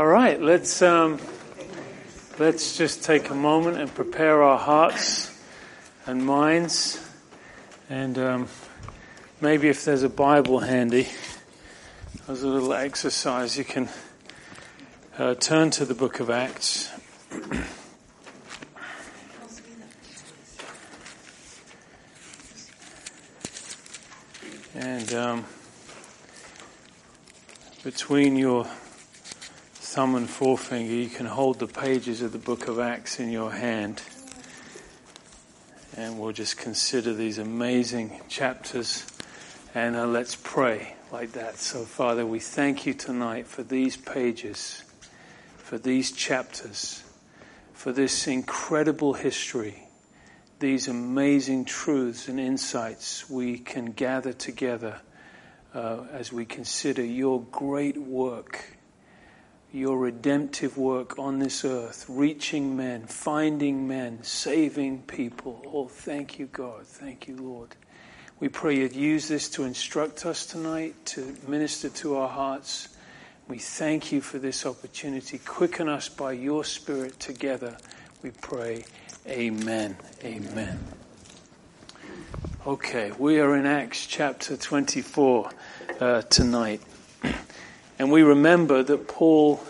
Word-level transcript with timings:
All 0.00 0.06
right, 0.06 0.40
let's 0.40 0.80
um, 0.80 1.20
let's 2.38 2.78
just 2.78 3.04
take 3.04 3.28
a 3.28 3.34
moment 3.34 3.76
and 3.76 3.94
prepare 3.94 4.42
our 4.42 4.56
hearts 4.56 5.30
and 6.06 6.24
minds, 6.24 6.98
and 7.90 8.16
um, 8.16 8.48
maybe 9.42 9.68
if 9.68 9.84
there's 9.84 10.02
a 10.02 10.08
Bible 10.08 10.60
handy, 10.60 11.06
as 12.28 12.42
a 12.42 12.48
little 12.48 12.72
exercise, 12.72 13.58
you 13.58 13.64
can 13.64 13.90
uh, 15.18 15.34
turn 15.34 15.68
to 15.72 15.84
the 15.84 15.92
Book 15.92 16.18
of 16.18 16.30
Acts. 16.30 16.90
and 24.74 25.12
um, 25.12 25.44
between 27.84 28.36
your 28.36 28.66
thumb 29.90 30.14
and 30.14 30.30
forefinger, 30.30 30.92
you 30.94 31.08
can 31.08 31.26
hold 31.26 31.58
the 31.58 31.66
pages 31.66 32.22
of 32.22 32.30
the 32.30 32.38
book 32.38 32.68
of 32.68 32.78
Acts 32.78 33.18
in 33.18 33.28
your 33.28 33.50
hand. 33.50 34.00
And 35.96 36.16
we'll 36.16 36.30
just 36.30 36.56
consider 36.56 37.12
these 37.12 37.38
amazing 37.38 38.20
chapters. 38.28 39.04
And 39.74 39.96
uh, 39.96 40.06
let's 40.06 40.36
pray 40.36 40.94
like 41.10 41.32
that. 41.32 41.56
So, 41.56 41.82
Father, 41.82 42.24
we 42.24 42.38
thank 42.38 42.86
you 42.86 42.94
tonight 42.94 43.48
for 43.48 43.64
these 43.64 43.96
pages, 43.96 44.84
for 45.56 45.76
these 45.76 46.12
chapters, 46.12 47.02
for 47.72 47.90
this 47.90 48.28
incredible 48.28 49.14
history, 49.14 49.88
these 50.60 50.86
amazing 50.86 51.64
truths 51.64 52.28
and 52.28 52.38
insights 52.38 53.28
we 53.28 53.58
can 53.58 53.86
gather 53.86 54.32
together 54.32 55.00
uh, 55.74 56.04
as 56.12 56.32
we 56.32 56.44
consider 56.44 57.04
your 57.04 57.42
great 57.42 57.98
work 57.98 58.76
your 59.72 59.98
redemptive 59.98 60.76
work 60.76 61.18
on 61.18 61.38
this 61.38 61.64
earth, 61.64 62.04
reaching 62.08 62.76
men, 62.76 63.06
finding 63.06 63.86
men, 63.86 64.22
saving 64.22 65.02
people. 65.02 65.62
Oh, 65.72 65.86
thank 65.86 66.38
you, 66.38 66.46
God. 66.46 66.86
Thank 66.86 67.28
you, 67.28 67.36
Lord. 67.36 67.76
We 68.40 68.48
pray 68.48 68.78
you'd 68.78 68.96
use 68.96 69.28
this 69.28 69.48
to 69.50 69.64
instruct 69.64 70.26
us 70.26 70.46
tonight, 70.46 70.94
to 71.06 71.36
minister 71.46 71.88
to 71.90 72.16
our 72.16 72.28
hearts. 72.28 72.88
We 73.48 73.58
thank 73.58 74.10
you 74.12 74.20
for 74.20 74.38
this 74.38 74.66
opportunity. 74.66 75.38
Quicken 75.38 75.88
us 75.88 76.08
by 76.08 76.32
your 76.32 76.64
Spirit 76.64 77.20
together. 77.20 77.76
We 78.22 78.30
pray. 78.30 78.84
Amen. 79.26 79.96
Amen. 80.24 80.80
Okay, 82.66 83.12
we 83.18 83.40
are 83.40 83.56
in 83.56 83.66
Acts 83.66 84.06
chapter 84.06 84.56
24 84.56 85.50
uh, 86.00 86.22
tonight. 86.22 86.80
And 88.00 88.10
we 88.10 88.22
remember 88.22 88.82
that 88.82 89.08
Paul, 89.08 89.60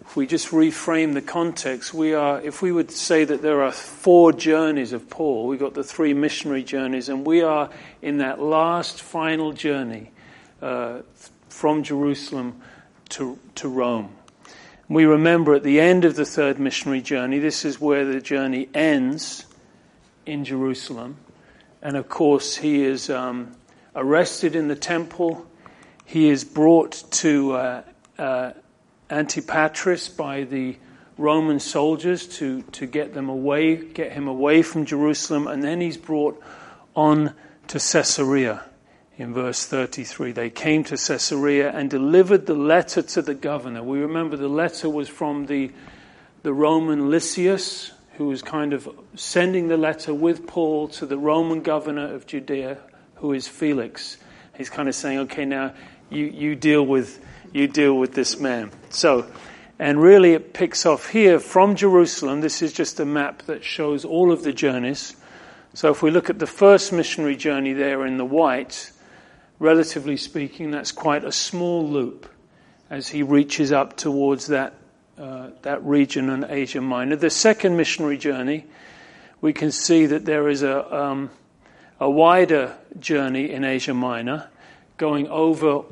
if 0.00 0.16
we 0.16 0.26
just 0.26 0.48
reframe 0.48 1.14
the 1.14 1.22
context, 1.22 1.94
we 1.94 2.14
are, 2.14 2.40
if 2.40 2.62
we 2.62 2.72
would 2.72 2.90
say 2.90 3.22
that 3.22 3.42
there 3.42 3.62
are 3.62 3.70
four 3.70 4.32
journeys 4.32 4.92
of 4.92 5.08
Paul, 5.08 5.46
we've 5.46 5.60
got 5.60 5.74
the 5.74 5.84
three 5.84 6.12
missionary 6.12 6.64
journeys, 6.64 7.08
and 7.08 7.24
we 7.24 7.42
are 7.42 7.70
in 8.02 8.18
that 8.18 8.42
last 8.42 9.00
final 9.00 9.52
journey 9.52 10.10
uh, 10.60 11.02
from 11.48 11.84
Jerusalem 11.84 12.60
to, 13.10 13.38
to 13.54 13.68
Rome. 13.68 14.16
We 14.88 15.04
remember 15.04 15.54
at 15.54 15.62
the 15.62 15.78
end 15.78 16.04
of 16.04 16.16
the 16.16 16.26
third 16.26 16.58
missionary 16.58 17.02
journey, 17.02 17.38
this 17.38 17.64
is 17.64 17.80
where 17.80 18.04
the 18.04 18.20
journey 18.20 18.68
ends 18.74 19.46
in 20.26 20.44
Jerusalem. 20.44 21.18
And 21.82 21.96
of 21.96 22.08
course, 22.08 22.56
he 22.56 22.82
is 22.82 23.10
um, 23.10 23.54
arrested 23.94 24.56
in 24.56 24.66
the 24.66 24.74
temple 24.74 25.46
he 26.10 26.28
is 26.28 26.42
brought 26.42 27.04
to 27.12 27.52
uh, 27.52 27.82
uh, 28.18 28.50
Antipatris 29.10 30.16
by 30.16 30.42
the 30.42 30.76
Roman 31.16 31.60
soldiers 31.60 32.26
to, 32.38 32.62
to 32.72 32.86
get 32.86 33.14
them 33.14 33.28
away, 33.28 33.76
get 33.76 34.10
him 34.10 34.26
away 34.26 34.62
from 34.62 34.86
Jerusalem, 34.86 35.46
and 35.46 35.62
then 35.62 35.80
he's 35.80 35.96
brought 35.96 36.42
on 36.96 37.32
to 37.68 37.78
Caesarea. 37.78 38.60
In 39.18 39.32
verse 39.32 39.64
33, 39.64 40.32
they 40.32 40.50
came 40.50 40.82
to 40.84 40.96
Caesarea 40.96 41.70
and 41.70 41.88
delivered 41.88 42.46
the 42.46 42.54
letter 42.54 43.02
to 43.02 43.22
the 43.22 43.34
governor. 43.34 43.84
We 43.84 44.00
remember 44.00 44.36
the 44.36 44.48
letter 44.48 44.90
was 44.90 45.08
from 45.08 45.46
the, 45.46 45.70
the 46.42 46.52
Roman 46.52 47.08
Lysias, 47.08 47.92
who 48.14 48.26
was 48.26 48.42
kind 48.42 48.72
of 48.72 48.88
sending 49.14 49.68
the 49.68 49.76
letter 49.76 50.12
with 50.12 50.48
Paul 50.48 50.88
to 50.88 51.06
the 51.06 51.18
Roman 51.18 51.62
governor 51.62 52.12
of 52.12 52.26
Judea, 52.26 52.78
who 53.14 53.32
is 53.32 53.46
Felix. 53.46 54.16
He's 54.56 54.68
kind 54.68 54.88
of 54.88 54.94
saying, 54.96 55.20
okay, 55.20 55.44
now 55.44 55.72
you, 56.10 56.26
you 56.26 56.54
deal 56.56 56.84
with 56.84 57.24
you 57.52 57.66
deal 57.66 57.94
with 57.94 58.14
this 58.14 58.38
man. 58.38 58.70
So, 58.90 59.26
and 59.78 60.00
really 60.00 60.34
it 60.34 60.52
picks 60.52 60.86
off 60.86 61.08
here 61.08 61.40
from 61.40 61.74
Jerusalem. 61.74 62.40
This 62.40 62.62
is 62.62 62.72
just 62.72 63.00
a 63.00 63.04
map 63.04 63.42
that 63.42 63.64
shows 63.64 64.04
all 64.04 64.30
of 64.30 64.44
the 64.44 64.52
journeys. 64.52 65.16
So 65.74 65.90
if 65.90 66.02
we 66.02 66.10
look 66.10 66.30
at 66.30 66.38
the 66.38 66.46
first 66.46 66.92
missionary 66.92 67.36
journey 67.36 67.72
there 67.72 68.04
in 68.06 68.18
the 68.18 68.24
white, 68.24 68.92
relatively 69.58 70.16
speaking, 70.16 70.70
that's 70.70 70.92
quite 70.92 71.24
a 71.24 71.32
small 71.32 71.88
loop 71.88 72.28
as 72.88 73.08
he 73.08 73.22
reaches 73.22 73.72
up 73.72 73.96
towards 73.96 74.48
that 74.48 74.74
uh, 75.18 75.50
that 75.62 75.84
region 75.84 76.30
in 76.30 76.44
Asia 76.48 76.80
Minor. 76.80 77.14
The 77.14 77.30
second 77.30 77.76
missionary 77.76 78.16
journey, 78.16 78.64
we 79.40 79.52
can 79.52 79.70
see 79.70 80.06
that 80.06 80.24
there 80.24 80.48
is 80.48 80.62
a 80.62 80.94
um, 80.94 81.30
a 82.00 82.10
wider 82.10 82.74
journey 82.98 83.50
in 83.50 83.62
Asia 83.62 83.92
Minor, 83.92 84.48
going 84.96 85.28
over 85.28 85.84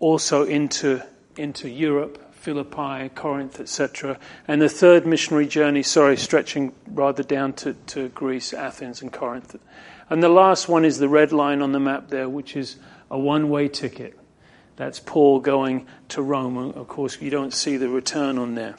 also 0.00 0.44
into, 0.44 1.02
into 1.36 1.68
Europe, 1.68 2.34
Philippi, 2.34 3.08
Corinth, 3.14 3.58
etc. 3.58 4.18
And 4.46 4.60
the 4.60 4.68
third 4.68 5.06
missionary 5.06 5.46
journey, 5.46 5.82
sorry, 5.82 6.16
stretching 6.16 6.74
rather 6.86 7.22
down 7.22 7.54
to, 7.54 7.72
to 7.72 8.10
Greece, 8.10 8.52
Athens, 8.52 9.00
and 9.00 9.12
Corinth. 9.12 9.56
And 10.10 10.22
the 10.22 10.28
last 10.28 10.68
one 10.68 10.84
is 10.84 10.98
the 10.98 11.08
red 11.08 11.32
line 11.32 11.62
on 11.62 11.72
the 11.72 11.80
map 11.80 12.08
there, 12.08 12.28
which 12.28 12.54
is 12.54 12.76
a 13.10 13.18
one 13.18 13.48
way 13.48 13.68
ticket. 13.68 14.18
That's 14.76 15.00
Paul 15.00 15.40
going 15.40 15.86
to 16.08 16.20
Rome. 16.20 16.58
Of 16.58 16.88
course, 16.88 17.20
you 17.20 17.30
don't 17.30 17.52
see 17.52 17.76
the 17.76 17.88
return 17.88 18.38
on 18.38 18.54
there. 18.54 18.74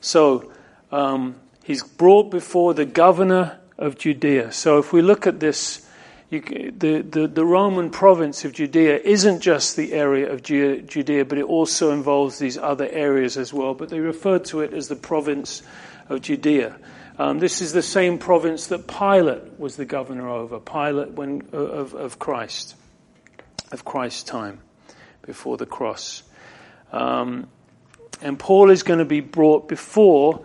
So, 0.00 0.52
um, 0.90 1.36
he's 1.62 1.82
brought 1.82 2.30
before 2.30 2.74
the 2.74 2.84
governor 2.84 3.60
of 3.78 3.96
Judea. 3.96 4.52
So, 4.52 4.78
if 4.78 4.92
we 4.92 5.02
look 5.02 5.26
at 5.26 5.40
this 5.40 5.88
you, 6.30 6.72
the, 6.76 7.02
the, 7.02 7.26
the, 7.26 7.44
Roman 7.44 7.90
province 7.90 8.44
of 8.44 8.52
Judea 8.52 8.98
isn't 8.98 9.40
just 9.40 9.76
the 9.76 9.92
area 9.92 10.32
of 10.32 10.42
Judea, 10.42 11.24
but 11.24 11.38
it 11.38 11.44
also 11.44 11.90
involves 11.90 12.38
these 12.38 12.56
other 12.56 12.88
areas 12.88 13.36
as 13.36 13.52
well. 13.52 13.74
But 13.74 13.88
they 13.88 13.98
referred 13.98 14.44
to 14.46 14.60
it 14.60 14.72
as 14.72 14.86
the 14.86 14.96
province 14.96 15.62
of 16.08 16.22
Judea. 16.22 16.76
Um, 17.18 17.40
this 17.40 17.60
is 17.60 17.72
the 17.72 17.82
same 17.82 18.18
province 18.18 18.68
that 18.68 18.86
Pilate 18.86 19.58
was 19.58 19.76
the 19.76 19.84
governor 19.84 20.28
over, 20.28 20.60
Pilate 20.60 21.10
when, 21.10 21.42
of, 21.52 21.94
of 21.94 22.18
Christ, 22.20 22.76
of 23.72 23.84
Christ's 23.84 24.22
time, 24.22 24.60
before 25.22 25.56
the 25.56 25.66
cross. 25.66 26.22
Um, 26.92 27.48
and 28.22 28.38
Paul 28.38 28.70
is 28.70 28.84
going 28.84 29.00
to 29.00 29.04
be 29.04 29.20
brought 29.20 29.68
before 29.68 30.44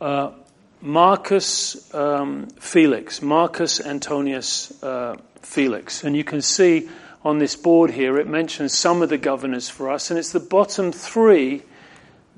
uh, 0.00 0.32
Marcus 0.80 1.92
um, 1.94 2.46
Felix, 2.60 3.20
Marcus 3.20 3.80
Antonius 3.80 4.82
uh, 4.82 5.16
Felix. 5.42 6.04
And 6.04 6.16
you 6.16 6.24
can 6.24 6.40
see 6.40 6.88
on 7.24 7.38
this 7.38 7.56
board 7.56 7.90
here, 7.90 8.18
it 8.18 8.28
mentions 8.28 8.76
some 8.76 9.02
of 9.02 9.08
the 9.08 9.18
governors 9.18 9.68
for 9.68 9.90
us, 9.90 10.10
and 10.10 10.18
it's 10.18 10.32
the 10.32 10.40
bottom 10.40 10.92
three 10.92 11.62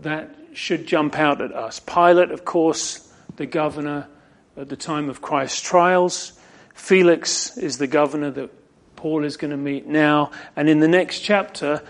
that 0.00 0.34
should 0.54 0.86
jump 0.86 1.18
out 1.18 1.40
at 1.40 1.52
us. 1.52 1.80
Pilate, 1.80 2.30
of 2.30 2.44
course, 2.44 3.12
the 3.36 3.46
governor 3.46 4.08
at 4.56 4.68
the 4.68 4.76
time 4.76 5.08
of 5.08 5.20
Christ's 5.20 5.60
trials. 5.60 6.32
Felix 6.74 7.56
is 7.58 7.78
the 7.78 7.86
governor 7.86 8.30
that 8.30 8.50
Paul 8.96 9.24
is 9.24 9.36
going 9.36 9.50
to 9.50 9.56
meet 9.56 9.86
now. 9.86 10.30
And 10.56 10.68
in 10.68 10.80
the 10.80 10.88
next 10.88 11.20
chapter, 11.20 11.82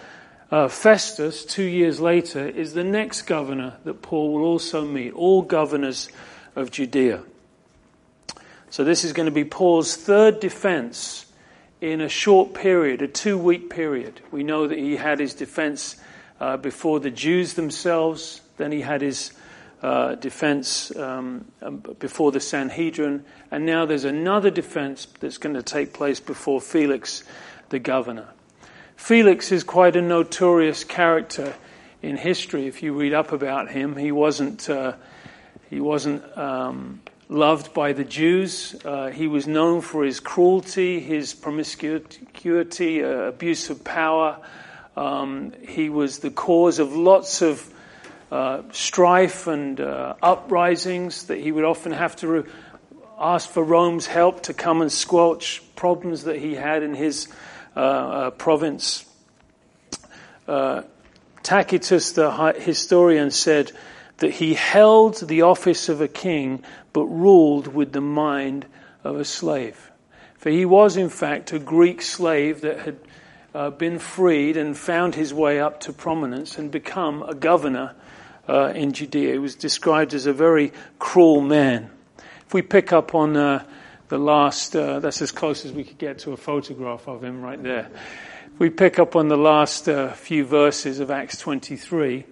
uh, 0.51 0.69
Festus, 0.69 1.45
two 1.45 1.65
years 1.65 2.01
later, 2.01 2.47
is 2.47 2.75
the 2.75 2.85
next 2.85 3.23
governor 3.23 3.77
that 3.85 4.03
Paul 4.03 4.35
will 4.35 4.45
also 4.45 4.85
meet. 4.85 5.13
All 5.15 5.43
governors 5.43 6.09
of 6.61 6.71
Judea. 6.71 7.23
So 8.71 8.85
this 8.85 9.05
is 9.05 9.13
going 9.13 9.27
to 9.27 9.33
be 9.33 9.45
Paul's 9.45 9.97
third 9.97 10.39
defense 10.39 11.27
in 11.81 12.01
a 12.01 12.09
short 12.09 12.55
period, 12.55 13.03
a 13.03 13.09
two 13.09 13.37
week 13.37 13.71
period. 13.71 14.21
We 14.31 14.45
know 14.45 14.69
that 14.69 14.79
he 14.79 14.97
had 14.97 15.19
his 15.19 15.35
defense 15.35 15.97
uh, 16.41 16.57
before 16.57 17.01
the 17.01 17.11
Jews 17.11 17.55
themselves, 17.55 18.41
then 18.59 18.71
he 18.71 18.81
had 18.81 19.01
his 19.01 19.33
uh, 19.83 20.15
defense 20.15 20.95
um, 20.97 21.47
um, 21.63 21.79
before 21.99 22.33
the 22.33 22.41
Sanhedrin, 22.41 23.25
and 23.51 23.67
now 23.67 23.87
there's 23.87 24.05
another 24.05 24.51
defense 24.51 25.07
that's 25.21 25.39
going 25.39 25.55
to 25.55 25.63
take 25.63 25.93
place 25.93 26.21
before 26.21 26.61
Felix, 26.61 27.25
the 27.71 27.79
governor. 27.79 28.29
Felix 28.97 29.51
is 29.51 29.65
quite 29.65 29.97
a 29.97 30.03
notorious 30.03 30.85
character 30.85 31.55
in 32.03 32.17
history. 32.17 32.67
If 32.67 32.83
you 32.83 32.93
read 32.93 33.15
up 33.15 33.33
about 33.33 33.71
him, 33.71 33.97
he 33.97 34.13
wasn't. 34.13 34.69
Uh, 34.69 34.93
he 35.71 35.81
wasn't 35.81 36.37
um, 36.37 37.01
loved 37.29 37.73
by 37.73 37.93
the 37.93 38.03
Jews. 38.03 38.75
Uh, 38.85 39.11
he 39.11 39.29
was 39.29 39.47
known 39.47 39.83
for 39.83 40.05
his 40.05 40.19
cruelty, 40.19 40.99
his 40.99 41.33
promiscuity, 41.33 43.05
uh, 43.05 43.09
abuse 43.09 43.71
of 43.71 43.85
power. 43.85 44.37
Um, 44.97 45.53
he 45.67 45.89
was 45.89 46.19
the 46.19 46.33
cause 46.33 46.81
of 46.81 46.97
lots 46.97 47.41
of 47.41 47.73
uh, 48.33 48.63
strife 48.73 49.47
and 49.47 49.81
uh, 49.81 50.15
uprisings 50.21 51.27
that 51.27 51.39
he 51.39 51.53
would 51.53 51.65
often 51.65 51.93
have 51.93 52.17
to 52.17 52.27
re- 52.27 52.51
ask 53.17 53.49
for 53.49 53.63
Rome's 53.63 54.07
help 54.07 54.43
to 54.45 54.55
come 54.55 54.83
and 54.83 54.91
squelch 54.91 55.63
problems 55.77 56.25
that 56.25 56.37
he 56.37 56.57
had 56.57 56.83
in 56.83 56.95
his 56.95 57.29
uh, 57.77 57.81
uh 57.81 58.31
province. 58.33 59.05
Tacitus, 61.43 62.13
the 62.13 62.55
historian, 62.59 63.31
said 63.31 63.71
that 64.21 64.33
he 64.33 64.55
held 64.55 65.17
the 65.17 65.43
office 65.43 65.89
of 65.89 66.01
a 66.01 66.09
king 66.09 66.63
but 66.93 67.05
ruled 67.05 67.67
with 67.67 67.93
the 67.93 68.01
mind 68.01 68.67
of 69.03 69.17
a 69.17 69.25
slave. 69.25 69.91
For 70.39 70.51
he 70.51 70.65
was, 70.65 70.97
in 70.97 71.09
fact, 71.09 71.53
a 71.53 71.59
Greek 71.59 72.01
slave 72.01 72.63
that 72.63 72.81
had 72.81 72.99
uh, 73.55 73.71
been 73.71 73.99
freed 73.99 74.57
and 74.57 74.77
found 74.77 75.15
his 75.15 75.35
way 75.35 75.61
up 75.61 75.81
to 75.81 75.93
prominence 75.93 76.57
and 76.57 76.71
become 76.71 77.23
a 77.23 77.35
governor 77.35 77.95
uh, 78.49 78.73
in 78.75 78.93
Judea. 78.93 79.33
He 79.33 79.39
was 79.39 79.55
described 79.55 80.15
as 80.15 80.27
a 80.27 80.33
very 80.33 80.73
cruel 80.99 81.41
man. 81.41 81.91
If 82.47 82.55
we 82.55 82.63
pick 82.63 82.93
up 82.93 83.15
on 83.15 83.37
uh, 83.37 83.65
the 84.09 84.19
last, 84.19 84.75
uh, 84.75 85.01
that's 85.01 85.23
as 85.23 85.33
close 85.33 85.65
as 85.65 85.73
we 85.73 85.85
could 85.85 85.99
get 85.99 86.21
to 86.21 86.33
a 86.33 86.37
photograph 86.37 87.09
of 87.09 87.23
him 87.23 87.43
right 87.43 87.63
there. 87.63 87.91
If 88.53 88.61
we 88.61 88.71
pick 88.71 88.99
up 88.99 89.17
on 89.17 89.29
the 89.29 89.37
last 89.37 89.89
uh, 89.89 90.13
few 90.13 90.45
verses 90.45 91.01
of 91.01 91.11
Acts 91.11 91.39
23, 91.39 92.25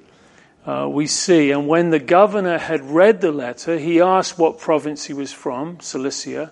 uh, 0.69 0.87
we 0.87 1.07
see, 1.07 1.51
and 1.51 1.67
when 1.67 1.89
the 1.89 1.99
governor 1.99 2.59
had 2.59 2.85
read 2.91 3.23
the 3.23 3.33
letter, 3.33 3.79
he 3.79 4.03
asked 4.03 4.39
what 4.39 4.59
province 4.59 5.07
he 5.07 5.15
was 5.15 5.33
from, 5.33 5.81
Cilicia, 5.81 6.51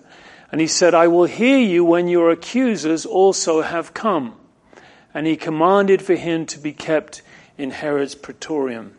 and 0.51 0.59
he 0.59 0.65
said, 0.65 0.95
I 0.95 1.07
will 1.07 1.25
hear 1.25 1.59
you 1.59 1.85
when 1.85 2.07
your 2.07 2.31
accusers 2.31 3.05
also 3.05 3.61
have 3.61 3.93
come. 3.93 4.33
And 5.13 5.27
he 5.27 5.35
commanded 5.35 6.01
for 6.01 6.15
him 6.15 6.47
to 6.47 6.57
be 6.57 6.73
kept 6.73 7.21
in 7.59 7.69
Herod's 7.69 8.15
praetorium. 8.15 8.97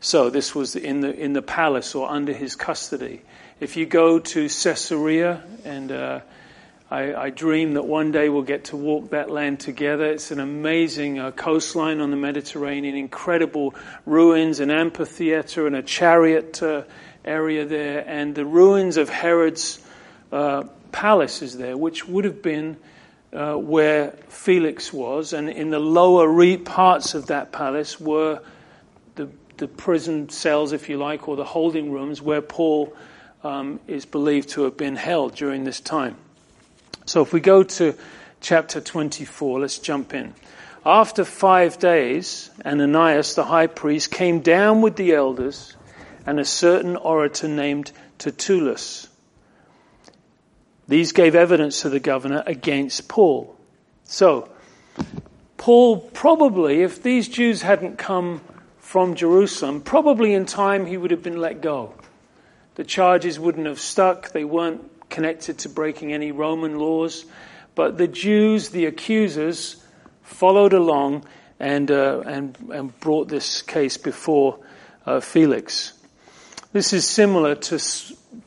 So 0.00 0.28
this 0.28 0.56
was 0.56 0.74
in 0.74 1.00
the 1.00 1.14
in 1.14 1.32
the 1.32 1.42
palace 1.42 1.94
or 1.94 2.10
under 2.10 2.32
his 2.32 2.56
custody. 2.56 3.22
If 3.60 3.76
you 3.76 3.86
go 3.86 4.18
to 4.18 4.48
Caesarea, 4.48 5.42
and 5.64 5.92
uh, 5.92 6.20
I, 6.90 7.14
I, 7.14 7.30
dream 7.30 7.74
that 7.74 7.84
one 7.84 8.12
day 8.12 8.30
we'll 8.30 8.42
get 8.42 8.64
to 8.66 8.76
walk 8.76 9.10
that 9.10 9.30
land 9.30 9.60
together. 9.60 10.06
It's 10.06 10.30
an 10.30 10.40
amazing 10.40 11.18
uh, 11.18 11.32
coastline 11.32 12.00
on 12.00 12.10
the 12.10 12.16
Mediterranean, 12.16 12.94
incredible 12.94 13.74
ruins, 14.06 14.60
an 14.60 14.70
amphitheater, 14.70 15.66
and 15.66 15.76
a 15.76 15.82
chariot 15.82 16.62
uh, 16.62 16.84
area 17.24 17.66
there, 17.66 18.04
and 18.06 18.34
the 18.34 18.46
ruins 18.46 18.96
of 18.96 19.10
Herod's 19.10 19.80
uh, 20.32 20.64
palace 20.90 21.42
is 21.42 21.58
there, 21.58 21.76
which 21.76 22.08
would 22.08 22.24
have 22.24 22.42
been. 22.42 22.76
Uh, 23.30 23.56
where 23.56 24.12
Felix 24.30 24.90
was, 24.90 25.34
and 25.34 25.50
in 25.50 25.68
the 25.68 25.78
lower 25.78 26.26
re- 26.26 26.56
parts 26.56 27.12
of 27.12 27.26
that 27.26 27.52
palace 27.52 28.00
were 28.00 28.40
the 29.58 29.68
prison 29.68 30.28
cells, 30.28 30.72
if 30.72 30.88
you 30.88 30.96
like, 30.96 31.28
or 31.28 31.36
the 31.36 31.44
holding 31.44 31.92
rooms 31.92 32.22
where 32.22 32.40
Paul 32.40 32.94
um, 33.44 33.80
is 33.86 34.06
believed 34.06 34.50
to 34.50 34.62
have 34.62 34.76
been 34.76 34.96
held 34.96 35.34
during 35.34 35.64
this 35.64 35.80
time. 35.80 36.16
So 37.08 37.22
if 37.22 37.32
we 37.32 37.40
go 37.40 37.62
to 37.62 37.94
chapter 38.42 38.82
24, 38.82 39.60
let's 39.60 39.78
jump 39.78 40.12
in. 40.12 40.34
After 40.84 41.24
five 41.24 41.78
days, 41.78 42.50
Ananias 42.66 43.34
the 43.34 43.44
high 43.44 43.66
priest 43.66 44.10
came 44.10 44.40
down 44.40 44.82
with 44.82 44.96
the 44.96 45.14
elders 45.14 45.74
and 46.26 46.38
a 46.38 46.44
certain 46.44 46.96
orator 46.96 47.48
named 47.48 47.92
Tertullus. 48.18 49.08
These 50.86 51.12
gave 51.12 51.34
evidence 51.34 51.80
to 51.80 51.88
the 51.88 51.98
governor 51.98 52.42
against 52.46 53.08
Paul. 53.08 53.56
So, 54.04 54.50
Paul 55.56 56.00
probably, 56.00 56.82
if 56.82 57.02
these 57.02 57.26
Jews 57.26 57.62
hadn't 57.62 57.96
come 57.96 58.42
from 58.80 59.14
Jerusalem, 59.14 59.80
probably 59.80 60.34
in 60.34 60.44
time 60.44 60.84
he 60.84 60.98
would 60.98 61.10
have 61.10 61.22
been 61.22 61.40
let 61.40 61.62
go. 61.62 61.94
The 62.74 62.84
charges 62.84 63.40
wouldn't 63.40 63.66
have 63.66 63.80
stuck, 63.80 64.32
they 64.32 64.44
weren't 64.44 64.97
connected 65.10 65.58
to 65.58 65.68
breaking 65.68 66.12
any 66.12 66.32
Roman 66.32 66.78
laws. 66.78 67.24
But 67.74 67.98
the 67.98 68.08
Jews, 68.08 68.70
the 68.70 68.86
accusers, 68.86 69.82
followed 70.22 70.72
along 70.72 71.24
and, 71.60 71.90
uh, 71.90 72.22
and, 72.26 72.56
and 72.70 73.00
brought 73.00 73.28
this 73.28 73.62
case 73.62 73.96
before 73.96 74.58
uh, 75.06 75.20
Felix. 75.20 75.92
This 76.72 76.92
is 76.92 77.06
similar 77.06 77.54
to 77.54 77.78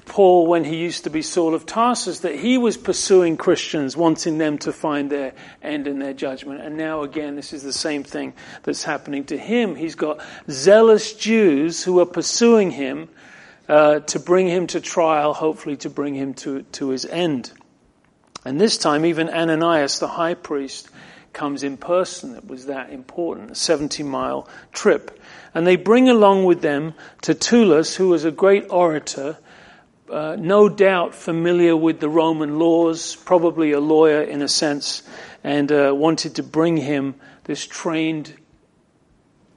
Paul 0.05 0.45
when 0.45 0.63
he 0.63 0.77
used 0.77 1.05
to 1.05 1.09
be 1.09 1.21
Saul 1.21 1.55
of 1.55 1.65
Tarsus, 1.65 2.19
that 2.19 2.35
he 2.35 2.57
was 2.57 2.77
pursuing 2.77 3.35
Christians, 3.35 3.97
wanting 3.97 4.37
them 4.37 4.57
to 4.59 4.71
find 4.71 5.09
their 5.09 5.33
end 5.63 5.87
in 5.87 5.99
their 5.99 6.13
judgment. 6.13 6.61
And 6.61 6.77
now 6.77 7.01
again, 7.01 7.35
this 7.35 7.51
is 7.51 7.63
the 7.63 7.73
same 7.73 8.03
thing 8.03 8.33
that's 8.63 8.83
happening 8.83 9.23
to 9.25 9.37
him. 9.37 9.75
He's 9.75 9.95
got 9.95 10.19
zealous 10.49 11.13
Jews 11.13 11.83
who 11.83 11.99
are 11.99 12.05
pursuing 12.05 12.71
him 12.71 13.09
uh, 13.71 14.01
to 14.01 14.19
bring 14.19 14.49
him 14.49 14.67
to 14.67 14.81
trial, 14.81 15.33
hopefully 15.33 15.77
to 15.77 15.89
bring 15.89 16.13
him 16.13 16.33
to, 16.33 16.63
to 16.63 16.89
his 16.89 17.05
end. 17.05 17.49
And 18.43 18.59
this 18.59 18.77
time, 18.77 19.05
even 19.05 19.29
Ananias, 19.29 19.99
the 19.99 20.09
high 20.09 20.33
priest, 20.33 20.89
comes 21.31 21.63
in 21.63 21.77
person. 21.77 22.35
It 22.35 22.45
was 22.45 22.65
that 22.65 22.89
important, 22.89 23.51
a 23.51 23.55
70 23.55 24.03
mile 24.03 24.49
trip. 24.73 25.17
And 25.53 25.65
they 25.65 25.77
bring 25.77 26.09
along 26.09 26.43
with 26.43 26.61
them 26.61 26.95
Tertullus, 27.21 27.95
who 27.95 28.09
was 28.09 28.25
a 28.25 28.31
great 28.31 28.65
orator, 28.69 29.37
uh, 30.11 30.35
no 30.37 30.67
doubt 30.67 31.15
familiar 31.15 31.73
with 31.73 32.01
the 32.01 32.09
Roman 32.09 32.59
laws, 32.59 33.15
probably 33.15 33.71
a 33.71 33.79
lawyer 33.79 34.21
in 34.21 34.41
a 34.41 34.49
sense, 34.49 35.01
and 35.45 35.71
uh, 35.71 35.93
wanted 35.95 36.35
to 36.35 36.43
bring 36.43 36.75
him 36.75 37.15
this 37.45 37.65
trained 37.65 38.33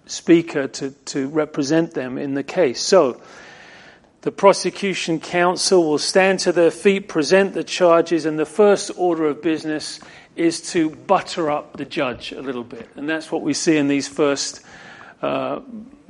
speaker 0.06 0.68
to, 0.68 0.92
to 1.06 1.26
represent 1.30 1.94
them 1.94 2.16
in 2.16 2.34
the 2.34 2.44
case. 2.44 2.80
So, 2.80 3.20
the 4.24 4.32
prosecution 4.32 5.20
counsel 5.20 5.84
will 5.84 5.98
stand 5.98 6.38
to 6.38 6.50
their 6.50 6.70
feet, 6.70 7.08
present 7.08 7.52
the 7.52 7.62
charges, 7.62 8.24
and 8.24 8.38
the 8.38 8.46
first 8.46 8.90
order 8.96 9.26
of 9.26 9.42
business 9.42 10.00
is 10.34 10.62
to 10.72 10.88
butter 10.88 11.50
up 11.50 11.76
the 11.76 11.84
judge 11.84 12.32
a 12.32 12.40
little 12.40 12.64
bit. 12.64 12.88
And 12.96 13.06
that's 13.06 13.30
what 13.30 13.42
we 13.42 13.52
see 13.52 13.76
in 13.76 13.86
these 13.86 14.08
first 14.08 14.62
uh, 15.20 15.60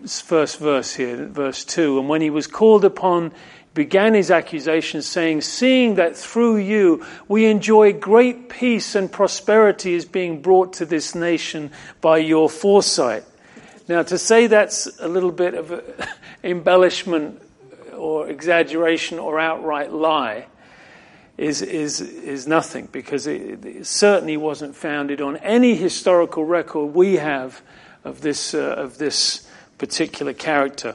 first 0.07 0.61
verse 0.61 0.95
here, 0.95 1.27
verse 1.27 1.65
2. 1.65 1.99
And 1.99 2.09
when 2.09 2.21
he 2.21 2.31
was 2.31 2.47
called 2.47 2.85
upon, 2.85 3.33
began 3.75 4.15
his 4.15 4.31
accusation, 4.31 5.03
saying, 5.03 5.41
Seeing 5.41 5.97
that 5.97 6.17
through 6.17 6.59
you 6.59 7.05
we 7.27 7.47
enjoy 7.47 7.95
great 7.95 8.49
peace 8.49 8.95
and 8.95 9.11
prosperity 9.11 9.93
is 9.93 10.05
being 10.05 10.41
brought 10.41 10.75
to 10.75 10.87
this 10.87 11.17
nation 11.17 11.73
by 12.01 12.19
your 12.19 12.49
foresight. 12.49 13.25
Now, 13.89 14.05
to 14.05 14.19
say 14.19 14.47
that's 14.47 14.87
a 15.01 15.09
little 15.09 15.33
bit 15.33 15.55
of 15.55 15.83
embellishment 16.45 17.41
or 18.05 18.29
exaggeration 18.29 19.19
or 19.19 19.41
outright 19.41 19.91
lie 19.91 20.45
is, 21.39 21.63
is, 21.63 22.03
is 22.03 22.47
nothing 22.47 22.87
because 22.93 23.27
it, 23.27 23.65
it 23.65 23.87
certainly 23.87 24.37
wasn't 24.37 24.77
founded 24.77 25.23
on 25.23 25.39
any 25.39 25.75
historical 25.75 26.45
record 26.45 26.95
we 26.95 27.15
have 27.15 27.63
of 28.05 28.21
this, 28.21 28.53
uh, 28.53 28.59
of 28.77 28.99
this 28.99 29.49
particular 29.79 30.35
character. 30.35 30.95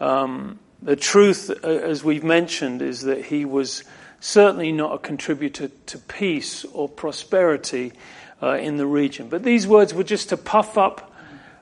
Um, 0.00 0.58
the 0.82 0.96
truth, 0.96 1.48
uh, 1.48 1.68
as 1.68 2.02
we've 2.02 2.24
mentioned, 2.24 2.82
is 2.82 3.02
that 3.02 3.26
he 3.26 3.44
was 3.44 3.84
certainly 4.18 4.72
not 4.72 4.94
a 4.94 4.98
contributor 4.98 5.68
to 5.68 5.98
peace 5.98 6.64
or 6.64 6.88
prosperity 6.88 7.92
uh, 8.42 8.54
in 8.54 8.78
the 8.78 8.86
region. 8.86 9.28
But 9.28 9.44
these 9.44 9.68
words 9.68 9.94
were 9.94 10.02
just 10.02 10.30
to 10.30 10.36
puff 10.36 10.76
up 10.76 11.12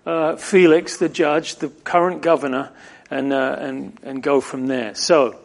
uh, 0.07 0.37
Felix, 0.37 0.97
the 0.97 1.11
judge, 1.11 1.57
the 1.57 1.69
current 1.69 2.23
governor, 2.23 2.71
and, 3.11 3.33
uh, 3.33 3.57
and, 3.59 3.99
and 4.03 4.23
go 4.23 4.41
from 4.41 4.67
there. 4.67 4.95
So, 4.95 5.39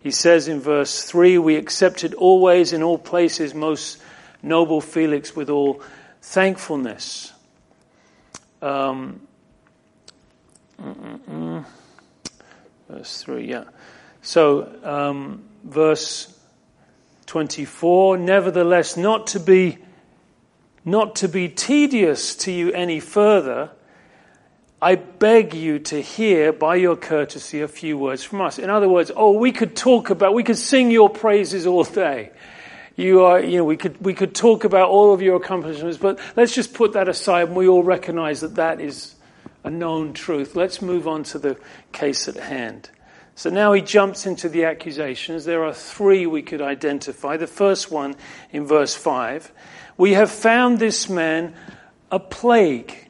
he 0.00 0.10
says 0.10 0.48
in 0.48 0.60
verse 0.60 1.04
3 1.04 1.38
We 1.38 1.56
accepted 1.56 2.14
always 2.14 2.72
in 2.72 2.82
all 2.82 2.98
places, 2.98 3.54
most 3.54 4.02
noble 4.42 4.80
Felix, 4.80 5.34
with 5.34 5.48
all 5.48 5.82
thankfulness. 6.20 7.32
Um, 8.60 9.26
verse 12.88 13.22
3, 13.22 13.48
yeah. 13.48 13.64
So, 14.20 14.78
um, 14.82 15.44
verse 15.64 16.38
24, 17.26 18.18
nevertheless, 18.18 18.96
not 18.96 19.28
to 19.28 19.40
be 19.40 19.78
not 20.86 21.16
to 21.16 21.28
be 21.28 21.48
tedious 21.48 22.36
to 22.36 22.52
you 22.52 22.70
any 22.72 23.00
further, 23.00 23.70
I 24.84 24.96
beg 24.96 25.54
you 25.54 25.78
to 25.78 26.02
hear 26.02 26.52
by 26.52 26.74
your 26.74 26.94
courtesy 26.94 27.62
a 27.62 27.68
few 27.68 27.96
words 27.96 28.22
from 28.22 28.42
us. 28.42 28.58
In 28.58 28.68
other 28.68 28.86
words, 28.86 29.10
oh, 29.16 29.32
we 29.32 29.50
could 29.50 29.74
talk 29.74 30.10
about, 30.10 30.34
we 30.34 30.44
could 30.44 30.58
sing 30.58 30.90
your 30.90 31.08
praises 31.08 31.66
all 31.66 31.84
day. 31.84 32.32
You 32.94 33.22
are, 33.24 33.40
you 33.40 33.56
know, 33.56 33.64
we 33.64 33.78
could, 33.78 33.98
we 34.04 34.12
could 34.12 34.34
talk 34.34 34.64
about 34.64 34.90
all 34.90 35.14
of 35.14 35.22
your 35.22 35.36
accomplishments, 35.36 35.96
but 35.96 36.18
let's 36.36 36.54
just 36.54 36.74
put 36.74 36.92
that 36.92 37.08
aside 37.08 37.48
and 37.48 37.56
we 37.56 37.66
all 37.66 37.82
recognize 37.82 38.42
that 38.42 38.56
that 38.56 38.78
is 38.78 39.14
a 39.64 39.70
known 39.70 40.12
truth. 40.12 40.54
Let's 40.54 40.82
move 40.82 41.08
on 41.08 41.22
to 41.22 41.38
the 41.38 41.56
case 41.92 42.28
at 42.28 42.36
hand. 42.36 42.90
So 43.36 43.48
now 43.48 43.72
he 43.72 43.80
jumps 43.80 44.26
into 44.26 44.50
the 44.50 44.64
accusations. 44.66 45.46
There 45.46 45.64
are 45.64 45.72
three 45.72 46.26
we 46.26 46.42
could 46.42 46.60
identify. 46.60 47.38
The 47.38 47.46
first 47.46 47.90
one 47.90 48.16
in 48.50 48.66
verse 48.66 48.94
5, 48.94 49.50
We 49.96 50.12
have 50.12 50.30
found 50.30 50.78
this 50.78 51.08
man 51.08 51.54
a 52.10 52.20
plague. 52.20 53.03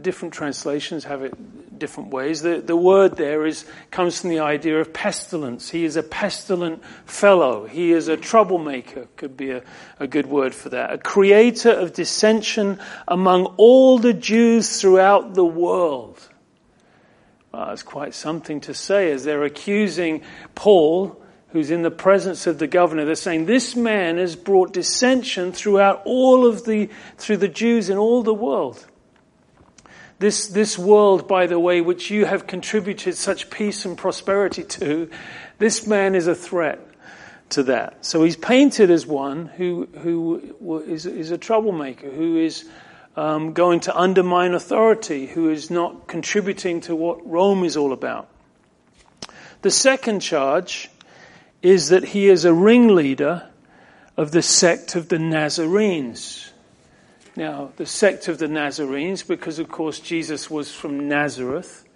Different 0.00 0.34
translations 0.34 1.04
have 1.04 1.22
it 1.22 1.34
different 1.80 2.10
ways. 2.10 2.42
The, 2.42 2.60
the 2.60 2.76
word 2.76 3.16
there 3.16 3.44
is, 3.44 3.64
comes 3.90 4.20
from 4.20 4.30
the 4.30 4.38
idea 4.38 4.80
of 4.80 4.92
pestilence. 4.92 5.70
He 5.70 5.84
is 5.84 5.96
a 5.96 6.02
pestilent 6.02 6.84
fellow. 7.06 7.66
He 7.66 7.92
is 7.92 8.06
a 8.06 8.16
troublemaker, 8.16 9.08
could 9.16 9.36
be 9.36 9.50
a, 9.50 9.62
a 9.98 10.06
good 10.06 10.26
word 10.26 10.54
for 10.54 10.68
that. 10.68 10.92
A 10.92 10.98
creator 10.98 11.70
of 11.70 11.92
dissension 11.92 12.78
among 13.08 13.46
all 13.56 13.98
the 13.98 14.12
Jews 14.12 14.80
throughout 14.80 15.34
the 15.34 15.44
world. 15.44 16.20
Well, 17.52 17.66
that's 17.66 17.82
quite 17.82 18.14
something 18.14 18.60
to 18.62 18.74
say 18.74 19.10
as 19.10 19.24
they're 19.24 19.44
accusing 19.44 20.22
Paul, 20.54 21.20
who's 21.48 21.72
in 21.72 21.82
the 21.82 21.90
presence 21.90 22.46
of 22.46 22.58
the 22.58 22.68
governor. 22.68 23.04
They're 23.04 23.16
saying 23.16 23.46
this 23.46 23.74
man 23.74 24.18
has 24.18 24.36
brought 24.36 24.72
dissension 24.72 25.50
throughout 25.50 26.02
all 26.04 26.46
of 26.46 26.64
the, 26.64 26.90
through 27.16 27.38
the 27.38 27.48
Jews 27.48 27.90
in 27.90 27.98
all 27.98 28.22
the 28.22 28.34
world. 28.34 28.86
This, 30.20 30.48
this 30.48 30.78
world, 30.78 31.26
by 31.26 31.46
the 31.46 31.58
way, 31.58 31.80
which 31.80 32.10
you 32.10 32.26
have 32.26 32.46
contributed 32.46 33.16
such 33.16 33.48
peace 33.48 33.86
and 33.86 33.96
prosperity 33.96 34.64
to, 34.64 35.10
this 35.58 35.86
man 35.86 36.14
is 36.14 36.26
a 36.26 36.34
threat 36.34 36.78
to 37.48 37.62
that. 37.62 38.04
So 38.04 38.22
he's 38.22 38.36
painted 38.36 38.90
as 38.90 39.06
one 39.06 39.46
who, 39.46 39.88
who 40.02 40.82
is, 40.86 41.06
is 41.06 41.30
a 41.30 41.38
troublemaker, 41.38 42.10
who 42.10 42.36
is 42.36 42.68
um, 43.16 43.54
going 43.54 43.80
to 43.80 43.96
undermine 43.96 44.52
authority, 44.52 45.26
who 45.26 45.48
is 45.48 45.70
not 45.70 46.06
contributing 46.06 46.82
to 46.82 46.94
what 46.94 47.26
Rome 47.26 47.64
is 47.64 47.78
all 47.78 47.94
about. 47.94 48.28
The 49.62 49.70
second 49.70 50.20
charge 50.20 50.90
is 51.62 51.88
that 51.88 52.04
he 52.04 52.28
is 52.28 52.44
a 52.44 52.52
ringleader 52.52 53.48
of 54.18 54.32
the 54.32 54.42
sect 54.42 54.96
of 54.96 55.08
the 55.08 55.18
Nazarenes. 55.18 56.49
Now, 57.40 57.70
the 57.76 57.86
sect 57.86 58.28
of 58.28 58.36
the 58.36 58.48
Nazarenes, 58.48 59.22
because 59.22 59.58
of 59.58 59.70
course 59.70 59.98
Jesus 59.98 60.50
was 60.50 60.70
from 60.70 61.08
Nazareth, 61.08 61.88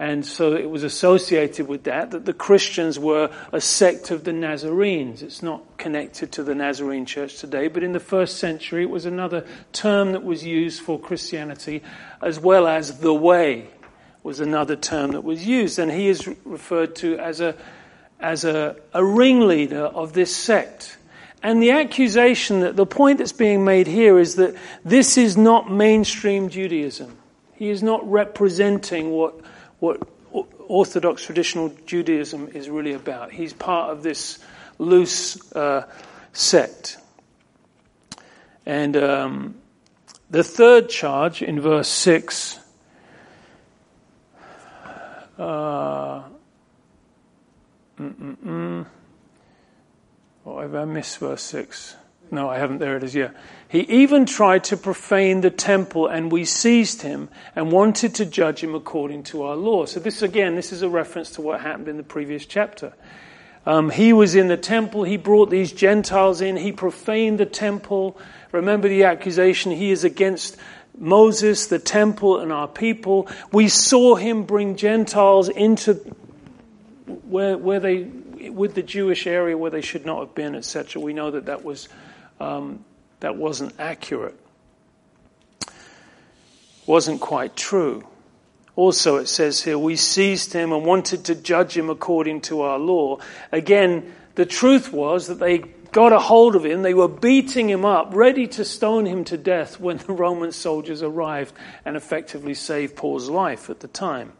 and 0.00 0.26
so 0.26 0.54
it 0.54 0.68
was 0.68 0.82
associated 0.82 1.68
with 1.68 1.84
that, 1.84 2.10
that 2.10 2.24
the 2.24 2.32
Christians 2.32 2.98
were 2.98 3.30
a 3.52 3.60
sect 3.60 4.10
of 4.10 4.24
the 4.24 4.32
Nazarenes. 4.32 5.22
It's 5.22 5.44
not 5.44 5.78
connected 5.78 6.32
to 6.32 6.42
the 6.42 6.56
Nazarene 6.56 7.06
church 7.06 7.38
today, 7.38 7.68
but 7.68 7.84
in 7.84 7.92
the 7.92 8.00
first 8.00 8.38
century 8.38 8.82
it 8.82 8.90
was 8.90 9.06
another 9.06 9.46
term 9.72 10.10
that 10.10 10.24
was 10.24 10.44
used 10.44 10.82
for 10.82 10.98
Christianity, 10.98 11.84
as 12.20 12.40
well 12.40 12.66
as 12.66 12.98
the 12.98 13.14
way 13.14 13.68
was 14.24 14.40
another 14.40 14.74
term 14.74 15.12
that 15.12 15.22
was 15.22 15.46
used. 15.46 15.78
And 15.78 15.92
he 15.92 16.08
is 16.08 16.26
referred 16.44 16.96
to 16.96 17.16
as 17.16 17.40
a, 17.40 17.54
as 18.18 18.44
a, 18.44 18.74
a 18.92 19.04
ringleader 19.04 19.84
of 19.84 20.14
this 20.14 20.34
sect. 20.34 20.96
And 21.42 21.62
the 21.62 21.70
accusation 21.70 22.60
that 22.60 22.76
the 22.76 22.86
point 22.86 23.18
that's 23.18 23.32
being 23.32 23.64
made 23.64 23.86
here 23.86 24.18
is 24.18 24.34
that 24.36 24.54
this 24.84 25.16
is 25.16 25.36
not 25.36 25.70
mainstream 25.70 26.50
Judaism. 26.50 27.16
He 27.54 27.70
is 27.70 27.82
not 27.82 28.08
representing 28.10 29.10
what, 29.10 29.40
what 29.78 30.02
Orthodox 30.70 31.24
traditional 31.24 31.74
Judaism 31.86 32.48
is 32.54 32.68
really 32.68 32.92
about. 32.92 33.32
He's 33.32 33.52
part 33.52 33.90
of 33.90 34.02
this 34.02 34.38
loose 34.78 35.52
uh, 35.52 35.86
sect. 36.32 36.98
And 38.66 38.96
um, 38.96 39.54
the 40.30 40.44
third 40.44 40.88
charge 40.88 41.42
in 41.42 41.60
verse 41.60 41.88
6 41.88 42.58
uh, 45.38 46.22
mm, 47.98 48.86
Oh, 50.46 50.60
have 50.60 50.74
I 50.74 50.84
missed 50.84 51.18
verse 51.18 51.42
6? 51.42 51.96
No, 52.30 52.48
I 52.48 52.58
haven't. 52.58 52.78
There 52.78 52.96
it 52.96 53.02
is, 53.02 53.14
yeah. 53.14 53.30
He 53.68 53.80
even 53.80 54.24
tried 54.24 54.64
to 54.64 54.76
profane 54.76 55.40
the 55.40 55.50
temple, 55.50 56.06
and 56.06 56.30
we 56.30 56.44
seized 56.44 57.02
him 57.02 57.28
and 57.56 57.72
wanted 57.72 58.14
to 58.16 58.24
judge 58.24 58.62
him 58.62 58.74
according 58.74 59.24
to 59.24 59.42
our 59.42 59.56
law. 59.56 59.84
So, 59.86 60.00
this 60.00 60.22
again, 60.22 60.54
this 60.54 60.72
is 60.72 60.82
a 60.82 60.88
reference 60.88 61.30
to 61.32 61.42
what 61.42 61.60
happened 61.60 61.88
in 61.88 61.96
the 61.96 62.02
previous 62.02 62.46
chapter. 62.46 62.92
Um, 63.66 63.90
he 63.90 64.12
was 64.12 64.34
in 64.34 64.48
the 64.48 64.56
temple, 64.56 65.04
he 65.04 65.16
brought 65.16 65.50
these 65.50 65.72
Gentiles 65.72 66.40
in, 66.40 66.56
he 66.56 66.72
profaned 66.72 67.38
the 67.38 67.46
temple. 67.46 68.18
Remember 68.52 68.88
the 68.88 69.04
accusation, 69.04 69.72
he 69.72 69.90
is 69.90 70.02
against 70.02 70.56
Moses, 70.96 71.66
the 71.66 71.78
temple, 71.78 72.38
and 72.38 72.52
our 72.52 72.68
people. 72.68 73.28
We 73.52 73.68
saw 73.68 74.14
him 74.14 74.44
bring 74.44 74.76
Gentiles 74.76 75.48
into 75.48 75.94
where, 77.06 77.58
where 77.58 77.80
they 77.80 78.08
with 78.48 78.74
the 78.74 78.82
Jewish 78.82 79.26
area 79.26 79.56
where 79.56 79.70
they 79.70 79.80
should 79.80 80.06
not 80.06 80.20
have 80.20 80.34
been, 80.34 80.54
etc. 80.54 81.02
We 81.02 81.12
know 81.12 81.30
that 81.30 81.46
that 81.46 81.64
was 81.64 81.88
um, 82.38 82.84
that 83.20 83.36
wasn't 83.36 83.74
accurate, 83.78 84.38
wasn't 86.86 87.20
quite 87.20 87.56
true. 87.56 88.06
Also, 88.76 89.16
it 89.16 89.26
says 89.26 89.62
here, 89.62 89.78
we 89.78 89.96
seized 89.96 90.52
him 90.52 90.72
and 90.72 90.86
wanted 90.86 91.24
to 91.24 91.34
judge 91.34 91.76
him 91.76 91.90
according 91.90 92.40
to 92.40 92.62
our 92.62 92.78
law. 92.78 93.18
Again, 93.52 94.14
the 94.36 94.46
truth 94.46 94.92
was 94.92 95.26
that 95.26 95.38
they 95.38 95.58
got 95.92 96.12
a 96.12 96.18
hold 96.18 96.56
of 96.56 96.64
him. 96.64 96.82
They 96.82 96.94
were 96.94 97.08
beating 97.08 97.68
him 97.68 97.84
up, 97.84 98.14
ready 98.14 98.46
to 98.48 98.64
stone 98.64 99.06
him 99.06 99.24
to 99.24 99.36
death 99.36 99.80
when 99.80 99.98
the 99.98 100.12
Roman 100.12 100.52
soldiers 100.52 101.02
arrived 101.02 101.52
and 101.84 101.96
effectively 101.96 102.54
saved 102.54 102.96
Paul's 102.96 103.28
life 103.28 103.68
at 103.68 103.80
the 103.80 103.88
time. 103.88 104.32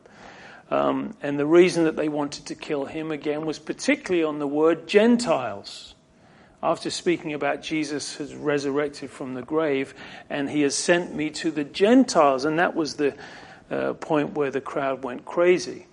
Um, 0.71 1.17
and 1.21 1.39
the 1.39 1.47
reason 1.47 1.85
that 1.85 1.97
they 1.97 2.09
wanted 2.09 2.47
to 2.47 2.55
kill 2.55 2.85
him 2.85 3.11
again 3.11 3.45
was 3.45 3.59
particularly 3.59 4.25
on 4.25 4.39
the 4.39 4.47
word 4.47 4.87
Gentiles. 4.87 5.95
After 6.63 6.91
speaking 6.91 7.33
about 7.33 7.63
Jesus 7.63 8.17
has 8.17 8.35
resurrected 8.35 9.11
from 9.11 9.35
the 9.35 9.43
grave 9.43 9.95
and 10.29 10.49
he 10.49 10.61
has 10.61 10.75
sent 10.75 11.15
me 11.15 11.31
to 11.31 11.51
the 11.51 11.65
Gentiles, 11.65 12.45
and 12.45 12.59
that 12.59 12.77
was 12.77 12.95
the 12.95 13.17
uh, 13.71 13.95
point 13.95 14.35
where 14.35 14.51
the 14.51 14.61
crowd 14.61 15.03
went 15.03 15.25
crazy. 15.25 15.87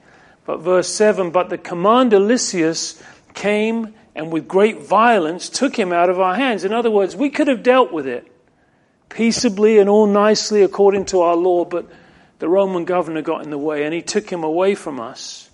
But 0.46 0.57
verse 0.57 0.89
7 0.89 1.31
But 1.31 1.50
the 1.50 1.57
commander 1.57 2.19
Lysias 2.19 3.01
came 3.34 3.93
and 4.13 4.31
with 4.31 4.48
great 4.48 4.81
violence 4.81 5.48
took 5.50 5.77
him 5.77 5.93
out 5.93 6.10
of 6.10 6.19
our 6.19 6.36
hands. 6.36 6.63
In 6.63 6.74
other 6.74 6.91
words, 6.91 7.15
we 7.15 7.29
could 7.29 7.48
have 7.48 7.63
dealt 7.63 7.91
with 7.91 8.07
it 8.07 8.31
peaceably 9.10 9.79
and 9.79 9.89
all 9.89 10.05
nicely 10.05 10.63
according 10.63 11.05
to 11.05 11.22
our 11.22 11.36
law, 11.36 11.63
but 11.65 11.88
the 12.39 12.50
Roman 12.50 12.86
governor 12.86 13.22
got 13.22 13.44
in 13.44 13.50
the 13.50 13.58
way 13.58 13.84
and 13.84 13.94
he 13.94 14.01
took 14.01 14.29
him 14.29 14.44
away 14.44 14.75
from 14.75 15.00
us. 15.00 15.50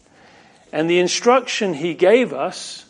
And 0.71 0.89
the 0.89 0.99
instruction 0.99 1.75
he 1.75 1.93
gave 1.93 2.33
us 2.33 2.85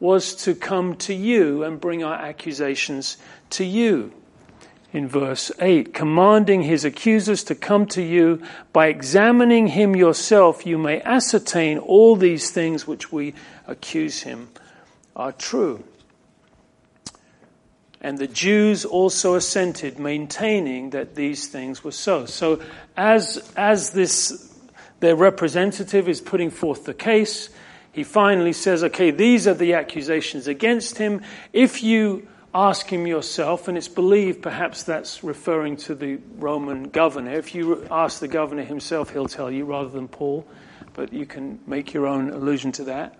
was 0.00 0.34
to 0.34 0.54
come 0.54 0.96
to 0.96 1.14
you 1.14 1.62
and 1.62 1.80
bring 1.80 2.04
our 2.04 2.14
accusations 2.14 3.16
to 3.50 3.64
you. 3.64 4.12
In 4.92 5.08
verse 5.08 5.50
8, 5.58 5.92
commanding 5.92 6.62
his 6.62 6.84
accusers 6.84 7.42
to 7.44 7.54
come 7.56 7.86
to 7.86 8.02
you, 8.02 8.42
by 8.72 8.86
examining 8.86 9.68
him 9.68 9.96
yourself, 9.96 10.66
you 10.66 10.78
may 10.78 11.00
ascertain 11.02 11.78
all 11.78 12.14
these 12.14 12.50
things 12.50 12.86
which 12.86 13.10
we 13.10 13.34
accuse 13.66 14.22
him 14.22 14.50
are 15.16 15.32
true. 15.32 15.82
And 18.04 18.18
the 18.18 18.26
Jews 18.26 18.84
also 18.84 19.34
assented, 19.34 19.98
maintaining 19.98 20.90
that 20.90 21.14
these 21.14 21.46
things 21.48 21.82
were 21.82 21.90
so. 21.90 22.26
So 22.26 22.60
as, 22.98 23.50
as 23.56 23.92
this, 23.92 24.52
their 25.00 25.16
representative 25.16 26.06
is 26.06 26.20
putting 26.20 26.50
forth 26.50 26.84
the 26.84 26.92
case, 26.92 27.48
he 27.92 28.04
finally 28.04 28.52
says, 28.52 28.84
okay, 28.84 29.10
these 29.10 29.48
are 29.48 29.54
the 29.54 29.72
accusations 29.72 30.48
against 30.48 30.98
him. 30.98 31.22
If 31.54 31.82
you 31.82 32.28
ask 32.54 32.92
him 32.92 33.06
yourself, 33.06 33.68
and 33.68 33.78
it's 33.78 33.88
believed 33.88 34.42
perhaps 34.42 34.82
that's 34.82 35.24
referring 35.24 35.78
to 35.78 35.94
the 35.94 36.18
Roman 36.36 36.90
governor. 36.90 37.32
If 37.32 37.54
you 37.54 37.86
ask 37.90 38.20
the 38.20 38.28
governor 38.28 38.64
himself, 38.64 39.14
he'll 39.14 39.28
tell 39.28 39.50
you 39.50 39.64
rather 39.64 39.88
than 39.88 40.08
Paul, 40.08 40.46
but 40.92 41.10
you 41.14 41.24
can 41.24 41.58
make 41.66 41.94
your 41.94 42.06
own 42.06 42.28
allusion 42.28 42.70
to 42.72 42.84
that. 42.84 43.18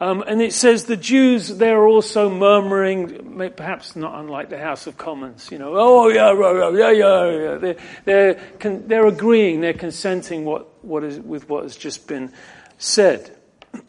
Um, 0.00 0.24
and 0.26 0.42
it 0.42 0.52
says 0.52 0.84
the 0.84 0.96
Jews, 0.96 1.48
they're 1.48 1.86
also 1.86 2.28
murmuring, 2.28 3.52
perhaps 3.56 3.94
not 3.94 4.18
unlike 4.18 4.50
the 4.50 4.58
House 4.58 4.88
of 4.88 4.98
Commons, 4.98 5.50
you 5.52 5.58
know, 5.58 5.74
oh, 5.76 6.08
yeah, 6.08 6.32
yeah, 6.70 6.90
yeah, 6.90 7.30
yeah. 7.30 7.58
They're, 7.58 7.76
they're, 8.04 8.80
they're 8.80 9.06
agreeing, 9.06 9.60
they're 9.60 9.72
consenting 9.72 10.44
what, 10.44 10.84
what 10.84 11.04
is, 11.04 11.20
with 11.20 11.48
what 11.48 11.62
has 11.62 11.76
just 11.76 12.08
been 12.08 12.32
said. 12.76 13.34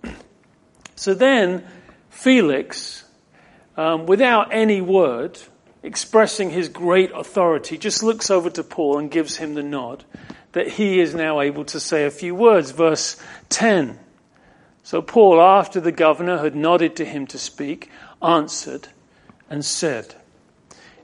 so 0.95 1.15
then, 1.15 1.65
Felix, 2.09 3.03
um, 3.75 4.05
without 4.05 4.53
any 4.53 4.81
word, 4.81 5.39
expressing 5.81 6.51
his 6.51 6.69
great 6.69 7.11
authority, 7.13 7.79
just 7.79 8.03
looks 8.03 8.29
over 8.29 8.51
to 8.51 8.63
Paul 8.63 8.99
and 8.99 9.09
gives 9.09 9.37
him 9.37 9.55
the 9.55 9.63
nod 9.63 10.03
that 10.51 10.67
he 10.67 10.99
is 10.99 11.13
now 11.15 11.41
able 11.41 11.65
to 11.65 11.79
say 11.79 12.05
a 12.05 12.11
few 12.11 12.33
words. 12.35 12.71
Verse 12.71 13.21
10. 13.49 13.99
So 14.85 15.01
Paul, 15.01 15.41
after 15.41 15.81
the 15.81 15.91
governor 15.91 16.37
had 16.37 16.55
nodded 16.55 16.95
to 16.97 17.05
him 17.05 17.25
to 17.27 17.39
speak, 17.39 17.89
answered 18.21 18.89
and 19.49 19.65
said, 19.65 20.13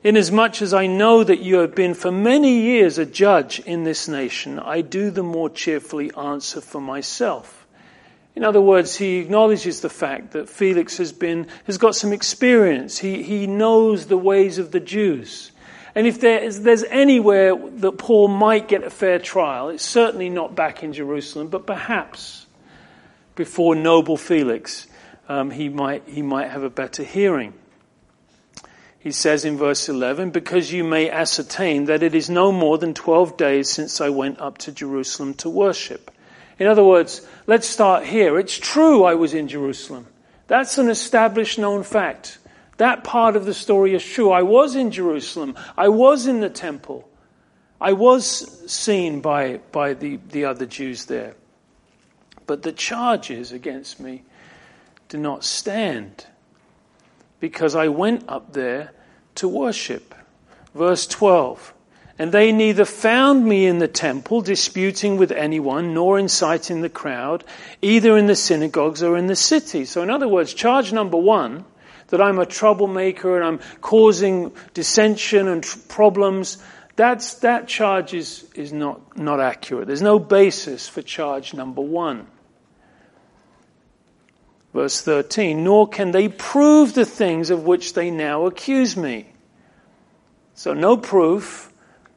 Inasmuch 0.03 0.61
as 0.61 0.71
I 0.71 0.85
know 0.85 1.23
that 1.23 1.39
you 1.39 1.55
have 1.57 1.73
been 1.73 1.95
for 1.95 2.11
many 2.11 2.59
years 2.59 3.00
a 3.00 3.07
judge 3.07 3.59
in 3.61 3.83
this 3.83 4.07
nation, 4.07 4.59
I 4.59 4.81
do 4.81 5.09
the 5.09 5.23
more 5.23 5.50
cheerfully 5.50 6.11
answer 6.15 6.61
for 6.61 6.79
myself. 6.79 7.65
In 8.35 8.43
other 8.43 8.61
words, 8.61 8.97
he 8.97 9.17
acknowledges 9.17 9.81
the 9.81 9.89
fact 9.89 10.33
that 10.33 10.47
Felix 10.47 10.97
has 11.00 11.11
been, 11.11 11.47
has 11.65 11.79
got 11.79 11.95
some 11.95 12.13
experience. 12.13 13.00
He, 13.00 13.23
he 13.23 13.47
knows 13.47 14.05
the 14.05 14.15
ways 14.15 14.59
of 14.59 14.69
the 14.69 14.79
Jews. 14.79 15.51
And 15.95 16.05
if 16.05 16.21
there 16.21 16.38
is, 16.38 16.61
there's 16.61 16.83
anywhere 16.83 17.55
that 17.55 17.97
Paul 17.97 18.27
might 18.27 18.67
get 18.67 18.83
a 18.83 18.91
fair 18.91 19.17
trial, 19.17 19.69
it's 19.69 19.83
certainly 19.83 20.29
not 20.29 20.55
back 20.55 20.83
in 20.83 20.93
Jerusalem, 20.93 21.47
but 21.47 21.65
perhaps 21.65 22.40
before 23.41 23.74
noble 23.74 24.17
Felix, 24.17 24.86
um, 25.27 25.50
he, 25.50 25.67
might, 25.67 26.07
he 26.07 26.21
might 26.21 26.51
have 26.51 26.62
a 26.62 26.69
better 26.69 27.03
hearing. 27.03 27.55
He 29.00 29.10
says 29.10 29.45
in 29.45 29.57
verse 29.57 29.89
11, 29.89 30.29
because 30.29 30.71
you 30.71 30.83
may 30.83 31.10
ascertain 31.10 31.86
that 31.86 32.03
it 32.03 32.13
is 32.13 32.29
no 32.29 32.51
more 32.51 32.77
than 32.77 32.93
12 32.93 33.38
days 33.38 33.67
since 33.67 34.00
I 34.00 34.10
went 34.10 34.39
up 34.39 34.60
to 34.60 34.71
Jerusalem 34.71 35.33
to 35.41 35.50
worship. 35.50 36.12
In 36.60 36.67
other 36.67 36.83
words, 36.83 37.25
let's 37.48 37.65
start 37.65 38.05
here. 38.05 38.38
It's 38.38 38.60
true 38.60 39.05
I 39.05 39.15
was 39.15 39.33
in 39.33 39.48
Jerusalem. 39.48 40.05
That's 40.45 40.77
an 40.77 40.88
established 40.88 41.57
known 41.57 41.81
fact. 41.81 42.38
That 42.77 43.03
part 43.03 43.36
of 43.36 43.45
the 43.45 43.55
story 43.55 43.95
is 43.95 44.05
true. 44.05 44.29
I 44.29 44.43
was 44.43 44.75
in 44.75 44.91
Jerusalem. 44.91 45.55
I 45.75 45.89
was 45.89 46.27
in 46.27 46.41
the 46.41 46.50
temple. 46.51 47.10
I 47.81 47.93
was 47.93 48.71
seen 48.71 49.19
by, 49.21 49.62
by 49.71 49.95
the, 49.95 50.19
the 50.29 50.45
other 50.45 50.67
Jews 50.67 51.05
there. 51.05 51.33
But 52.48 52.63
the 52.63 52.71
charges 52.71 53.51
against 53.51 54.00
me 54.00 54.24
do 55.10 55.17
not 55.17 55.43
stand 55.43 56.25
because 57.39 57.75
I 57.75 57.88
went 57.89 58.24
up 58.29 58.53
there 58.53 58.93
to 59.36 59.48
worship. 59.48 60.15
Verse 60.74 61.05
12. 61.07 61.74
And 62.19 62.31
they 62.31 62.51
neither 62.51 62.86
found 62.86 63.45
me 63.45 63.65
in 63.65 63.79
the 63.79 63.88
temple 63.88 64.41
disputing 64.41 65.17
with 65.17 65.31
anyone, 65.31 65.93
nor 65.93 66.19
inciting 66.19 66.81
the 66.81 66.89
crowd, 66.89 67.43
either 67.81 68.15
in 68.15 68.27
the 68.27 68.36
synagogues 68.36 69.01
or 69.01 69.17
in 69.17 69.25
the 69.25 69.36
city. 69.36 69.86
So, 69.86 70.03
in 70.03 70.12
other 70.12 70.27
words, 70.27 70.53
charge 70.53 70.93
number 70.93 71.17
one 71.17 71.65
that 72.10 72.21
I'm 72.21 72.38
a 72.38 72.45
troublemaker 72.45 73.38
and 73.38 73.43
I'm 73.43 73.60
causing 73.81 74.51
dissension 74.74 75.48
and 75.48 75.63
tr- 75.63 75.79
problems, 75.88 76.57
that's, 77.01 77.34
that 77.39 77.67
charge 77.67 78.13
is, 78.13 78.46
is 78.53 78.72
not, 78.72 79.17
not 79.17 79.39
accurate. 79.39 79.88
There's 79.88 80.03
no 80.03 80.20
basis 80.20 80.88
for 80.88 81.01
charge 81.01 81.51
number 81.51 81.81
one. 81.81 82.27
Verse 84.72 85.01
13, 85.01 85.63
nor 85.63 85.89
can 85.89 86.12
they 86.12 86.27
prove 86.29 86.93
the 86.93 87.03
things 87.03 87.50
of 87.50 87.63
which 87.63 87.96
they 87.96 88.12
now 88.12 88.46
accuse 88.46 88.96
me. 88.96 89.34
So 90.53 90.75
no 90.75 90.96
proof, 90.96 91.74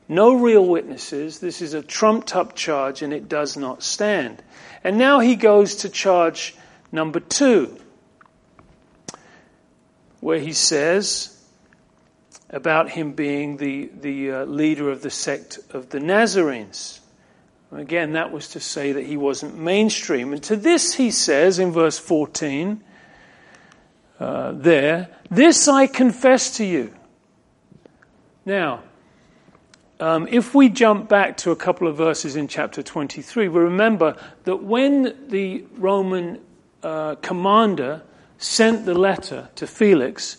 no 0.07 0.35
real 0.35 0.67
witnesses. 0.67 1.39
This 1.39 1.63
is 1.63 1.73
a 1.73 1.81
trumped 1.81 2.37
up 2.37 2.55
charge 2.55 3.01
and 3.01 3.15
it 3.15 3.27
does 3.27 3.57
not 3.57 3.83
stand. 3.83 4.43
And 4.85 4.99
now 4.99 5.21
he 5.21 5.35
goes 5.35 5.77
to 5.77 5.89
charge 5.89 6.55
number 6.93 7.21
two 7.21 7.75
where 10.21 10.39
he 10.39 10.53
says 10.53 11.34
about 12.55 12.89
him 12.89 13.13
being 13.13 13.57
the, 13.57 13.91
the 14.01 14.31
uh, 14.31 14.45
leader 14.45 14.89
of 14.89 15.03
the 15.03 15.11
sect 15.11 15.59
of 15.71 15.91
the 15.91 15.99
Nazarenes. 15.99 17.01
Again, 17.73 18.13
that 18.13 18.31
was 18.31 18.49
to 18.51 18.61
say 18.61 18.93
that 18.93 19.05
he 19.05 19.17
wasn't 19.17 19.59
mainstream. 19.59 20.33
And 20.33 20.41
to 20.45 20.55
this 20.55 20.95
he 20.95 21.11
says 21.11 21.59
in 21.59 21.73
verse 21.73 21.99
14, 21.99 22.81
uh, 24.21 24.53
there, 24.53 25.09
this 25.29 25.67
I 25.67 25.89
confess 25.89 26.57
to 26.59 26.65
you. 26.65 26.95
Now, 28.47 28.85
um, 29.99 30.29
if 30.31 30.55
we 30.55 30.69
jump 30.69 31.09
back 31.09 31.37
to 31.39 31.51
a 31.51 31.57
couple 31.57 31.89
of 31.89 31.97
verses 31.97 32.37
in 32.37 32.47
chapter 32.47 32.85
23, 32.85 33.49
we 33.49 33.61
remember 33.61 34.17
that 34.45 34.63
when 34.63 35.29
the 35.29 35.65
Roman 35.77 36.41
uh, 36.85 37.17
commander 37.17 38.03
sent 38.39 38.87
the 38.87 38.95
letter 38.95 39.49
to 39.57 39.67
Felix, 39.67 40.39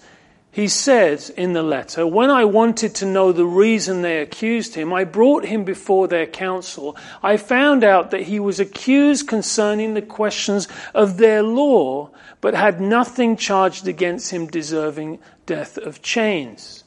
he 0.55 0.69
said 0.69 1.21
in 1.35 1.51
the 1.51 1.61
letter, 1.61 2.07
When 2.07 2.29
I 2.29 2.45
wanted 2.45 2.95
to 2.95 3.05
know 3.05 3.33
the 3.33 3.45
reason 3.45 4.01
they 4.01 4.21
accused 4.21 4.73
him, 4.73 4.93
I 4.93 5.03
brought 5.03 5.43
him 5.43 5.65
before 5.65 6.07
their 6.07 6.25
council. 6.25 6.95
I 7.21 7.35
found 7.35 7.83
out 7.83 8.11
that 8.11 8.21
he 8.21 8.39
was 8.39 8.57
accused 8.57 9.27
concerning 9.27 9.95
the 9.95 10.01
questions 10.01 10.69
of 10.93 11.17
their 11.17 11.43
law, 11.43 12.09
but 12.39 12.53
had 12.53 12.79
nothing 12.79 13.35
charged 13.35 13.85
against 13.85 14.31
him 14.31 14.47
deserving 14.47 15.19
death 15.45 15.77
of 15.77 16.01
chains. 16.01 16.85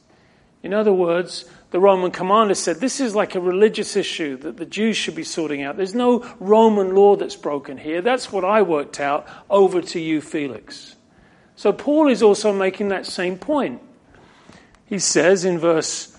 In 0.63 0.73
other 0.73 0.91
words, 0.91 1.45
the 1.69 1.79
Roman 1.79 2.09
commander 2.09 2.55
said, 2.55 2.77
This 2.77 2.99
is 2.99 3.13
like 3.13 3.35
a 3.35 3.39
religious 3.39 3.95
issue 3.95 4.35
that 4.37 4.57
the 4.57 4.65
Jews 4.65 4.97
should 4.97 5.13
be 5.13 5.23
sorting 5.23 5.61
out. 5.61 5.77
There's 5.77 5.93
no 5.93 6.27
Roman 6.39 6.95
law 6.95 7.17
that's 7.17 7.35
broken 7.35 7.77
here. 7.77 8.01
That's 8.01 8.31
what 8.31 8.43
I 8.43 8.63
worked 8.63 8.99
out. 8.99 9.27
Over 9.47 9.83
to 9.83 9.99
you, 9.99 10.21
Felix. 10.21 10.95
So 11.59 11.73
Paul 11.73 12.07
is 12.07 12.23
also 12.23 12.53
making 12.53 12.87
that 12.87 13.05
same 13.05 13.37
point. 13.37 13.81
He 14.85 14.97
says 14.97 15.43
in 15.43 15.59
verse 15.59 16.17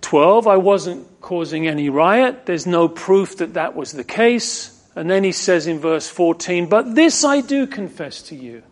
12, 0.00 0.46
I 0.46 0.56
wasn't 0.56 1.20
causing 1.20 1.68
any 1.68 1.90
riot. 1.90 2.46
There's 2.46 2.66
no 2.66 2.88
proof 2.88 3.36
that 3.36 3.52
that 3.52 3.76
was 3.76 3.92
the 3.92 4.02
case. 4.02 4.82
And 4.96 5.10
then 5.10 5.22
he 5.22 5.32
says 5.32 5.66
in 5.66 5.80
verse 5.80 6.08
14, 6.08 6.66
But 6.66 6.94
this 6.94 7.24
I 7.24 7.42
do 7.42 7.66
confess 7.66 8.22
to 8.22 8.34
you, 8.34 8.62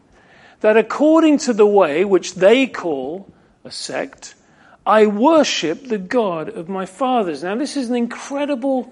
that 0.61 0.79
according 0.79 1.41
to 1.41 1.53
the 1.53 1.67
way 1.67 2.07
which 2.07 2.35
they 2.35 2.67
call 2.67 3.31
a 3.65 3.71
sect, 3.71 4.35
I 4.87 5.05
worship 5.09 5.89
the 5.89 5.99
God 5.99 6.49
of 6.49 6.71
my 6.71 6.87
fathers. 6.87 7.43
Now, 7.43 7.55
this 7.55 7.77
is 7.77 7.91
an 7.91 7.97
incredible 7.97 8.91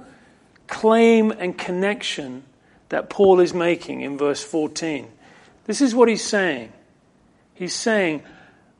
claim 0.66 1.30
and 1.30 1.56
connection 1.56 2.44
that 2.90 3.08
Paul 3.08 3.40
is 3.40 3.54
making 3.54 4.02
in 4.02 4.18
verse 4.18 4.44
14. 4.44 5.12
This 5.66 5.80
is 5.80 5.94
what 5.94 6.08
he's 6.08 6.24
saying. 6.24 6.72
He's 7.54 7.74
saying, 7.74 8.22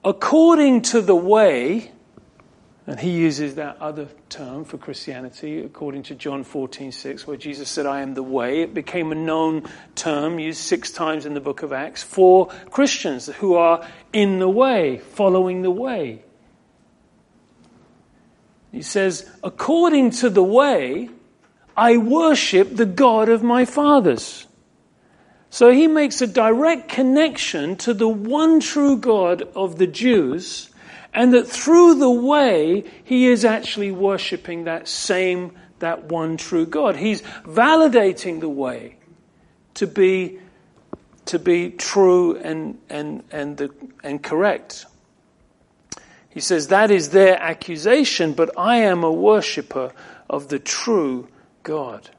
according 0.04 0.82
to 0.82 1.00
the 1.00 1.16
way, 1.16 1.90
and 2.86 3.00
he 3.00 3.10
uses 3.10 3.56
that 3.56 3.78
other 3.80 4.06
term 4.28 4.64
for 4.64 4.78
Christianity, 4.78 5.60
according 5.60 6.04
to 6.04 6.14
John 6.14 6.44
14, 6.44 6.92
6, 6.92 7.26
where 7.26 7.36
Jesus 7.36 7.68
said, 7.68 7.84
I 7.84 8.00
am 8.00 8.14
the 8.14 8.22
way. 8.22 8.62
It 8.62 8.74
became 8.74 9.10
a 9.10 9.16
known 9.16 9.64
term 9.96 10.38
used 10.38 10.60
six 10.60 10.92
times 10.92 11.26
in 11.26 11.34
the 11.34 11.40
book 11.40 11.64
of 11.64 11.72
Acts 11.72 12.04
for 12.04 12.46
Christians 12.70 13.26
who 13.26 13.54
are 13.54 13.84
in 14.12 14.38
the 14.38 14.48
way, 14.48 14.98
following 14.98 15.62
the 15.62 15.70
way. 15.70 16.22
He 18.70 18.82
says, 18.82 19.28
according 19.42 20.10
to 20.10 20.30
the 20.30 20.44
way, 20.44 21.08
I 21.76 21.96
worship 21.96 22.76
the 22.76 22.86
God 22.86 23.28
of 23.28 23.42
my 23.42 23.64
fathers. 23.64 24.45
So 25.50 25.70
he 25.70 25.86
makes 25.86 26.20
a 26.20 26.26
direct 26.26 26.88
connection 26.88 27.76
to 27.76 27.94
the 27.94 28.08
one 28.08 28.60
true 28.60 28.98
God 28.98 29.42
of 29.54 29.78
the 29.78 29.86
Jews, 29.86 30.70
and 31.14 31.32
that 31.32 31.46
through 31.46 31.94
the 31.94 32.10
way, 32.10 32.84
he 33.04 33.26
is 33.26 33.44
actually 33.44 33.90
worshipping 33.90 34.64
that 34.64 34.86
same, 34.86 35.52
that 35.78 36.04
one 36.04 36.36
true 36.36 36.66
God. 36.66 36.96
He's 36.96 37.22
validating 37.44 38.40
the 38.40 38.48
way 38.48 38.96
to 39.74 39.86
be, 39.86 40.38
to 41.26 41.38
be 41.38 41.70
true 41.70 42.36
and, 42.36 42.78
and, 42.90 43.22
and, 43.30 43.56
the, 43.56 43.70
and 44.02 44.22
correct. 44.22 44.84
He 46.28 46.40
says, 46.40 46.68
that 46.68 46.90
is 46.90 47.10
their 47.10 47.40
accusation, 47.40 48.34
but 48.34 48.50
I 48.58 48.78
am 48.78 49.02
a 49.02 49.12
worshipper 49.12 49.92
of 50.28 50.48
the 50.48 50.58
true 50.58 51.28
God. 51.62 52.10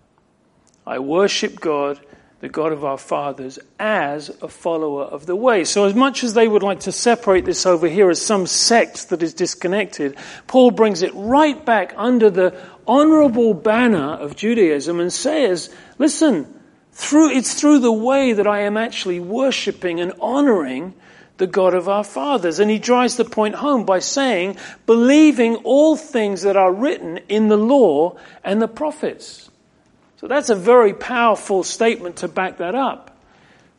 I 0.87 0.97
worship 0.97 1.59
God 1.59 1.99
the 2.39 2.49
God 2.49 2.71
of 2.71 2.85
our 2.85 2.97
fathers, 2.97 3.57
as 3.79 4.29
a 4.41 4.47
follower 4.47 5.03
of 5.03 5.25
the 5.25 5.35
way. 5.35 5.63
So, 5.63 5.85
as 5.85 5.95
much 5.95 6.23
as 6.23 6.33
they 6.33 6.47
would 6.47 6.63
like 6.63 6.81
to 6.81 6.91
separate 6.91 7.45
this 7.45 7.65
over 7.65 7.87
here 7.87 8.09
as 8.09 8.21
some 8.21 8.45
sect 8.45 9.09
that 9.09 9.23
is 9.23 9.33
disconnected, 9.33 10.15
Paul 10.45 10.71
brings 10.71 11.01
it 11.01 11.11
right 11.15 11.63
back 11.65 11.93
under 11.97 12.29
the 12.29 12.55
honorable 12.85 13.53
banner 13.53 14.13
of 14.13 14.35
Judaism 14.35 14.99
and 14.99 15.11
says, 15.11 15.73
listen, 15.97 16.61
through, 16.91 17.31
it's 17.31 17.59
through 17.59 17.79
the 17.79 17.91
way 17.91 18.33
that 18.33 18.47
I 18.47 18.61
am 18.61 18.77
actually 18.77 19.19
worshipping 19.19 19.99
and 19.99 20.13
honoring 20.19 20.93
the 21.37 21.47
God 21.47 21.73
of 21.73 21.87
our 21.87 22.03
fathers. 22.03 22.59
And 22.59 22.69
he 22.69 22.79
drives 22.79 23.17
the 23.17 23.25
point 23.25 23.55
home 23.55 23.85
by 23.85 23.99
saying, 23.99 24.57
believing 24.85 25.55
all 25.57 25.95
things 25.95 26.41
that 26.41 26.57
are 26.57 26.73
written 26.73 27.19
in 27.29 27.47
the 27.47 27.57
law 27.57 28.17
and 28.43 28.61
the 28.61 28.67
prophets. 28.67 29.49
So 30.17 30.27
that's 30.27 30.49
a 30.49 30.55
very 30.55 30.93
powerful 30.93 31.63
statement 31.63 32.17
to 32.17 32.27
back 32.27 32.57
that 32.57 32.73
up. 32.73 33.15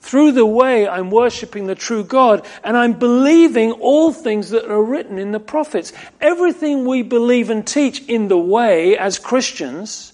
Through 0.00 0.32
the 0.32 0.46
way 0.46 0.88
I'm 0.88 1.10
worshiping 1.10 1.66
the 1.66 1.74
true 1.74 2.04
God 2.04 2.46
and 2.62 2.76
I'm 2.76 2.92
believing 2.92 3.72
all 3.72 4.12
things 4.12 4.50
that 4.50 4.70
are 4.70 4.82
written 4.82 5.18
in 5.18 5.32
the 5.32 5.40
prophets. 5.40 5.92
Everything 6.20 6.84
we 6.84 7.02
believe 7.02 7.50
and 7.50 7.66
teach 7.66 8.06
in 8.06 8.28
the 8.28 8.38
way 8.38 8.96
as 8.96 9.18
Christians 9.18 10.12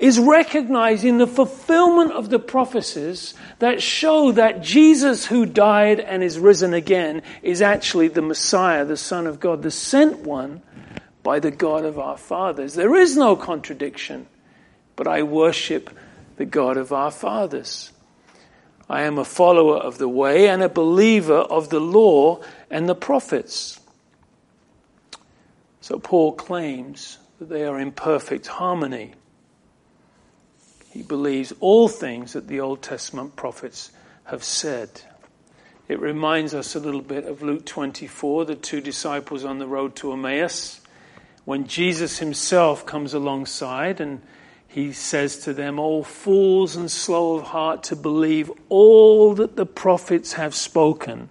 is 0.00 0.18
recognizing 0.18 1.18
the 1.18 1.28
fulfillment 1.28 2.10
of 2.10 2.28
the 2.28 2.40
prophecies 2.40 3.34
that 3.60 3.80
show 3.80 4.32
that 4.32 4.60
Jesus 4.60 5.26
who 5.26 5.46
died 5.46 6.00
and 6.00 6.24
is 6.24 6.40
risen 6.40 6.74
again 6.74 7.22
is 7.40 7.62
actually 7.62 8.08
the 8.08 8.20
Messiah, 8.20 8.84
the 8.84 8.96
Son 8.96 9.28
of 9.28 9.38
God, 9.38 9.62
the 9.62 9.70
sent 9.70 10.18
one 10.18 10.60
by 11.22 11.38
the 11.38 11.52
God 11.52 11.84
of 11.84 12.00
our 12.00 12.16
fathers. 12.16 12.74
There 12.74 12.96
is 12.96 13.16
no 13.16 13.36
contradiction 13.36 14.26
but 14.96 15.06
I 15.06 15.22
worship 15.22 15.90
the 16.36 16.44
God 16.44 16.76
of 16.76 16.92
our 16.92 17.10
fathers. 17.10 17.92
I 18.88 19.02
am 19.02 19.18
a 19.18 19.24
follower 19.24 19.76
of 19.76 19.98
the 19.98 20.08
way 20.08 20.48
and 20.48 20.62
a 20.62 20.68
believer 20.68 21.38
of 21.38 21.70
the 21.70 21.80
law 21.80 22.40
and 22.70 22.88
the 22.88 22.94
prophets. 22.94 23.80
So 25.80 25.98
Paul 25.98 26.32
claims 26.32 27.18
that 27.38 27.48
they 27.48 27.64
are 27.64 27.78
in 27.78 27.92
perfect 27.92 28.46
harmony. 28.46 29.14
He 30.90 31.02
believes 31.02 31.52
all 31.60 31.88
things 31.88 32.34
that 32.34 32.48
the 32.48 32.60
Old 32.60 32.82
Testament 32.82 33.34
prophets 33.34 33.90
have 34.24 34.44
said. 34.44 35.02
It 35.88 36.00
reminds 36.00 36.54
us 36.54 36.74
a 36.74 36.80
little 36.80 37.00
bit 37.00 37.24
of 37.24 37.42
Luke 37.42 37.66
24, 37.66 38.44
the 38.44 38.54
two 38.54 38.80
disciples 38.80 39.44
on 39.44 39.58
the 39.58 39.66
road 39.66 39.96
to 39.96 40.12
Emmaus, 40.12 40.80
when 41.44 41.66
Jesus 41.66 42.18
himself 42.18 42.86
comes 42.86 43.14
alongside 43.14 44.00
and 44.00 44.22
he 44.72 44.92
says 44.92 45.36
to 45.40 45.52
them, 45.52 45.78
O 45.78 46.02
fools 46.02 46.76
and 46.76 46.90
slow 46.90 47.34
of 47.36 47.42
heart 47.42 47.82
to 47.84 47.96
believe 47.96 48.50
all 48.70 49.34
that 49.34 49.54
the 49.54 49.66
prophets 49.66 50.32
have 50.32 50.54
spoken. 50.54 51.28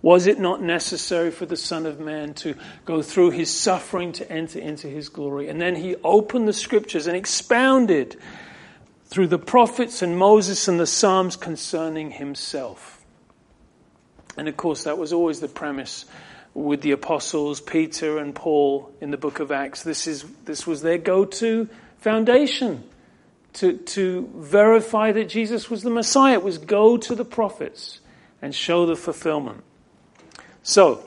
Was 0.00 0.26
it 0.26 0.40
not 0.40 0.62
necessary 0.62 1.30
for 1.30 1.44
the 1.44 1.58
Son 1.58 1.84
of 1.84 2.00
Man 2.00 2.32
to 2.34 2.54
go 2.86 3.02
through 3.02 3.32
his 3.32 3.50
suffering 3.50 4.12
to 4.12 4.32
enter 4.32 4.58
into 4.58 4.88
his 4.88 5.10
glory? 5.10 5.50
And 5.50 5.60
then 5.60 5.76
he 5.76 5.96
opened 5.96 6.48
the 6.48 6.54
scriptures 6.54 7.06
and 7.06 7.14
expounded 7.14 8.16
through 9.04 9.26
the 9.26 9.38
prophets 9.38 10.00
and 10.00 10.16
Moses 10.16 10.66
and 10.66 10.80
the 10.80 10.86
Psalms 10.86 11.36
concerning 11.36 12.12
himself. 12.12 13.04
And 14.38 14.48
of 14.48 14.56
course, 14.56 14.84
that 14.84 14.96
was 14.96 15.12
always 15.12 15.40
the 15.40 15.48
premise 15.48 16.06
with 16.54 16.80
the 16.80 16.92
apostles, 16.92 17.60
Peter 17.60 18.16
and 18.16 18.34
Paul 18.34 18.90
in 19.02 19.10
the 19.10 19.18
book 19.18 19.38
of 19.38 19.52
Acts. 19.52 19.82
This, 19.82 20.06
is, 20.06 20.24
this 20.46 20.66
was 20.66 20.80
their 20.80 20.96
go 20.96 21.26
to 21.26 21.68
foundation 22.00 22.84
to, 23.54 23.76
to 23.76 24.30
verify 24.34 25.12
that 25.12 25.28
Jesus 25.28 25.70
was 25.70 25.82
the 25.82 25.90
Messiah. 25.90 26.34
It 26.34 26.42
was 26.42 26.58
go 26.58 26.96
to 26.96 27.14
the 27.14 27.24
prophets 27.24 28.00
and 28.40 28.54
show 28.54 28.86
the 28.86 28.96
fulfillment. 28.96 29.62
So, 30.62 31.04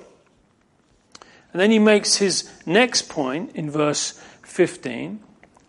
and 1.52 1.62
then 1.62 1.72
he 1.72 1.80
makes 1.80 2.18
his 2.18 2.52
next 2.66 3.10
point 3.10 3.56
in 3.56 3.70
verse 3.70 4.12
15. 4.44 5.20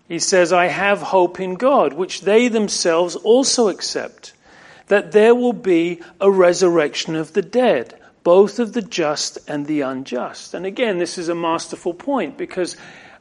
He 0.09 0.19
says, 0.19 0.53
I 0.53 0.67
have 0.67 1.01
hope 1.01 1.41
in 1.41 1.55
God, 1.55 1.95
which 1.95 2.23
they 2.23 2.49
themselves 2.49 3.17
also 3.17 3.69
accept, 3.69 4.33
that 4.89 5.13
there 5.13 5.35
will 5.35 5.55
be 5.55 6.03
a 6.21 6.31
resurrection 6.31 7.17
of 7.17 7.33
the 7.33 7.43
dead, 7.43 7.99
both 8.23 8.59
of 8.59 8.73
the 8.75 8.83
just 8.83 9.39
and 9.49 9.67
the 9.67 9.83
unjust. 9.83 10.53
And 10.53 10.67
again, 10.67 10.99
this 10.99 11.17
is 11.17 11.29
a 11.29 11.35
masterful 11.35 11.95
point 11.95 12.37
because 12.37 12.77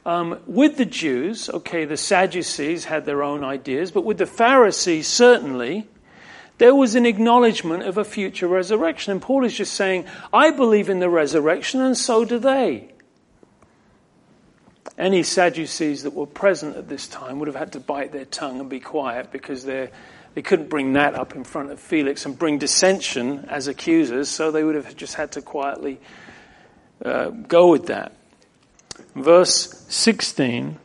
um, 0.06 0.38
with 0.46 0.76
the 0.76 0.84
Jews, 0.84 1.48
okay, 1.48 1.86
the 1.86 1.96
Sadducees 1.96 2.84
had 2.84 3.06
their 3.06 3.22
own 3.22 3.42
ideas, 3.42 3.90
but 3.90 4.04
with 4.04 4.18
the 4.18 4.26
Pharisees, 4.26 5.06
certainly, 5.06 5.88
there 6.58 6.74
was 6.74 6.94
an 6.94 7.06
acknowledgement 7.06 7.84
of 7.84 7.96
a 7.96 8.04
future 8.04 8.46
resurrection. 8.46 9.12
And 9.12 9.22
Paul 9.22 9.44
is 9.44 9.54
just 9.54 9.74
saying, 9.74 10.04
I 10.32 10.50
believe 10.50 10.90
in 10.90 11.00
the 11.00 11.08
resurrection, 11.08 11.80
and 11.80 11.96
so 11.96 12.24
do 12.24 12.38
they. 12.38 12.90
Any 14.98 15.22
Sadducees 15.22 16.02
that 16.02 16.12
were 16.12 16.26
present 16.26 16.76
at 16.76 16.88
this 16.88 17.08
time 17.08 17.38
would 17.38 17.48
have 17.48 17.56
had 17.56 17.72
to 17.72 17.80
bite 17.80 18.12
their 18.12 18.26
tongue 18.26 18.60
and 18.60 18.68
be 18.68 18.80
quiet 18.80 19.32
because 19.32 19.64
they 19.64 19.90
they 20.34 20.42
couldn't 20.42 20.68
bring 20.68 20.94
that 20.94 21.14
up 21.14 21.36
in 21.36 21.44
front 21.44 21.70
of 21.70 21.78
Felix 21.78 22.26
and 22.26 22.36
bring 22.36 22.58
dissension 22.58 23.46
as 23.48 23.68
accusers, 23.68 24.28
so 24.28 24.50
they 24.50 24.64
would 24.64 24.74
have 24.74 24.96
just 24.96 25.14
had 25.14 25.30
to 25.32 25.42
quietly 25.42 26.00
uh, 27.04 27.28
go 27.28 27.68
with 27.68 27.86
that 27.86 28.12
verse 29.14 29.84
16. 29.88 30.78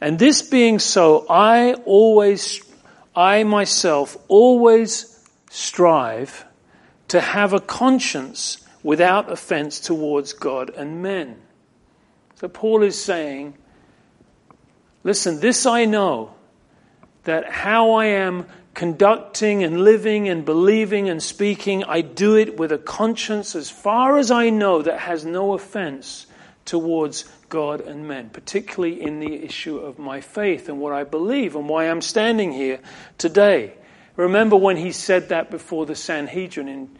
And 0.00 0.18
this 0.18 0.42
being 0.42 0.78
so, 0.78 1.26
I 1.28 1.74
always, 1.84 2.62
I 3.14 3.44
myself 3.44 4.16
always 4.28 5.24
strive 5.50 6.44
to 7.08 7.20
have 7.20 7.52
a 7.52 7.60
conscience 7.60 8.58
without 8.82 9.30
offense 9.32 9.80
towards 9.80 10.32
God 10.32 10.70
and 10.70 11.02
men. 11.02 11.36
So 12.36 12.48
Paul 12.48 12.82
is 12.82 13.00
saying, 13.00 13.54
listen, 15.02 15.40
this 15.40 15.64
I 15.64 15.86
know, 15.86 16.34
that 17.24 17.50
how 17.50 17.92
I 17.92 18.06
am 18.06 18.46
conducting 18.74 19.64
and 19.64 19.80
living 19.80 20.28
and 20.28 20.44
believing 20.44 21.08
and 21.08 21.22
speaking, 21.22 21.82
I 21.84 22.02
do 22.02 22.36
it 22.36 22.58
with 22.58 22.70
a 22.72 22.78
conscience 22.78 23.56
as 23.56 23.70
far 23.70 24.18
as 24.18 24.30
I 24.30 24.50
know 24.50 24.82
that 24.82 25.00
has 25.00 25.24
no 25.24 25.54
offense 25.54 26.26
towards 26.66 27.24
God 27.48 27.80
and 27.80 28.06
men, 28.06 28.30
particularly 28.30 29.00
in 29.00 29.20
the 29.20 29.44
issue 29.44 29.78
of 29.78 29.98
my 29.98 30.20
faith 30.20 30.68
and 30.68 30.80
what 30.80 30.92
I 30.92 31.04
believe 31.04 31.56
and 31.56 31.68
why 31.68 31.88
I'm 31.88 32.02
standing 32.02 32.52
here 32.52 32.80
today. 33.18 33.72
Remember 34.16 34.56
when 34.56 34.76
he 34.76 34.92
said 34.92 35.30
that 35.30 35.50
before 35.50 35.86
the 35.86 35.94
Sanhedrin 35.94 36.68
in, 36.68 36.98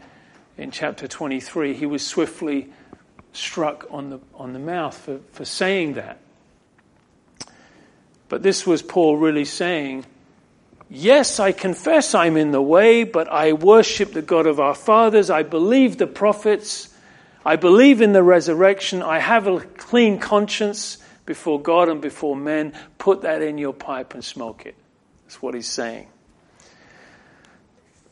in 0.57 0.71
chapter 0.71 1.07
23, 1.07 1.73
he 1.73 1.85
was 1.85 2.05
swiftly 2.05 2.69
struck 3.33 3.85
on 3.91 4.09
the, 4.09 4.19
on 4.35 4.53
the 4.53 4.59
mouth 4.59 4.97
for, 4.97 5.19
for 5.31 5.45
saying 5.45 5.93
that. 5.93 6.19
But 8.29 8.43
this 8.43 8.65
was 8.65 8.81
Paul 8.81 9.17
really 9.17 9.45
saying, 9.45 10.05
Yes, 10.89 11.41
I 11.41 11.51
confess 11.51 12.15
I'm 12.15 12.37
in 12.37 12.51
the 12.51 12.61
way, 12.61 13.03
but 13.03 13.27
I 13.27 13.51
worship 13.51 14.13
the 14.13 14.21
God 14.21 14.47
of 14.47 14.59
our 14.59 14.75
fathers. 14.75 15.29
I 15.29 15.43
believe 15.43 15.97
the 15.97 16.07
prophets. 16.07 16.93
I 17.47 17.55
believe 17.55 18.01
in 18.01 18.11
the 18.11 18.23
resurrection. 18.23 19.01
I 19.01 19.19
have 19.19 19.47
a 19.47 19.61
clean 19.61 20.19
conscience 20.19 20.97
before 21.25 21.61
God 21.61 21.87
and 21.87 22.01
before 22.01 22.35
men. 22.35 22.73
Put 22.97 23.21
that 23.21 23.41
in 23.41 23.57
your 23.57 23.71
pipe 23.71 24.13
and 24.13 24.21
smoke 24.21 24.65
it. 24.65 24.75
That's 25.23 25.41
what 25.41 25.53
he's 25.53 25.69
saying. 25.69 26.09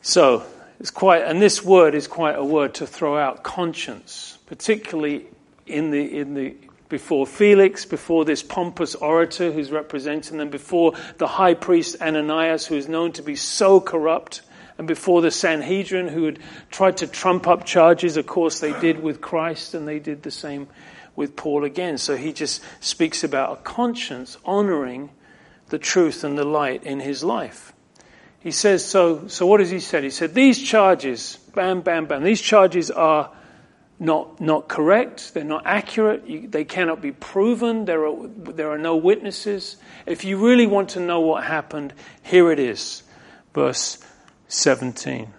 So, 0.00 0.42
it's 0.80 0.90
quite, 0.90 1.22
and 1.24 1.42
this 1.42 1.62
word 1.62 1.94
is 1.94 2.08
quite 2.08 2.36
a 2.36 2.42
word 2.42 2.76
to 2.76 2.86
throw 2.86 3.18
out 3.18 3.42
conscience, 3.42 4.38
particularly 4.46 5.26
in 5.66 5.90
the, 5.90 6.18
in 6.18 6.32
the, 6.32 6.56
before 6.88 7.26
Felix, 7.26 7.84
before 7.84 8.24
this 8.24 8.42
pompous 8.42 8.94
orator 8.94 9.52
who's 9.52 9.70
representing 9.70 10.38
them, 10.38 10.48
before 10.48 10.94
the 11.18 11.26
high 11.26 11.52
priest 11.52 12.00
Ananias, 12.00 12.64
who 12.64 12.74
is 12.74 12.88
known 12.88 13.12
to 13.12 13.22
be 13.22 13.36
so 13.36 13.82
corrupt 13.82 14.40
and 14.78 14.86
before 14.86 15.22
the 15.22 15.30
Sanhedrin 15.30 16.08
who 16.08 16.24
had 16.24 16.38
tried 16.70 16.98
to 16.98 17.06
trump 17.06 17.46
up 17.46 17.64
charges. 17.64 18.16
Of 18.16 18.26
course, 18.26 18.60
they 18.60 18.78
did 18.80 19.02
with 19.02 19.20
Christ 19.20 19.74
and 19.74 19.88
they 19.88 19.98
did 19.98 20.22
the 20.22 20.30
same 20.30 20.68
with 21.14 21.34
Paul 21.34 21.64
again. 21.64 21.98
So 21.98 22.16
he 22.16 22.32
just 22.32 22.62
speaks 22.80 23.24
about 23.24 23.58
a 23.58 23.62
conscience 23.62 24.36
honoring 24.44 25.10
the 25.68 25.78
truth 25.78 26.24
and 26.24 26.36
the 26.36 26.44
light 26.44 26.84
in 26.84 27.00
his 27.00 27.24
life. 27.24 27.72
He 28.40 28.50
says, 28.50 28.84
so, 28.84 29.26
so 29.26 29.46
what 29.46 29.60
has 29.60 29.70
he 29.70 29.80
said? 29.80 30.04
He 30.04 30.10
said, 30.10 30.34
these 30.34 30.62
charges, 30.62 31.38
bam, 31.54 31.80
bam, 31.80 32.06
bam, 32.06 32.22
these 32.22 32.40
charges 32.40 32.90
are 32.90 33.32
not, 33.98 34.40
not 34.40 34.68
correct. 34.68 35.34
They're 35.34 35.42
not 35.42 35.66
accurate. 35.66 36.28
You, 36.28 36.46
they 36.46 36.64
cannot 36.64 37.00
be 37.00 37.12
proven. 37.12 37.86
There 37.86 38.06
are, 38.06 38.28
there 38.28 38.70
are 38.70 38.78
no 38.78 38.96
witnesses. 38.96 39.78
If 40.04 40.24
you 40.24 40.36
really 40.46 40.66
want 40.66 40.90
to 40.90 41.00
know 41.00 41.20
what 41.20 41.44
happened, 41.44 41.94
here 42.22 42.52
it 42.52 42.58
is. 42.58 43.02
Verse 43.54 43.98
17. 44.48 45.32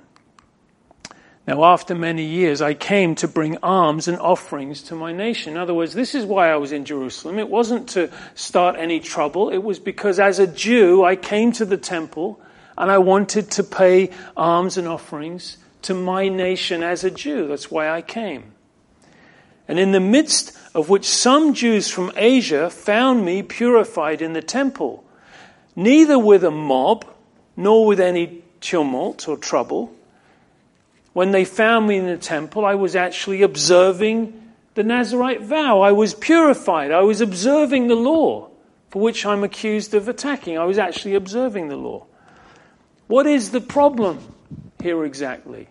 Now, 1.48 1.64
after 1.64 1.96
many 1.96 2.26
years, 2.26 2.62
I 2.62 2.74
came 2.74 3.16
to 3.16 3.28
bring 3.28 3.58
alms 3.64 4.10
and 4.10 4.20
offerings 4.20 4.82
to 4.84 4.96
my 4.96 5.14
nation. 5.14 5.54
In 5.54 5.58
other 5.58 5.74
words, 5.74 5.94
this 5.94 6.14
is 6.14 6.26
why 6.26 6.52
I 6.52 6.58
was 6.58 6.74
in 6.74 6.84
Jerusalem. 6.84 7.40
It 7.40 7.50
wasn't 7.50 7.88
to 7.90 8.12
start 8.36 8.76
any 8.78 9.00
trouble. 9.00 9.50
It 9.50 9.64
was 9.64 9.80
because 9.80 10.20
as 10.20 10.40
a 10.40 10.48
Jew, 10.48 11.06
I 11.06 11.16
came 11.16 11.54
to 11.54 11.64
the 11.64 11.78
temple 11.78 12.42
and 12.78 12.92
I 12.92 12.98
wanted 12.98 13.50
to 13.52 13.64
pay 13.64 14.10
alms 14.36 14.78
and 14.78 14.90
offerings 14.90 15.58
to 15.84 15.94
my 15.94 16.28
nation 16.28 16.84
as 16.84 17.06
a 17.06 17.12
Jew. 17.12 17.48
That's 17.48 17.72
why 17.72 17.90
I 17.90 18.02
came. 18.02 18.52
And 19.70 19.80
in 19.80 19.94
the 19.94 20.02
midst 20.02 20.52
of 20.76 20.90
which 20.90 21.06
some 21.06 21.54
Jews 21.54 21.90
from 21.90 22.12
Asia 22.18 22.70
found 22.70 23.24
me 23.24 23.42
purified 23.42 24.22
in 24.22 24.34
the 24.34 24.42
temple, 24.42 25.06
neither 25.78 26.20
with 26.20 26.44
a 26.44 26.52
mob, 26.52 27.06
nor 27.56 27.86
with 27.86 28.02
any 28.02 28.44
tumult 28.68 29.30
or 29.30 29.38
trouble. 29.38 29.94
When 31.14 31.32
they 31.32 31.46
found 31.46 31.88
me 31.88 31.98
in 31.98 32.06
the 32.06 32.18
temple, 32.18 32.66
I 32.66 32.76
was 32.76 32.96
actually 32.96 33.42
observing 33.42 34.54
the 34.76 34.84
Nazarite 34.84 35.42
vow. 35.42 35.82
I 35.82 35.94
was 35.94 36.14
purified. 36.14 36.92
I 36.92 37.02
was 37.02 37.22
observing 37.22 37.88
the 37.88 37.96
law 37.96 38.50
for 38.90 39.02
which 39.02 39.26
I'm 39.26 39.44
accused 39.44 39.94
of 39.94 40.10
attacking. 40.10 40.58
I 40.58 40.66
was 40.66 40.78
actually 40.78 41.16
observing 41.16 41.70
the 41.70 41.78
law. 41.78 42.06
What 43.08 43.26
is 43.26 43.52
the 43.52 43.62
problem 43.62 44.20
here 44.82 45.06
exactly? 45.06 45.70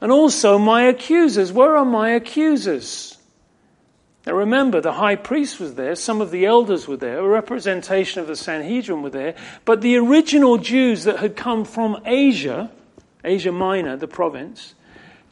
And 0.00 0.10
also, 0.10 0.58
my 0.58 0.82
accusers. 0.82 1.52
Where 1.52 1.76
are 1.76 1.84
my 1.84 2.10
accusers? 2.10 3.16
Now 4.26 4.32
remember, 4.32 4.80
the 4.80 4.92
high 4.92 5.16
priest 5.16 5.60
was 5.60 5.74
there, 5.74 5.94
some 5.94 6.20
of 6.20 6.30
the 6.30 6.46
elders 6.46 6.88
were 6.88 6.96
there, 6.96 7.18
a 7.18 7.28
representation 7.28 8.22
of 8.22 8.26
the 8.26 8.36
Sanhedrin 8.36 9.02
were 9.02 9.10
there, 9.10 9.34
but 9.64 9.82
the 9.82 9.96
original 9.96 10.56
Jews 10.56 11.04
that 11.04 11.18
had 11.18 11.36
come 11.36 11.64
from 11.66 12.00
Asia, 12.06 12.70
Asia 13.22 13.52
Minor, 13.52 13.96
the 13.96 14.08
province, 14.08 14.74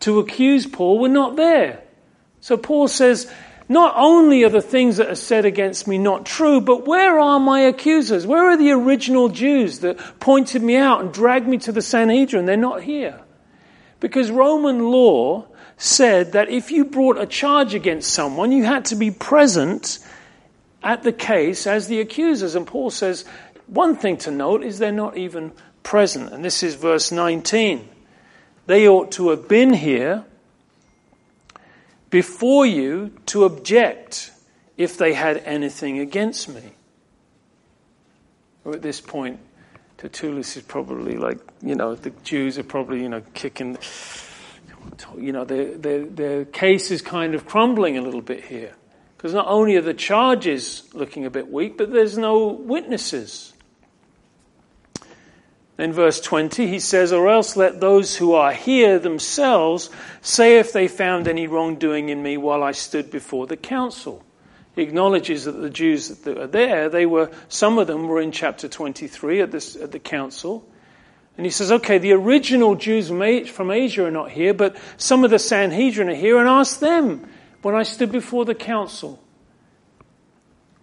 to 0.01 0.19
accuse 0.19 0.67
Paul 0.67 0.99
were 0.99 1.09
not 1.09 1.37
there. 1.37 1.83
So 2.41 2.59
Paul 2.59 2.87
says, 2.87 3.33
Not 3.67 3.95
only 3.97 4.43
are 4.45 4.51
the 4.51 4.61
things 4.61 4.99
that 4.99 5.09
are 5.09 5.15
said 5.15 5.47
against 5.47 5.87
me 5.87 5.97
not 5.97 6.27
true, 6.27 6.61
but 6.61 6.87
where 6.87 7.19
are 7.19 7.41
my 7.41 7.61
accusers? 7.61 8.27
Where 8.27 8.51
are 8.51 8.59
the 8.59 8.73
original 8.73 9.31
Jews 9.31 9.79
that 9.79 9.97
pointed 10.21 10.63
me 10.63 10.77
out 10.77 11.01
and 11.01 11.15
dragged 11.15 11.49
me 11.49 11.57
to 11.59 11.73
the 11.73 11.81
Sanhedrin? 11.81 12.45
They're 12.45 12.57
not 12.59 12.83
here. 12.83 13.21
Because 14.01 14.31
Roman 14.31 14.81
law 14.81 15.47
said 15.83 16.31
that 16.31 16.49
if 16.49 16.71
you 16.71 16.85
brought 16.85 17.19
a 17.19 17.27
charge 17.27 17.75
against 17.75 18.13
someone, 18.13 18.53
you 18.53 18.63
had 18.63 18.85
to 18.85 18.95
be 18.95 19.11
present 19.11 19.99
at 20.81 21.03
the 21.03 21.13
case 21.13 21.67
as 21.67 21.89
the 21.89 22.01
accusers. 22.01 22.55
And 22.55 22.65
Paul 22.65 22.91
says, 22.91 23.25
one 23.67 23.97
thing 23.97 24.17
to 24.19 24.31
note 24.31 24.63
is 24.63 24.79
they're 24.79 24.93
not 24.93 25.17
even 25.17 25.51
present. 25.83 26.33
And 26.33 26.45
this 26.45 26.63
is 26.63 26.77
verse 26.77 27.11
19. 27.11 27.89
They 28.67 28.87
ought 28.87 29.11
to 29.13 29.31
have 29.31 29.49
been 29.49 29.73
here 29.73 30.25
before 32.11 32.65
you 32.65 33.13
to 33.27 33.45
object 33.45 34.31
if 34.77 34.97
they 34.97 35.15
had 35.15 35.39
anything 35.39 35.99
against 35.99 36.49
me. 36.49 36.75
Or 38.65 38.75
at 38.75 38.83
this 38.83 39.01
point, 39.01 39.41
Tertullus 39.99 40.57
is 40.57 40.63
probably 40.63 41.17
like, 41.17 41.41
you 41.61 41.75
know, 41.75 41.97
the 41.97 42.11
Jews 42.23 42.57
are 42.57 42.63
probably, 42.63 43.03
you 43.03 43.09
know, 43.09 43.23
kicking, 43.35 43.77
you 45.17 45.33
know, 45.33 45.45
their, 45.45 45.77
their, 45.77 46.05
their 46.05 46.45
case 46.45 46.91
is 46.91 47.03
kind 47.03 47.35
of 47.35 47.47
crumbling 47.47 47.97
a 47.97 48.03
little 48.03 48.23
bit 48.23 48.45
here. 48.45 48.75
Because 49.17 49.35
not 49.35 49.47
only 49.47 49.77
are 49.77 49.83
the 49.83 49.95
charges 49.95 50.83
looking 50.95 51.27
a 51.27 51.31
bit 51.31 51.51
weak, 51.51 51.79
but 51.79 51.93
there's 51.93 52.19
no 52.19 52.49
witnesses. 52.49 53.53
In 55.79 55.93
verse 55.93 56.21
20, 56.21 56.67
he 56.67 56.79
says, 56.79 57.13
Or 57.13 57.29
else 57.29 57.57
let 57.57 57.81
those 57.81 58.17
who 58.17 58.35
are 58.35 58.53
here 58.53 58.99
themselves 58.99 59.91
say 60.21 60.59
if 60.59 60.73
they 60.73 60.89
found 60.89 61.29
any 61.29 61.47
wrongdoing 61.47 62.09
in 62.09 62.23
me 62.23 62.37
while 62.37 62.63
I 62.63 62.73
stood 62.73 63.11
before 63.11 63.47
the 63.47 63.57
council. 63.57 64.25
He 64.75 64.83
acknowledges 64.83 65.45
that 65.45 65.53
the 65.53 65.71
Jews 65.71 66.09
that 66.09 66.39
are 66.39 66.47
there, 66.47 66.89
they 66.89 67.07
were, 67.07 67.31
some 67.49 67.79
of 67.79 67.87
them 67.87 68.09
were 68.09 68.21
in 68.21 68.33
chapter 68.33 68.69
23 68.69 69.43
at, 69.43 69.51
this, 69.51 69.77
at 69.77 69.93
the 69.93 69.99
council. 69.99 70.67
And 71.37 71.47
he 71.47 71.51
says, 71.51 71.73
okay, 71.73 71.99
the 71.99 72.13
original 72.13 72.75
Jews 72.75 73.09
from 73.09 73.71
Asia 73.71 74.05
are 74.05 74.11
not 74.11 74.31
here, 74.31 74.53
but 74.53 74.77
some 74.97 75.25
of 75.25 75.31
the 75.31 75.39
Sanhedrin 75.39 76.11
are 76.11 76.15
here, 76.15 76.39
and 76.39 76.49
ask 76.49 76.79
them 76.79 77.27
when 77.63 77.75
I 77.75 77.85
stood 77.85 78.13
before 78.13 78.45
the 78.45 78.55
council, 78.55 79.23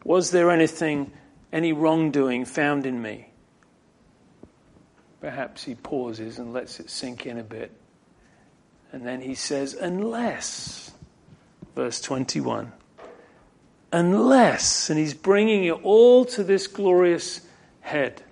was 0.03 0.31
there 0.31 0.49
anything, 0.49 1.11
any 1.53 1.71
wrongdoing 1.71 2.45
found 2.45 2.85
in 2.85 3.01
me? 3.01 3.27
Perhaps 5.21 5.65
he 5.65 5.75
pauses 5.75 6.39
and 6.39 6.53
lets 6.53 6.79
it 6.79 6.89
sink 6.89 7.25
in 7.25 7.37
a 7.37 7.43
bit. 7.43 7.71
And 8.91 9.05
then 9.05 9.21
he 9.21 9.35
says, 9.35 9.75
unless, 9.75 10.91
verse 11.75 12.01
21, 12.01 12.71
unless, 13.91 14.89
and 14.89 14.97
he's 14.97 15.13
bringing 15.13 15.65
it 15.65 15.83
all 15.83 16.25
to 16.25 16.43
this 16.43 16.65
glorious 16.65 17.41
head, 17.81 18.23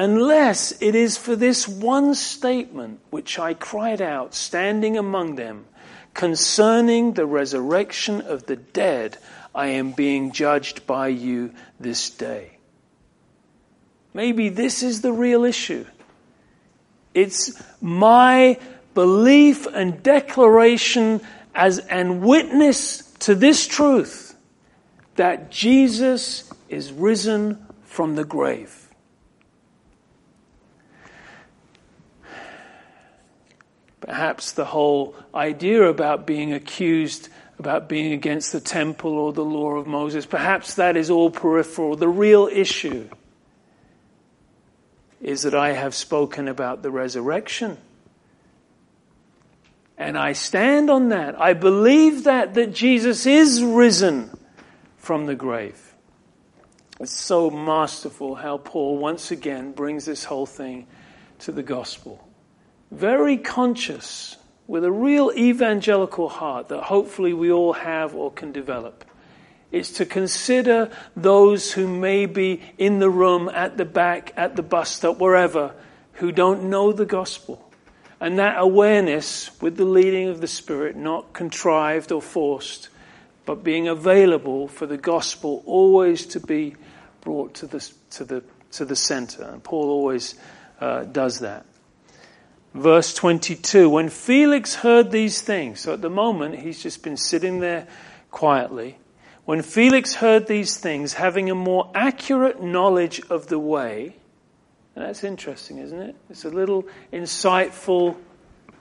unless 0.00 0.72
it 0.80 0.94
is 0.94 1.18
for 1.18 1.36
this 1.36 1.68
one 1.68 2.14
statement 2.14 2.98
which 3.10 3.38
I 3.38 3.52
cried 3.52 4.00
out, 4.00 4.34
standing 4.34 4.96
among 4.96 5.34
them, 5.34 5.66
concerning 6.14 7.12
the 7.12 7.26
resurrection 7.26 8.22
of 8.22 8.46
the 8.46 8.56
dead, 8.56 9.18
I 9.54 9.66
am 9.66 9.92
being 9.92 10.32
judged 10.32 10.86
by 10.86 11.08
you 11.08 11.52
this 11.78 12.08
day. 12.08 12.52
Maybe 14.14 14.48
this 14.48 14.82
is 14.82 15.02
the 15.02 15.12
real 15.12 15.44
issue. 15.44 15.84
It's 17.12 17.62
my 17.82 18.58
belief 18.94 19.66
and 19.66 20.02
declaration 20.02 21.20
as 21.54 21.78
an 21.78 22.22
witness 22.22 23.02
to 23.18 23.34
this 23.34 23.66
truth 23.66 24.34
that 25.16 25.50
Jesus 25.50 26.50
is 26.70 26.90
risen 26.90 27.66
from 27.84 28.14
the 28.14 28.24
grave. 28.24 28.79
Perhaps 34.10 34.54
the 34.54 34.64
whole 34.64 35.14
idea 35.32 35.84
about 35.84 36.26
being 36.26 36.52
accused, 36.52 37.28
about 37.60 37.88
being 37.88 38.12
against 38.12 38.50
the 38.50 38.60
temple 38.60 39.12
or 39.12 39.32
the 39.32 39.44
law 39.44 39.76
of 39.76 39.86
Moses, 39.86 40.26
perhaps 40.26 40.74
that 40.74 40.96
is 40.96 41.10
all 41.10 41.30
peripheral. 41.30 41.94
The 41.94 42.08
real 42.08 42.48
issue 42.48 43.08
is 45.20 45.42
that 45.42 45.54
I 45.54 45.74
have 45.74 45.94
spoken 45.94 46.48
about 46.48 46.82
the 46.82 46.90
resurrection. 46.90 47.78
And 49.96 50.18
I 50.18 50.32
stand 50.32 50.90
on 50.90 51.10
that. 51.10 51.40
I 51.40 51.52
believe 51.52 52.24
that, 52.24 52.54
that 52.54 52.74
Jesus 52.74 53.26
is 53.26 53.62
risen 53.62 54.36
from 54.96 55.26
the 55.26 55.36
grave. 55.36 55.94
It's 56.98 57.12
so 57.12 57.48
masterful 57.48 58.34
how 58.34 58.58
Paul 58.58 58.98
once 58.98 59.30
again 59.30 59.70
brings 59.70 60.04
this 60.04 60.24
whole 60.24 60.46
thing 60.46 60.88
to 61.38 61.52
the 61.52 61.62
gospel. 61.62 62.26
Very 62.90 63.36
conscious, 63.36 64.36
with 64.66 64.84
a 64.84 64.92
real 64.92 65.32
evangelical 65.36 66.28
heart 66.28 66.68
that 66.68 66.82
hopefully 66.82 67.32
we 67.32 67.50
all 67.50 67.72
have 67.72 68.14
or 68.14 68.30
can 68.30 68.52
develop 68.52 69.04
is 69.72 69.92
to 69.92 70.06
consider 70.06 70.90
those 71.16 71.72
who 71.72 71.86
may 71.86 72.26
be 72.26 72.60
in 72.76 72.98
the 72.98 73.10
room, 73.10 73.48
at 73.48 73.76
the 73.76 73.84
back, 73.84 74.32
at 74.36 74.56
the 74.56 74.62
bus 74.62 74.90
stop, 74.90 75.18
wherever, 75.18 75.74
who 76.14 76.32
don't 76.32 76.64
know 76.64 76.92
the 76.92 77.06
gospel. 77.06 77.70
And 78.20 78.38
that 78.38 78.56
awareness 78.58 79.50
with 79.60 79.76
the 79.76 79.84
leading 79.84 80.28
of 80.28 80.40
the 80.40 80.48
Spirit, 80.48 80.96
not 80.96 81.32
contrived 81.32 82.12
or 82.12 82.20
forced, 82.20 82.88
but 83.46 83.64
being 83.64 83.88
available 83.88 84.68
for 84.68 84.86
the 84.86 84.98
gospel 84.98 85.62
always 85.66 86.26
to 86.26 86.40
be 86.40 86.74
brought 87.20 87.54
to 87.54 87.66
the, 87.66 87.88
to 88.10 88.24
the, 88.24 88.42
to 88.72 88.84
the 88.84 88.96
center. 88.96 89.44
And 89.44 89.62
Paul 89.62 89.88
always 89.88 90.34
uh, 90.80 91.04
does 91.04 91.40
that. 91.40 91.64
Verse 92.74 93.12
22 93.14 93.90
When 93.90 94.08
Felix 94.08 94.76
heard 94.76 95.10
these 95.10 95.40
things, 95.40 95.80
so 95.80 95.92
at 95.92 96.02
the 96.02 96.10
moment 96.10 96.58
he's 96.60 96.82
just 96.82 97.02
been 97.02 97.16
sitting 97.16 97.60
there 97.60 97.86
quietly, 98.30 98.98
when 99.44 99.62
Felix 99.62 100.14
heard 100.14 100.46
these 100.46 100.76
things, 100.76 101.14
having 101.14 101.50
a 101.50 101.54
more 101.54 101.90
accurate 101.94 102.62
knowledge 102.62 103.20
of 103.30 103.48
the 103.48 103.58
way, 103.58 104.14
and 104.94 105.04
that's 105.04 105.24
interesting, 105.24 105.78
isn't 105.78 106.00
it? 106.00 106.16
It's 106.28 106.44
a 106.44 106.50
little 106.50 106.86
insightful 107.12 108.16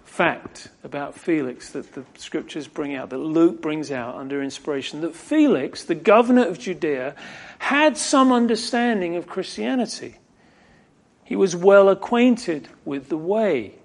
fact 0.04 0.70
about 0.84 1.16
Felix 1.16 1.72
that 1.72 1.94
the 1.94 2.04
scriptures 2.18 2.68
bring 2.68 2.96
out, 2.96 3.10
that 3.10 3.18
Luke 3.18 3.62
brings 3.62 3.90
out 3.90 4.16
under 4.16 4.42
inspiration, 4.44 5.02
that 5.02 5.16
Felix, 5.16 5.84
the 5.84 5.96
governor 5.96 6.48
of 6.48 6.60
Judea, 6.60 7.16
had 7.58 7.98
some 7.98 8.32
understanding 8.32 9.16
of 9.16 9.28
Christianity. 9.28 10.18
He 11.24 11.36
was 11.36 11.56
well 11.56 11.90
acquainted 11.90 12.68
with 12.86 13.10
the 13.10 13.18
way. 13.18 13.79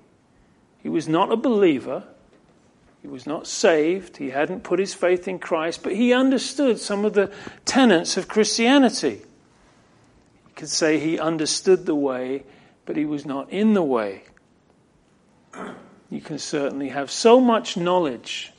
He 0.85 0.90
was 0.90 1.09
not 1.09 1.33
a 1.33 1.37
believer, 1.37 2.05
he 3.01 3.09
was 3.09 3.27
not 3.27 3.47
saved. 3.47 4.18
He 4.18 4.31
hadn't 4.31 4.64
put 4.64 4.79
his 4.79 4.94
faith 4.94 5.27
in 5.27 5.38
Christ, 5.38 5.83
but 5.83 5.94
he 5.94 6.14
understood 6.14 6.79
some 6.79 7.05
of 7.05 7.12
the 7.12 7.33
tenets 7.64 8.16
of 8.16 8.29
Christianity. 8.29 9.20
You 10.47 10.53
could 10.55 10.68
say 10.70 10.99
he 10.99 11.18
understood 11.18 11.85
the 11.85 11.94
way, 11.94 12.44
but 12.87 12.97
he 12.97 13.05
was 13.05 13.27
not 13.27 13.51
in 13.51 13.75
the 13.75 13.83
way. 13.83 14.25
You 16.11 16.20
can 16.23 16.38
certainly 16.38 16.90
have 16.90 17.11
so 17.11 17.40
much 17.40 17.77
knowledge 17.77 18.53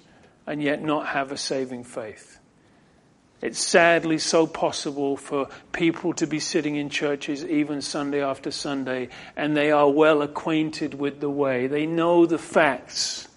and 0.46 0.62
yet 0.62 0.84
not 0.84 1.08
have 1.08 1.32
a 1.32 1.38
saving 1.38 1.84
faith. 1.84 2.35
It's 3.46 3.60
sadly 3.60 4.18
so 4.18 4.48
possible 4.48 5.16
for 5.18 5.50
people 5.72 6.14
to 6.14 6.26
be 6.26 6.40
sitting 6.40 6.78
in 6.78 6.90
churches 6.90 7.46
even 7.46 7.80
Sunday 7.80 8.24
after 8.24 8.50
Sunday 8.50 9.10
and 9.36 9.56
they 9.56 9.70
are 9.70 9.88
well 9.88 10.24
acquainted 10.24 10.96
with 10.96 11.20
the 11.20 11.30
way. 11.30 11.68
They 11.68 11.86
know 11.86 12.26
the 12.26 12.40
facts 12.40 13.28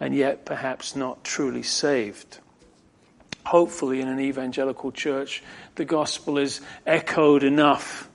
and 0.00 0.12
yet 0.12 0.44
perhaps 0.44 0.96
not 0.96 1.22
truly 1.22 1.62
saved. 1.62 2.40
Hopefully, 3.44 4.00
in 4.00 4.08
an 4.08 4.18
evangelical 4.18 4.90
church, 4.90 5.40
the 5.76 5.84
gospel 5.84 6.36
is 6.36 6.60
echoed 6.84 7.44
enough 7.44 8.08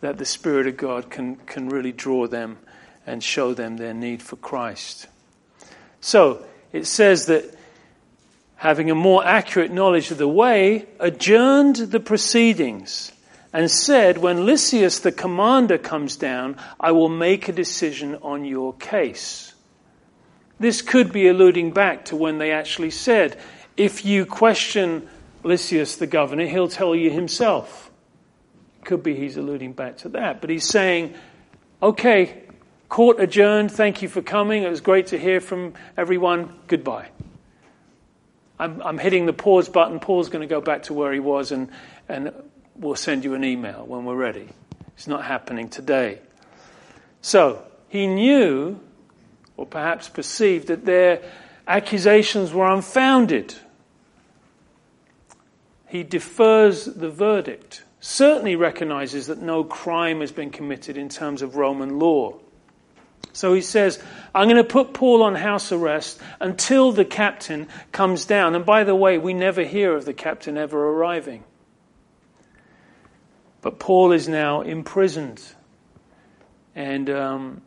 that 0.00 0.16
the 0.16 0.24
Spirit 0.24 0.66
of 0.66 0.78
God 0.78 1.10
can, 1.10 1.36
can 1.36 1.68
really 1.68 1.92
draw 1.92 2.26
them 2.26 2.56
and 3.06 3.22
show 3.22 3.52
them 3.52 3.76
their 3.76 3.92
need 3.92 4.22
for 4.22 4.36
Christ. 4.36 5.08
So, 6.00 6.42
it 6.72 6.86
says 6.86 7.26
that 7.26 7.54
having 8.62 8.92
a 8.92 8.94
more 8.94 9.26
accurate 9.26 9.72
knowledge 9.72 10.12
of 10.12 10.18
the 10.18 10.28
way, 10.28 10.86
adjourned 11.00 11.74
the 11.74 11.98
proceedings 11.98 13.10
and 13.52 13.68
said, 13.68 14.16
When 14.18 14.46
Lysias 14.46 15.00
the 15.00 15.10
commander 15.10 15.78
comes 15.78 16.14
down, 16.14 16.56
I 16.78 16.92
will 16.92 17.08
make 17.08 17.48
a 17.48 17.52
decision 17.52 18.14
on 18.22 18.44
your 18.44 18.72
case. 18.74 19.52
This 20.60 20.80
could 20.80 21.12
be 21.12 21.26
alluding 21.26 21.72
back 21.72 22.04
to 22.04 22.16
when 22.16 22.38
they 22.38 22.52
actually 22.52 22.92
said, 22.92 23.36
if 23.76 24.04
you 24.04 24.24
question 24.24 25.08
Lysias 25.42 25.96
the 25.96 26.06
governor, 26.06 26.46
he'll 26.46 26.68
tell 26.68 26.94
you 26.94 27.10
himself. 27.10 27.90
Could 28.84 29.02
be 29.02 29.16
he's 29.16 29.36
alluding 29.36 29.72
back 29.72 29.96
to 29.98 30.10
that. 30.10 30.40
But 30.40 30.50
he's 30.50 30.68
saying, 30.68 31.14
okay, 31.82 32.44
court 32.88 33.18
adjourned. 33.18 33.72
Thank 33.72 34.02
you 34.02 34.08
for 34.08 34.22
coming. 34.22 34.62
It 34.62 34.70
was 34.70 34.80
great 34.80 35.08
to 35.08 35.18
hear 35.18 35.40
from 35.40 35.74
everyone. 35.96 36.54
Goodbye. 36.68 37.08
I'm, 38.62 38.80
I'm 38.80 38.98
hitting 38.98 39.26
the 39.26 39.32
pause 39.32 39.68
button. 39.68 39.98
Paul's 39.98 40.28
going 40.28 40.46
to 40.46 40.46
go 40.46 40.60
back 40.60 40.84
to 40.84 40.94
where 40.94 41.12
he 41.12 41.18
was, 41.18 41.50
and, 41.50 41.68
and 42.08 42.32
we'll 42.76 42.94
send 42.94 43.24
you 43.24 43.34
an 43.34 43.42
email 43.42 43.84
when 43.84 44.04
we're 44.04 44.14
ready. 44.14 44.48
It's 44.94 45.08
not 45.08 45.24
happening 45.24 45.68
today. 45.68 46.20
So 47.22 47.64
he 47.88 48.06
knew, 48.06 48.78
or 49.56 49.66
perhaps 49.66 50.08
perceived, 50.08 50.68
that 50.68 50.84
their 50.84 51.22
accusations 51.66 52.52
were 52.52 52.70
unfounded. 52.70 53.52
He 55.88 56.04
defers 56.04 56.84
the 56.84 57.10
verdict, 57.10 57.82
certainly 57.98 58.54
recognizes 58.54 59.26
that 59.26 59.42
no 59.42 59.64
crime 59.64 60.20
has 60.20 60.30
been 60.30 60.50
committed 60.50 60.96
in 60.96 61.08
terms 61.08 61.42
of 61.42 61.56
Roman 61.56 61.98
law. 61.98 62.38
So 63.32 63.54
he 63.54 63.62
says, 63.62 64.02
I'm 64.34 64.48
going 64.48 64.62
to 64.62 64.64
put 64.64 64.92
Paul 64.92 65.22
on 65.22 65.34
house 65.34 65.72
arrest 65.72 66.20
until 66.40 66.92
the 66.92 67.04
captain 67.04 67.68
comes 67.90 68.24
down. 68.24 68.54
And 68.54 68.64
by 68.64 68.84
the 68.84 68.94
way, 68.94 69.18
we 69.18 69.32
never 69.32 69.64
hear 69.64 69.94
of 69.94 70.04
the 70.04 70.12
captain 70.12 70.58
ever 70.58 70.90
arriving. 70.90 71.44
But 73.62 73.78
Paul 73.78 74.12
is 74.12 74.28
now 74.28 74.60
imprisoned. 74.60 75.42
And 76.74 77.08
um, 77.08 77.62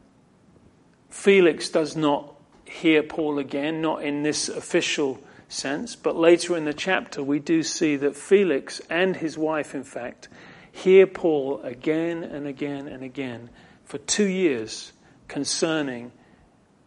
Felix 1.09 1.69
does 1.69 1.95
not 1.95 2.35
hear 2.65 3.01
Paul 3.01 3.39
again, 3.39 3.81
not 3.81 4.03
in 4.03 4.23
this 4.23 4.49
official 4.49 5.19
sense. 5.47 5.95
But 5.95 6.15
later 6.15 6.55
in 6.57 6.65
the 6.65 6.73
chapter, 6.73 7.23
we 7.23 7.39
do 7.39 7.63
see 7.63 7.95
that 7.97 8.15
Felix 8.15 8.81
and 8.89 9.15
his 9.15 9.37
wife, 9.37 9.73
in 9.73 9.83
fact, 9.83 10.27
hear 10.71 11.07
Paul 11.07 11.61
again 11.61 12.23
and 12.23 12.45
again 12.45 12.87
and 12.87 13.03
again 13.03 13.49
for 13.85 13.97
two 13.97 14.25
years 14.25 14.91
concerning 15.27 16.11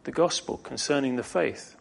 the 0.05 0.12
gospel, 0.12 0.57
concerning 0.59 1.16
the 1.16 1.22
faith. 1.22 1.77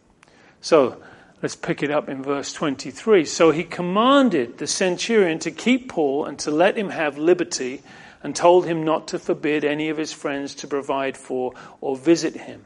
So 0.60 1.02
let's 1.42 1.56
pick 1.56 1.82
it 1.82 1.90
up 1.90 2.08
in 2.08 2.22
verse 2.22 2.52
23. 2.52 3.24
So 3.24 3.50
he 3.50 3.64
commanded 3.64 4.58
the 4.58 4.66
centurion 4.66 5.38
to 5.40 5.50
keep 5.50 5.88
Paul 5.88 6.24
and 6.24 6.38
to 6.40 6.50
let 6.50 6.76
him 6.76 6.90
have 6.90 7.18
liberty 7.18 7.82
and 8.22 8.34
told 8.34 8.66
him 8.66 8.84
not 8.84 9.08
to 9.08 9.18
forbid 9.18 9.64
any 9.64 9.88
of 9.88 9.96
his 9.96 10.12
friends 10.12 10.56
to 10.56 10.66
provide 10.66 11.16
for 11.16 11.54
or 11.80 11.96
visit 11.96 12.34
him. 12.34 12.64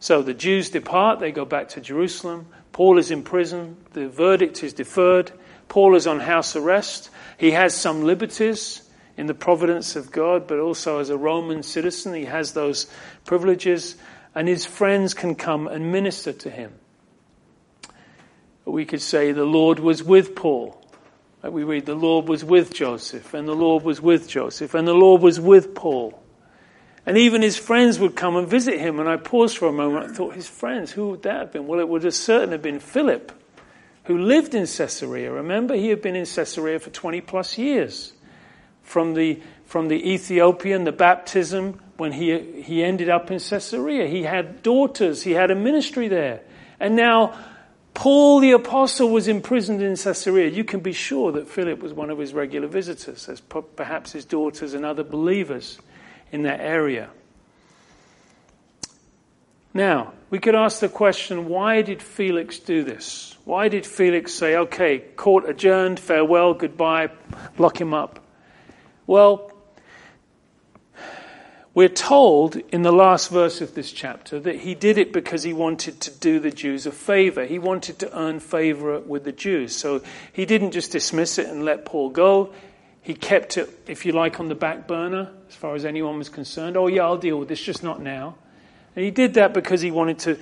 So 0.00 0.22
the 0.22 0.34
Jews 0.34 0.70
depart, 0.70 1.20
they 1.20 1.32
go 1.32 1.44
back 1.44 1.70
to 1.70 1.80
Jerusalem. 1.80 2.48
Paul 2.72 2.98
is 2.98 3.10
in 3.10 3.22
prison, 3.22 3.76
the 3.92 4.08
verdict 4.08 4.62
is 4.62 4.74
deferred. 4.74 5.32
Paul 5.68 5.94
is 5.94 6.06
on 6.06 6.20
house 6.20 6.56
arrest. 6.56 7.10
He 7.38 7.52
has 7.52 7.74
some 7.74 8.02
liberties 8.02 8.82
in 9.16 9.26
the 9.26 9.34
providence 9.34 9.96
of 9.96 10.10
God, 10.10 10.46
but 10.46 10.58
also 10.58 10.98
as 10.98 11.10
a 11.10 11.16
Roman 11.16 11.62
citizen, 11.62 12.14
he 12.14 12.24
has 12.24 12.52
those 12.52 12.86
privileges, 13.24 13.96
and 14.34 14.48
his 14.48 14.64
friends 14.64 15.14
can 15.14 15.34
come 15.34 15.68
and 15.68 15.92
minister 15.92 16.32
to 16.32 16.50
him. 16.50 16.72
We 18.64 18.84
could 18.84 19.02
say 19.02 19.32
the 19.32 19.44
Lord 19.44 19.78
was 19.78 20.02
with 20.02 20.34
Paul. 20.34 20.80
We 21.42 21.62
read, 21.62 21.84
the 21.84 21.94
Lord 21.94 22.26
was 22.26 22.42
with 22.42 22.72
Joseph, 22.72 23.34
and 23.34 23.46
the 23.46 23.54
Lord 23.54 23.84
was 23.84 24.00
with 24.00 24.28
Joseph, 24.28 24.74
and 24.74 24.88
the 24.88 24.94
Lord 24.94 25.20
was 25.20 25.38
with 25.38 25.74
Paul. 25.74 26.18
And 27.06 27.18
even 27.18 27.42
his 27.42 27.58
friends 27.58 27.98
would 27.98 28.16
come 28.16 28.36
and 28.36 28.48
visit 28.48 28.80
him. 28.80 28.98
And 28.98 29.06
I 29.06 29.18
paused 29.18 29.58
for 29.58 29.68
a 29.68 29.72
moment. 29.72 30.10
I 30.10 30.14
thought, 30.14 30.34
his 30.34 30.48
friends, 30.48 30.90
who 30.90 31.10
would 31.10 31.22
that 31.24 31.38
have 31.38 31.52
been? 31.52 31.66
Well, 31.66 31.80
it 31.80 31.86
would 31.86 32.02
have 32.04 32.14
certainly 32.14 32.56
been 32.56 32.80
Philip, 32.80 33.30
who 34.04 34.16
lived 34.16 34.54
in 34.54 34.66
Caesarea. 34.66 35.30
Remember, 35.30 35.74
he 35.74 35.90
had 35.90 36.00
been 36.00 36.16
in 36.16 36.24
Caesarea 36.24 36.78
for 36.78 36.88
20 36.88 37.20
plus 37.20 37.58
years 37.58 38.13
from 38.84 39.14
the, 39.14 39.40
from 39.66 39.88
the 39.88 40.12
Ethiopian, 40.12 40.84
the 40.84 40.92
baptism, 40.92 41.80
when 41.96 42.12
he, 42.12 42.62
he 42.62 42.84
ended 42.84 43.08
up 43.08 43.30
in 43.30 43.40
Caesarea. 43.40 44.06
He 44.06 44.22
had 44.22 44.62
daughters, 44.62 45.22
he 45.22 45.32
had 45.32 45.50
a 45.50 45.54
ministry 45.54 46.08
there. 46.08 46.40
And 46.78 46.94
now 46.96 47.36
Paul 47.94 48.40
the 48.40 48.50
apostle 48.50 49.10
was 49.10 49.28
imprisoned 49.28 49.80
in 49.80 49.96
Caesarea. 49.96 50.50
You 50.50 50.64
can 50.64 50.80
be 50.80 50.92
sure 50.92 51.32
that 51.32 51.48
Philip 51.48 51.80
was 51.80 51.92
one 51.92 52.10
of 52.10 52.18
his 52.18 52.34
regular 52.34 52.66
visitors, 52.66 53.28
as 53.28 53.40
perhaps 53.40 54.12
his 54.12 54.24
daughters 54.24 54.74
and 54.74 54.84
other 54.84 55.04
believers 55.04 55.78
in 56.32 56.42
that 56.42 56.60
area. 56.60 57.08
Now, 59.72 60.12
we 60.30 60.38
could 60.38 60.54
ask 60.54 60.80
the 60.80 60.88
question 60.88 61.48
why 61.48 61.82
did 61.82 62.02
Felix 62.02 62.58
do 62.58 62.82
this? 62.82 63.36
Why 63.44 63.68
did 63.68 63.86
Felix 63.86 64.32
say, 64.32 64.56
okay, 64.56 64.98
court 64.98 65.48
adjourned, 65.48 66.00
farewell, 66.00 66.54
goodbye, 66.54 67.10
lock 67.58 67.80
him 67.80 67.94
up? 67.94 68.23
Well, 69.06 69.50
we're 71.74 71.88
told 71.88 72.56
in 72.56 72.82
the 72.82 72.92
last 72.92 73.30
verse 73.30 73.60
of 73.60 73.74
this 73.74 73.90
chapter 73.90 74.38
that 74.38 74.60
he 74.60 74.76
did 74.76 74.96
it 74.96 75.12
because 75.12 75.42
he 75.42 75.52
wanted 75.52 76.00
to 76.02 76.10
do 76.12 76.38
the 76.38 76.52
Jews 76.52 76.86
a 76.86 76.92
favor. 76.92 77.44
He 77.44 77.58
wanted 77.58 77.98
to 77.98 78.16
earn 78.16 78.38
favor 78.38 79.00
with 79.00 79.24
the 79.24 79.32
Jews. 79.32 79.74
So 79.74 80.02
he 80.32 80.46
didn't 80.46 80.70
just 80.70 80.92
dismiss 80.92 81.36
it 81.38 81.48
and 81.48 81.64
let 81.64 81.84
Paul 81.84 82.10
go. 82.10 82.52
He 83.02 83.14
kept 83.14 83.58
it, 83.58 83.68
if 83.86 84.06
you 84.06 84.12
like, 84.12 84.40
on 84.40 84.48
the 84.48 84.54
back 84.54 84.86
burner 84.86 85.30
as 85.48 85.54
far 85.54 85.74
as 85.74 85.84
anyone 85.84 86.16
was 86.16 86.28
concerned. 86.28 86.76
Oh, 86.76 86.86
yeah, 86.86 87.02
I'll 87.02 87.18
deal 87.18 87.38
with 87.38 87.48
this, 87.48 87.60
just 87.60 87.82
not 87.82 88.00
now. 88.00 88.36
And 88.96 89.04
he 89.04 89.10
did 89.10 89.34
that 89.34 89.52
because 89.52 89.80
he 89.80 89.90
wanted 89.90 90.20
to, 90.20 90.38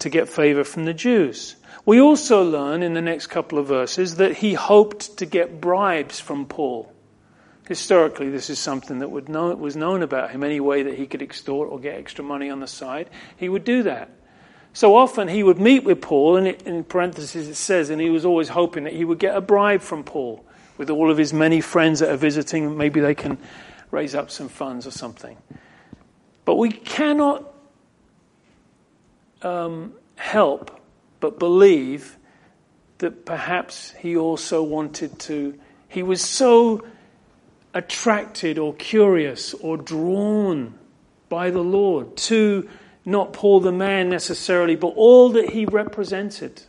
to 0.00 0.10
get 0.10 0.28
favor 0.28 0.64
from 0.64 0.84
the 0.84 0.92
Jews. 0.92 1.56
We 1.86 2.00
also 2.00 2.44
learn 2.44 2.82
in 2.82 2.92
the 2.92 3.00
next 3.00 3.28
couple 3.28 3.58
of 3.58 3.68
verses 3.68 4.16
that 4.16 4.36
he 4.36 4.54
hoped 4.54 5.18
to 5.18 5.26
get 5.26 5.60
bribes 5.60 6.20
from 6.20 6.44
Paul. 6.44 6.91
Historically, 7.72 8.28
this 8.28 8.50
is 8.50 8.58
something 8.58 8.98
that 8.98 9.28
know, 9.30 9.54
was 9.54 9.76
known 9.76 10.02
about 10.02 10.30
him. 10.30 10.44
Any 10.44 10.60
way 10.60 10.82
that 10.82 10.92
he 10.92 11.06
could 11.06 11.22
extort 11.22 11.70
or 11.70 11.80
get 11.80 11.94
extra 11.94 12.22
money 12.22 12.50
on 12.50 12.60
the 12.60 12.66
side, 12.66 13.08
he 13.34 13.48
would 13.48 13.64
do 13.64 13.82
that. 13.84 14.10
So 14.74 14.94
often 14.94 15.26
he 15.26 15.42
would 15.42 15.58
meet 15.58 15.82
with 15.82 16.02
Paul, 16.02 16.36
and 16.36 16.48
in 16.48 16.84
parentheses 16.84 17.48
it 17.48 17.54
says, 17.54 17.88
and 17.88 17.98
he 17.98 18.10
was 18.10 18.26
always 18.26 18.50
hoping 18.50 18.84
that 18.84 18.92
he 18.92 19.06
would 19.06 19.18
get 19.18 19.34
a 19.34 19.40
bribe 19.40 19.80
from 19.80 20.04
Paul 20.04 20.44
with 20.76 20.90
all 20.90 21.10
of 21.10 21.16
his 21.16 21.32
many 21.32 21.62
friends 21.62 22.00
that 22.00 22.10
are 22.10 22.18
visiting. 22.18 22.76
Maybe 22.76 23.00
they 23.00 23.14
can 23.14 23.38
raise 23.90 24.14
up 24.14 24.30
some 24.30 24.50
funds 24.50 24.86
or 24.86 24.90
something. 24.90 25.38
But 26.44 26.56
we 26.56 26.72
cannot 26.72 27.54
um, 29.40 29.94
help 30.16 30.78
but 31.20 31.38
believe 31.38 32.18
that 32.98 33.24
perhaps 33.24 33.92
he 33.92 34.14
also 34.14 34.62
wanted 34.62 35.18
to, 35.20 35.58
he 35.88 36.02
was 36.02 36.20
so 36.20 36.84
attracted 37.74 38.58
or 38.58 38.74
curious 38.74 39.54
or 39.54 39.76
drawn 39.76 40.78
by 41.28 41.50
the 41.50 41.62
Lord 41.62 42.16
to 42.16 42.68
not 43.04 43.32
Paul 43.32 43.60
the 43.60 43.72
man 43.72 44.08
necessarily, 44.08 44.76
but 44.76 44.88
all 44.96 45.30
that 45.30 45.50
he 45.50 45.64
represented. 45.64 46.62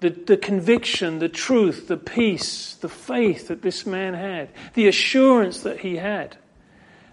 The, 0.00 0.10
the 0.10 0.36
conviction, 0.36 1.18
the 1.18 1.28
truth, 1.28 1.88
the 1.88 1.96
peace, 1.96 2.74
the 2.74 2.88
faith 2.88 3.48
that 3.48 3.62
this 3.62 3.84
man 3.84 4.14
had, 4.14 4.50
the 4.74 4.86
assurance 4.86 5.62
that 5.62 5.80
he 5.80 5.96
had. 5.96 6.36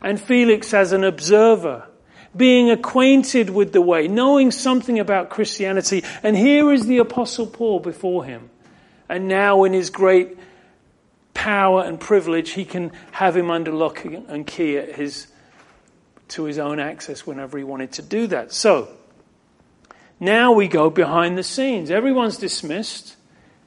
And 0.02 0.22
Felix, 0.22 0.74
as 0.74 0.92
an 0.92 1.04
observer, 1.04 1.88
being 2.36 2.70
acquainted 2.70 3.50
with 3.50 3.72
the 3.72 3.82
way, 3.82 4.08
knowing 4.08 4.52
something 4.52 5.00
about 5.00 5.30
Christianity, 5.30 6.04
and 6.22 6.38
here 6.38 6.72
is 6.72 6.86
the 6.86 7.00
Apostle 7.00 7.48
Paul 7.48 7.80
before 7.80 8.26
him. 8.26 8.50
And 9.10 9.28
now, 9.28 9.64
in 9.64 9.74
his 9.74 9.90
great 9.90 10.38
power 11.36 11.84
and 11.84 12.00
privilege, 12.00 12.52
he 12.52 12.66
can 12.66 12.92
have 13.12 13.38
him 13.38 13.52
under 13.52 13.72
lock 13.72 14.04
and 14.04 14.48
key 14.48 14.80
at 14.80 14.96
his, 14.96 15.28
to 16.30 16.46
his 16.46 16.58
own 16.58 16.80
access 16.80 17.28
whenever 17.28 17.60
he 17.60 17.64
wanted 17.64 17.92
to 17.92 18.02
do 18.02 18.26
that. 18.28 18.52
So, 18.52 18.90
now 20.20 20.54
we 20.54 20.68
go 20.68 20.90
behind 20.90 21.38
the 21.38 21.44
scenes. 21.44 21.92
Everyone's 21.92 22.38
dismissed. 22.38 23.18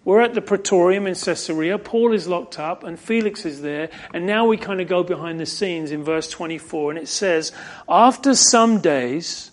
We're 0.04 0.22
at 0.22 0.34
the 0.34 0.40
Praetorium 0.40 1.06
in 1.06 1.14
Caesarea. 1.14 1.78
Paul 1.78 2.14
is 2.14 2.26
locked 2.26 2.58
up 2.58 2.82
and 2.82 2.98
Felix 2.98 3.44
is 3.44 3.60
there. 3.60 3.90
And 4.14 4.26
now 4.26 4.46
we 4.46 4.56
kind 4.56 4.80
of 4.80 4.88
go 4.88 5.02
behind 5.02 5.38
the 5.38 5.46
scenes 5.46 5.92
in 5.92 6.02
verse 6.02 6.30
24. 6.30 6.92
And 6.92 6.98
it 6.98 7.08
says, 7.08 7.52
After 7.88 8.34
some 8.34 8.80
days, 8.80 9.50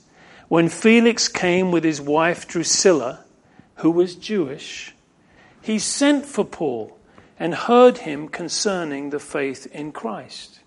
when 0.47 0.69
Felix 0.69 1.28
came 1.28 1.71
with 1.71 1.84
his 1.84 1.99
wife 1.99 2.47
Drusilla, 2.47 3.25
who 3.75 3.91
was 3.91 4.15
Jewish, 4.15 4.95
he 5.62 5.78
sent 5.78 6.25
for 6.25 6.45
Paul 6.45 6.97
and 7.39 7.54
heard 7.54 8.00
him 8.00 8.28
concerning 8.28 9.10
the 9.10 9.19
faith 9.19 9.67
in 9.67 9.91
Christ. 9.91 10.60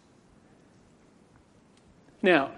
Now, 2.23 2.51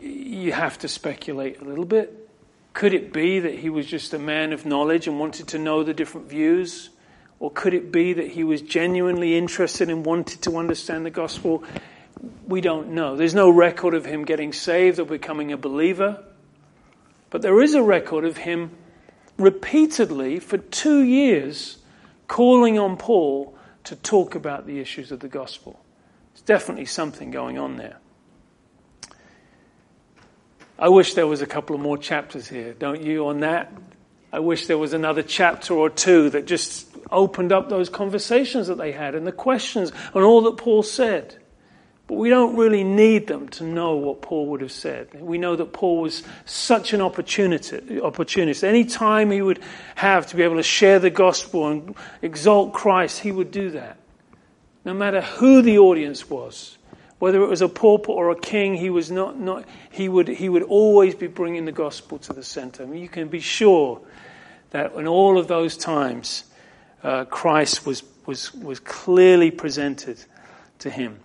you 0.00 0.52
have 0.52 0.78
to 0.78 0.88
speculate 0.88 1.60
a 1.60 1.64
little 1.64 1.84
bit. 1.84 2.28
Could 2.74 2.94
it 2.94 3.12
be 3.12 3.40
that 3.40 3.58
he 3.58 3.70
was 3.70 3.86
just 3.86 4.12
a 4.14 4.18
man 4.18 4.52
of 4.52 4.66
knowledge 4.66 5.06
and 5.06 5.20
wanted 5.20 5.48
to 5.48 5.58
know 5.58 5.82
the 5.82 5.94
different 5.94 6.28
views? 6.28 6.90
Or 7.38 7.50
could 7.50 7.74
it 7.74 7.92
be 7.92 8.12
that 8.12 8.28
he 8.28 8.44
was 8.44 8.62
genuinely 8.62 9.36
interested 9.36 9.90
and 9.90 10.04
wanted 10.04 10.42
to 10.42 10.56
understand 10.56 11.04
the 11.04 11.10
gospel? 11.10 11.64
We 12.46 12.60
don't 12.60 12.90
know. 12.90 13.16
There's 13.16 13.34
no 13.34 13.50
record 13.50 13.94
of 13.94 14.04
him 14.04 14.24
getting 14.24 14.52
saved 14.52 14.98
or 14.98 15.04
becoming 15.04 15.52
a 15.52 15.56
believer. 15.56 16.24
But 17.30 17.42
there 17.42 17.60
is 17.60 17.74
a 17.74 17.82
record 17.82 18.24
of 18.24 18.38
him 18.38 18.72
repeatedly 19.38 20.38
for 20.38 20.58
two 20.58 21.02
years 21.02 21.78
calling 22.32 22.78
on 22.78 22.96
Paul 22.96 23.54
to 23.84 23.94
talk 23.94 24.34
about 24.34 24.66
the 24.66 24.80
issues 24.80 25.12
of 25.12 25.20
the 25.20 25.28
gospel. 25.28 25.78
There's 26.32 26.40
definitely 26.40 26.86
something 26.86 27.30
going 27.30 27.58
on 27.58 27.76
there. 27.76 27.98
I 30.78 30.88
wish 30.88 31.12
there 31.12 31.26
was 31.26 31.42
a 31.42 31.46
couple 31.46 31.76
of 31.76 31.82
more 31.82 31.98
chapters 31.98 32.48
here, 32.48 32.72
don't 32.72 33.02
you, 33.02 33.28
on 33.28 33.40
that? 33.40 33.70
I 34.32 34.38
wish 34.38 34.66
there 34.66 34.78
was 34.78 34.94
another 34.94 35.22
chapter 35.22 35.74
or 35.74 35.90
two 35.90 36.30
that 36.30 36.46
just 36.46 36.88
opened 37.10 37.52
up 37.52 37.68
those 37.68 37.90
conversations 37.90 38.66
that 38.68 38.78
they 38.78 38.92
had 38.92 39.14
and 39.14 39.26
the 39.26 39.32
questions 39.32 39.92
and 40.14 40.24
all 40.24 40.40
that 40.40 40.56
Paul 40.56 40.82
said. 40.82 41.36
But 42.08 42.16
we 42.16 42.28
don't 42.28 42.56
really 42.56 42.84
need 42.84 43.28
them 43.28 43.48
to 43.50 43.64
know 43.64 43.94
what 43.96 44.22
Paul 44.22 44.46
would 44.48 44.60
have 44.60 44.72
said. 44.72 45.08
We 45.14 45.38
know 45.38 45.54
that 45.56 45.72
Paul 45.72 46.00
was 46.00 46.22
such 46.44 46.92
an 46.92 47.00
opportunity, 47.00 48.00
opportunist. 48.00 48.64
Any 48.64 48.84
time 48.84 49.30
he 49.30 49.40
would 49.40 49.60
have 49.94 50.26
to 50.28 50.36
be 50.36 50.42
able 50.42 50.56
to 50.56 50.62
share 50.62 50.98
the 50.98 51.10
gospel 51.10 51.68
and 51.68 51.94
exalt 52.20 52.72
Christ, 52.72 53.20
he 53.20 53.30
would 53.30 53.50
do 53.50 53.70
that. 53.70 53.98
No 54.84 54.94
matter 54.94 55.20
who 55.20 55.62
the 55.62 55.78
audience 55.78 56.28
was, 56.28 56.76
whether 57.20 57.40
it 57.40 57.46
was 57.46 57.62
a 57.62 57.68
pauper 57.68 58.10
or 58.10 58.32
a 58.32 58.36
king, 58.36 58.74
he 58.74 58.90
was 58.90 59.08
not, 59.08 59.38
not 59.38 59.64
he 59.92 60.08
would 60.08 60.26
he 60.26 60.48
would 60.48 60.64
always 60.64 61.14
be 61.14 61.28
bringing 61.28 61.66
the 61.66 61.72
gospel 61.72 62.18
to 62.18 62.32
the 62.32 62.42
center. 62.42 62.82
I 62.82 62.86
mean, 62.86 63.00
you 63.00 63.08
can 63.08 63.28
be 63.28 63.38
sure 63.38 64.00
that 64.70 64.94
in 64.94 65.06
all 65.06 65.38
of 65.38 65.46
those 65.46 65.76
times, 65.76 66.42
uh, 67.04 67.24
Christ 67.26 67.86
was 67.86 68.02
was 68.26 68.52
was 68.52 68.80
clearly 68.80 69.52
presented 69.52 70.18
to 70.80 70.90
him. 70.90 71.20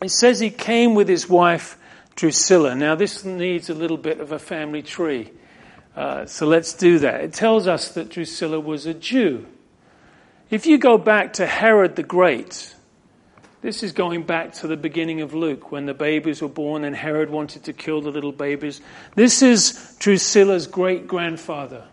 It 0.00 0.10
says 0.10 0.38
he 0.38 0.50
came 0.50 0.94
with 0.94 1.08
his 1.08 1.28
wife 1.28 1.76
Drusilla. 2.14 2.74
Now, 2.74 2.94
this 2.94 3.24
needs 3.24 3.70
a 3.70 3.74
little 3.74 3.96
bit 3.96 4.20
of 4.20 4.32
a 4.32 4.38
family 4.38 4.82
tree. 4.82 5.30
Uh, 5.94 6.26
so 6.26 6.46
let's 6.46 6.74
do 6.74 7.00
that. 7.00 7.22
It 7.22 7.32
tells 7.32 7.66
us 7.66 7.92
that 7.92 8.08
Drusilla 8.08 8.60
was 8.60 8.86
a 8.86 8.94
Jew. 8.94 9.46
If 10.50 10.66
you 10.66 10.78
go 10.78 10.98
back 10.98 11.34
to 11.34 11.46
Herod 11.46 11.96
the 11.96 12.02
Great, 12.02 12.74
this 13.60 13.82
is 13.82 13.92
going 13.92 14.22
back 14.22 14.52
to 14.54 14.68
the 14.68 14.76
beginning 14.76 15.20
of 15.20 15.34
Luke 15.34 15.72
when 15.72 15.86
the 15.86 15.94
babies 15.94 16.40
were 16.40 16.48
born 16.48 16.84
and 16.84 16.94
Herod 16.94 17.30
wanted 17.30 17.64
to 17.64 17.72
kill 17.72 18.00
the 18.00 18.10
little 18.10 18.32
babies. 18.32 18.80
This 19.16 19.42
is 19.42 19.96
Drusilla's 19.98 20.68
great 20.68 21.08
grandfather. 21.08 21.84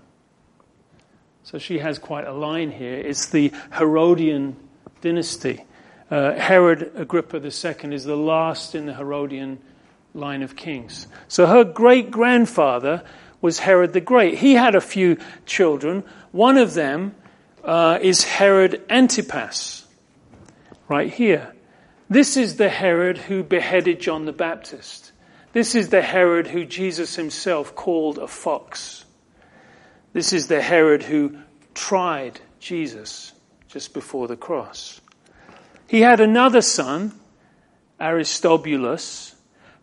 So 1.44 1.58
she 1.58 1.80
has 1.80 2.00
quite 2.00 2.26
a 2.26 2.34
line 2.34 2.72
here. 2.72 2.96
It's 2.96 3.28
the 3.28 3.52
Herodian 3.74 4.56
dynasty. 5.02 5.64
Uh, 6.10 6.34
Herod 6.34 6.92
Agrippa 6.96 7.38
II 7.38 7.94
is 7.96 8.04
the 8.04 8.16
last 8.16 8.76
in 8.76 8.86
the 8.86 8.94
Herodian 8.94 9.60
line 10.14 10.44
of 10.44 10.56
kings. 10.56 11.08
So 11.28 11.46
her 11.46 11.64
great 11.64 12.12
grandfather 12.12 13.04
was 13.42 13.60
Herod 13.60 13.94
the 13.94 14.02
Great. 14.02 14.38
He 14.38 14.54
had 14.54 14.76
a 14.76 14.82
few 14.82 15.18
children. 15.46 16.04
One 16.32 16.58
of 16.58 16.74
them 16.74 17.16
uh, 17.64 18.00
is 18.02 18.24
Herod 18.24 18.84
Antipas, 18.90 19.86
right 20.88 21.12
here. 21.12 21.54
This 22.10 22.38
is 22.38 22.58
the 22.58 22.70
Herod 22.70 23.18
who 23.18 23.44
beheaded 23.44 24.00
John 24.00 24.26
the 24.26 24.34
Baptist. 24.34 25.12
This 25.54 25.74
is 25.74 25.90
the 25.90 26.02
Herod 26.02 26.48
who 26.48 26.66
Jesus 26.66 27.16
himself 27.16 27.76
called 27.76 28.20
a 28.20 28.28
fox. 28.28 29.06
This 30.14 30.34
is 30.34 30.48
the 30.48 30.62
Herod 30.62 31.02
who 31.02 31.38
tried 31.74 32.40
Jesus 32.60 33.34
just 33.68 33.94
before 33.94 34.28
the 34.28 34.38
cross. 34.38 35.02
He 35.88 36.02
had 36.02 36.20
another 36.20 36.62
son, 36.62 37.14
Aristobulus, 38.00 39.36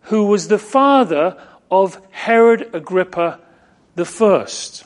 who 0.02 0.26
was 0.26 0.48
the 0.48 0.58
father 0.58 1.40
of 1.70 2.00
Herod 2.10 2.74
Agrippa 2.74 3.40
first. 4.04 4.84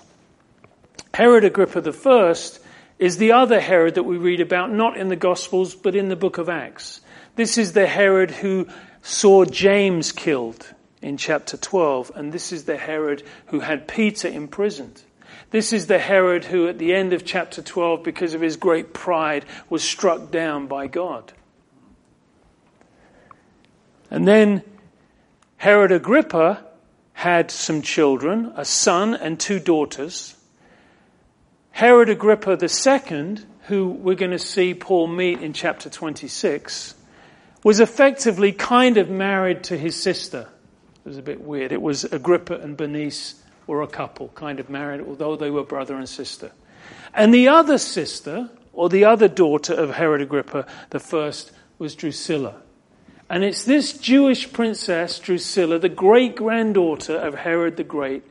Herod 1.15 1.45
Agrippa 1.45 1.93
first 1.93 2.61
is 2.99 3.17
the 3.17 3.33
other 3.33 3.61
Herod 3.61 3.95
that 3.95 4.03
we 4.03 4.17
read 4.17 4.41
about, 4.41 4.71
not 4.71 4.97
in 4.97 5.09
the 5.09 5.17
Gospels, 5.17 5.75
but 5.75 5.95
in 5.95 6.09
the 6.09 6.17
book 6.17 6.39
of 6.39 6.49
Acts. 6.49 7.01
This 7.35 7.59
is 7.59 7.73
the 7.73 7.87
Herod 7.87 8.31
who 8.31 8.69
saw 9.03 9.45
James 9.45 10.13
killed 10.13 10.73
in 11.03 11.17
chapter 11.17 11.57
12, 11.57 12.13
and 12.15 12.33
this 12.33 12.53
is 12.53 12.65
the 12.65 12.77
Herod 12.77 13.23
who 13.47 13.61
had 13.61 13.89
Peter 13.89 14.29
imprisoned. 14.29 15.03
This 15.51 15.73
is 15.73 15.87
the 15.87 15.99
Herod 15.99 16.45
who, 16.45 16.69
at 16.69 16.79
the 16.79 16.95
end 16.95 17.13
of 17.13 17.25
chapter 17.25 17.63
12, 17.63 18.03
because 18.03 18.35
of 18.35 18.41
his 18.41 18.57
great 18.57 18.93
pride, 18.93 19.45
was 19.71 19.83
struck 19.83 20.31
down 20.31 20.67
by 20.67 20.87
God. 20.89 21.33
And 24.11 24.27
then 24.27 24.63
Herod 25.57 25.93
Agrippa 25.93 26.65
had 27.13 27.51
some 27.51 27.83
children, 27.83 28.53
a 28.57 28.65
son 28.65 29.15
and 29.15 29.39
two 29.39 29.59
daughters. 29.59 30.37
Herod 31.71 32.09
Agrippa 32.09 32.59
II, 32.61 33.39
who 33.63 33.89
we're 33.89 34.17
going 34.17 34.31
to 34.33 34.39
see 34.39 34.75
Paul 34.75 35.07
meet 35.07 35.41
in 35.41 35.53
chapter 35.53 35.89
26, 35.89 36.95
was 37.65 37.81
effectively 37.81 38.53
kind 38.53 38.97
of 38.97 39.09
married 39.09 39.65
to 39.65 39.79
his 39.79 40.01
sister. 40.01 40.49
It 41.05 41.09
was 41.09 41.19
a 41.19 41.23
bit 41.23 41.41
weird. 41.41 41.73
It 41.73 41.83
was 41.83 42.05
Agrippa 42.05 42.55
and 42.61 42.77
Bernice 42.77 43.35
were 43.67 43.83
a 43.83 43.89
couple, 43.89 44.29
kind 44.29 44.61
of 44.61 44.71
married, 44.71 45.01
although 45.01 45.37
they 45.37 45.51
were 45.51 45.65
brother 45.65 45.97
and 45.97 46.09
sister. 46.09 46.53
And 47.15 47.33
the 47.33 47.49
other 47.49 47.79
sister, 47.79 48.51
or 48.73 48.89
the 48.89 49.05
other 49.05 49.29
daughter 49.29 49.75
of 49.75 49.95
Herod 49.95 50.23
Agrippa 50.23 50.67
the 50.91 51.01
first, 51.01 51.53
was 51.79 51.95
Drusilla. 51.95 52.57
And 53.29 53.43
it's 53.43 53.65
this 53.65 53.93
Jewish 53.93 54.53
princess, 54.53 55.19
Drusilla, 55.19 55.79
the 55.79 55.89
great 55.89 56.37
granddaughter 56.37 57.17
of 57.17 57.35
Herod 57.35 57.77
the 57.77 57.85
Great, 57.85 58.23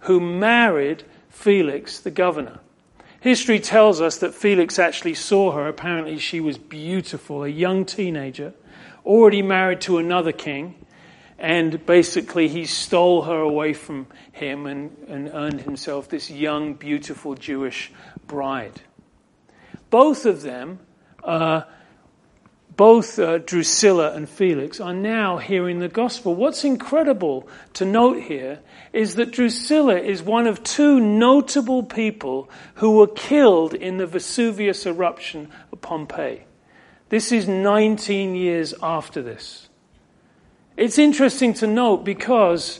who 0.00 0.20
married 0.20 1.04
Felix, 1.28 2.00
the 2.00 2.10
governor. 2.10 2.60
History 3.20 3.58
tells 3.58 4.00
us 4.00 4.18
that 4.18 4.34
Felix 4.34 4.78
actually 4.78 5.14
saw 5.14 5.52
her. 5.52 5.68
Apparently, 5.68 6.18
she 6.18 6.40
was 6.40 6.56
beautiful, 6.56 7.44
a 7.44 7.48
young 7.48 7.84
teenager, 7.84 8.54
already 9.04 9.42
married 9.42 9.80
to 9.82 9.98
another 9.98 10.32
king. 10.32 10.74
And 11.38 11.86
basically, 11.86 12.48
he 12.48 12.66
stole 12.66 13.22
her 13.22 13.40
away 13.40 13.72
from 13.72 14.06
him 14.32 14.66
and, 14.66 14.96
and 15.06 15.30
earned 15.32 15.60
himself 15.60 16.08
this 16.08 16.30
young, 16.30 16.74
beautiful 16.74 17.34
Jewish 17.34 17.92
bride. 18.26 18.82
Both 19.88 20.26
of 20.26 20.42
them, 20.42 20.80
uh, 21.22 21.62
both 22.76 23.18
uh, 23.18 23.38
Drusilla 23.38 24.12
and 24.14 24.28
Felix, 24.28 24.80
are 24.80 24.94
now 24.94 25.38
hearing 25.38 25.78
the 25.78 25.88
gospel. 25.88 26.34
What's 26.34 26.64
incredible 26.64 27.48
to 27.74 27.84
note 27.84 28.20
here 28.22 28.58
is 28.92 29.14
that 29.14 29.30
Drusilla 29.30 29.98
is 29.98 30.22
one 30.22 30.46
of 30.48 30.62
two 30.64 30.98
notable 31.00 31.84
people 31.84 32.50
who 32.74 32.96
were 32.96 33.06
killed 33.06 33.74
in 33.74 33.96
the 33.96 34.06
Vesuvius 34.06 34.86
eruption 34.86 35.50
of 35.72 35.80
Pompeii. 35.80 36.44
This 37.08 37.32
is 37.32 37.48
19 37.48 38.34
years 38.34 38.74
after 38.82 39.22
this. 39.22 39.67
It's 40.78 40.96
interesting 40.96 41.54
to 41.54 41.66
note 41.66 42.04
because 42.04 42.78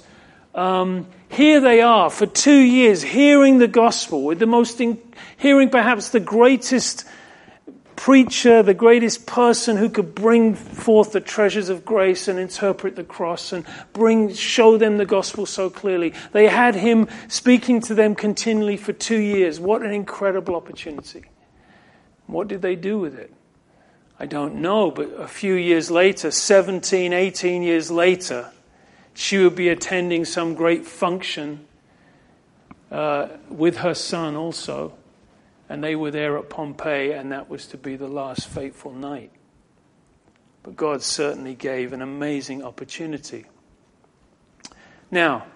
um, 0.54 1.08
here 1.28 1.60
they 1.60 1.80
are 1.80 2.08
for 2.10 2.26
two 2.26 2.60
years 2.60 3.02
hearing 3.02 3.58
the 3.58 3.66
gospel 3.66 4.22
with 4.22 4.38
the 4.38 4.46
most, 4.46 4.80
in, 4.80 5.02
hearing 5.36 5.68
perhaps 5.68 6.10
the 6.10 6.20
greatest 6.20 7.04
preacher, 7.96 8.62
the 8.62 8.72
greatest 8.72 9.26
person 9.26 9.76
who 9.76 9.88
could 9.88 10.14
bring 10.14 10.54
forth 10.54 11.10
the 11.10 11.20
treasures 11.20 11.70
of 11.70 11.84
grace 11.84 12.28
and 12.28 12.38
interpret 12.38 12.94
the 12.94 13.02
cross 13.02 13.52
and 13.52 13.66
bring, 13.94 14.32
show 14.32 14.78
them 14.78 14.98
the 14.98 15.04
gospel 15.04 15.44
so 15.44 15.68
clearly. 15.68 16.14
They 16.30 16.46
had 16.46 16.76
him 16.76 17.08
speaking 17.26 17.80
to 17.80 17.96
them 17.96 18.14
continually 18.14 18.76
for 18.76 18.92
two 18.92 19.18
years. 19.18 19.58
What 19.58 19.82
an 19.82 19.90
incredible 19.90 20.54
opportunity. 20.54 21.24
What 22.28 22.46
did 22.46 22.62
they 22.62 22.76
do 22.76 23.00
with 23.00 23.18
it? 23.18 23.32
I 24.20 24.26
don't 24.26 24.56
know, 24.56 24.90
but 24.90 25.12
a 25.18 25.28
few 25.28 25.54
years 25.54 25.90
later, 25.90 26.30
17, 26.30 27.12
18 27.12 27.62
years 27.62 27.90
later, 27.90 28.50
she 29.14 29.38
would 29.38 29.54
be 29.54 29.68
attending 29.68 30.24
some 30.24 30.54
great 30.54 30.84
function 30.84 31.66
uh, 32.90 33.28
with 33.48 33.78
her 33.78 33.94
son 33.94 34.34
also. 34.34 34.94
And 35.68 35.84
they 35.84 35.94
were 35.94 36.10
there 36.10 36.38
at 36.38 36.48
Pompeii, 36.48 37.12
and 37.12 37.30
that 37.30 37.48
was 37.48 37.66
to 37.68 37.76
be 37.76 37.96
the 37.96 38.08
last 38.08 38.48
fateful 38.48 38.92
night. 38.92 39.30
But 40.62 40.76
God 40.76 41.02
certainly 41.02 41.54
gave 41.54 41.92
an 41.92 42.02
amazing 42.02 42.64
opportunity. 42.64 43.44
Now, 45.10 45.46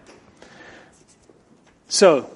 so 1.88 2.30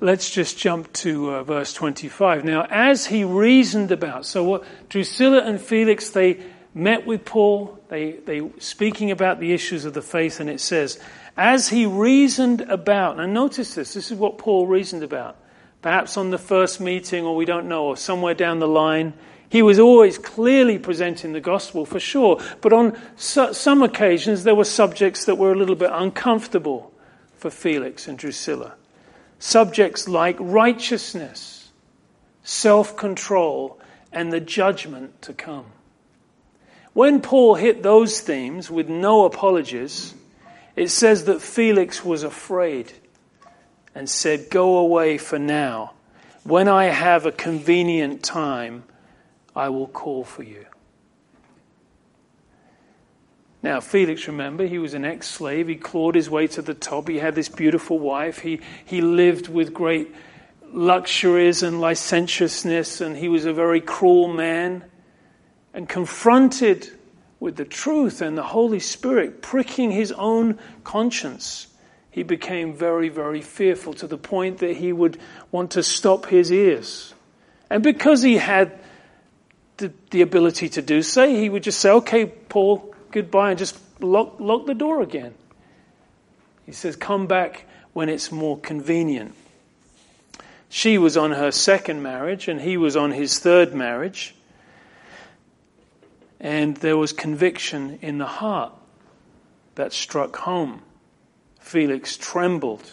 let's 0.00 0.30
just 0.30 0.58
jump 0.58 0.92
to 0.94 1.34
uh, 1.34 1.42
verse 1.42 1.72
25. 1.72 2.44
Now, 2.44 2.66
as 2.70 3.06
he 3.06 3.24
reasoned 3.24 3.92
about, 3.92 4.26
so 4.26 4.44
what 4.44 4.64
Drusilla 4.88 5.42
and 5.42 5.60
Felix, 5.60 6.10
they 6.10 6.42
met 6.74 7.06
with 7.06 7.24
Paul, 7.24 7.78
they, 7.88 8.12
they 8.12 8.50
speaking 8.58 9.10
about 9.10 9.40
the 9.40 9.52
issues 9.52 9.84
of 9.84 9.94
the 9.94 10.02
faith, 10.02 10.40
and 10.40 10.48
it 10.48 10.60
says, 10.60 10.98
as 11.36 11.68
he 11.68 11.86
reasoned 11.86 12.62
about, 12.62 13.20
and 13.20 13.32
notice 13.32 13.74
this, 13.74 13.94
this 13.94 14.10
is 14.10 14.18
what 14.18 14.38
Paul 14.38 14.66
reasoned 14.66 15.02
about. 15.02 15.36
Perhaps 15.82 16.16
on 16.16 16.30
the 16.30 16.38
first 16.38 16.80
meeting, 16.80 17.24
or 17.24 17.36
we 17.36 17.44
don't 17.44 17.68
know, 17.68 17.84
or 17.84 17.96
somewhere 17.96 18.34
down 18.34 18.58
the 18.58 18.68
line. 18.68 19.14
He 19.48 19.62
was 19.62 19.78
always 19.78 20.18
clearly 20.18 20.78
presenting 20.78 21.32
the 21.32 21.40
gospel 21.40 21.86
for 21.86 22.00
sure, 22.00 22.40
but 22.60 22.72
on 22.72 22.98
some 23.16 23.82
occasions 23.82 24.44
there 24.44 24.54
were 24.54 24.64
subjects 24.64 25.24
that 25.24 25.36
were 25.36 25.52
a 25.52 25.54
little 25.54 25.76
bit 25.76 25.90
uncomfortable 25.92 26.92
for 27.36 27.50
Felix 27.50 28.08
and 28.08 28.18
Drusilla. 28.18 28.74
Subjects 29.38 30.08
like 30.08 30.36
righteousness, 30.40 31.70
self 32.42 32.96
control, 32.96 33.80
and 34.12 34.32
the 34.32 34.40
judgment 34.40 35.20
to 35.22 35.32
come. 35.32 35.66
When 36.92 37.20
Paul 37.20 37.54
hit 37.54 37.82
those 37.82 38.20
themes 38.20 38.70
with 38.70 38.88
no 38.88 39.24
apologies, 39.24 40.14
it 40.74 40.88
says 40.88 41.24
that 41.26 41.42
Felix 41.42 42.04
was 42.04 42.22
afraid 42.22 42.92
and 43.94 44.08
said, 44.08 44.50
Go 44.50 44.78
away 44.78 45.18
for 45.18 45.38
now. 45.38 45.92
When 46.44 46.68
I 46.68 46.86
have 46.86 47.26
a 47.26 47.32
convenient 47.32 48.22
time, 48.22 48.84
I 49.54 49.68
will 49.68 49.88
call 49.88 50.24
for 50.24 50.42
you. 50.42 50.66
Now, 53.62 53.80
Felix, 53.80 54.26
remember, 54.28 54.66
he 54.66 54.78
was 54.78 54.94
an 54.94 55.04
ex 55.04 55.28
slave. 55.28 55.66
He 55.66 55.74
clawed 55.74 56.14
his 56.14 56.30
way 56.30 56.46
to 56.48 56.62
the 56.62 56.74
top. 56.74 57.08
He 57.08 57.18
had 57.18 57.34
this 57.34 57.48
beautiful 57.48 57.98
wife. 57.98 58.38
He, 58.38 58.60
he 58.84 59.00
lived 59.00 59.48
with 59.48 59.74
great 59.74 60.14
luxuries 60.72 61.62
and 61.62 61.80
licentiousness, 61.80 63.00
and 63.00 63.16
he 63.16 63.28
was 63.28 63.46
a 63.46 63.52
very 63.52 63.80
cruel 63.80 64.28
man. 64.28 64.84
And 65.74 65.88
confronted 65.88 66.88
with 67.40 67.56
the 67.56 67.64
truth 67.64 68.20
and 68.20 68.36
the 68.38 68.42
Holy 68.42 68.80
Spirit 68.80 69.42
pricking 69.42 69.90
his 69.90 70.12
own 70.12 70.58
conscience, 70.84 71.66
he 72.10 72.22
became 72.22 72.74
very, 72.74 73.08
very 73.08 73.40
fearful 73.42 73.94
to 73.94 74.06
the 74.06 74.18
point 74.18 74.58
that 74.58 74.76
he 74.76 74.92
would 74.92 75.18
want 75.50 75.72
to 75.72 75.82
stop 75.82 76.26
his 76.26 76.52
ears. 76.52 77.14
And 77.70 77.82
because 77.82 78.22
he 78.22 78.36
had 78.36 78.78
the, 79.76 79.92
the 80.10 80.22
ability 80.22 80.68
to 80.70 80.82
do 80.82 81.02
so, 81.02 81.28
he 81.28 81.48
would 81.48 81.62
just 81.62 81.80
say, 81.80 81.90
okay, 81.90 82.26
Paul, 82.26 82.94
goodbye, 83.10 83.50
and 83.50 83.58
just 83.58 83.78
lock, 84.00 84.36
lock 84.38 84.66
the 84.66 84.74
door 84.74 85.02
again. 85.02 85.34
He 86.66 86.72
says, 86.72 86.96
come 86.96 87.26
back 87.26 87.66
when 87.92 88.08
it's 88.08 88.30
more 88.30 88.58
convenient. 88.58 89.34
She 90.68 90.98
was 90.98 91.16
on 91.16 91.32
her 91.32 91.50
second 91.50 92.02
marriage, 92.02 92.48
and 92.48 92.60
he 92.60 92.76
was 92.76 92.96
on 92.96 93.12
his 93.12 93.38
third 93.38 93.74
marriage. 93.74 94.34
And 96.40 96.76
there 96.76 96.96
was 96.96 97.12
conviction 97.12 97.98
in 98.02 98.18
the 98.18 98.26
heart 98.26 98.72
that 99.76 99.92
struck 99.92 100.36
home. 100.36 100.82
Felix 101.58 102.16
trembled. 102.16 102.92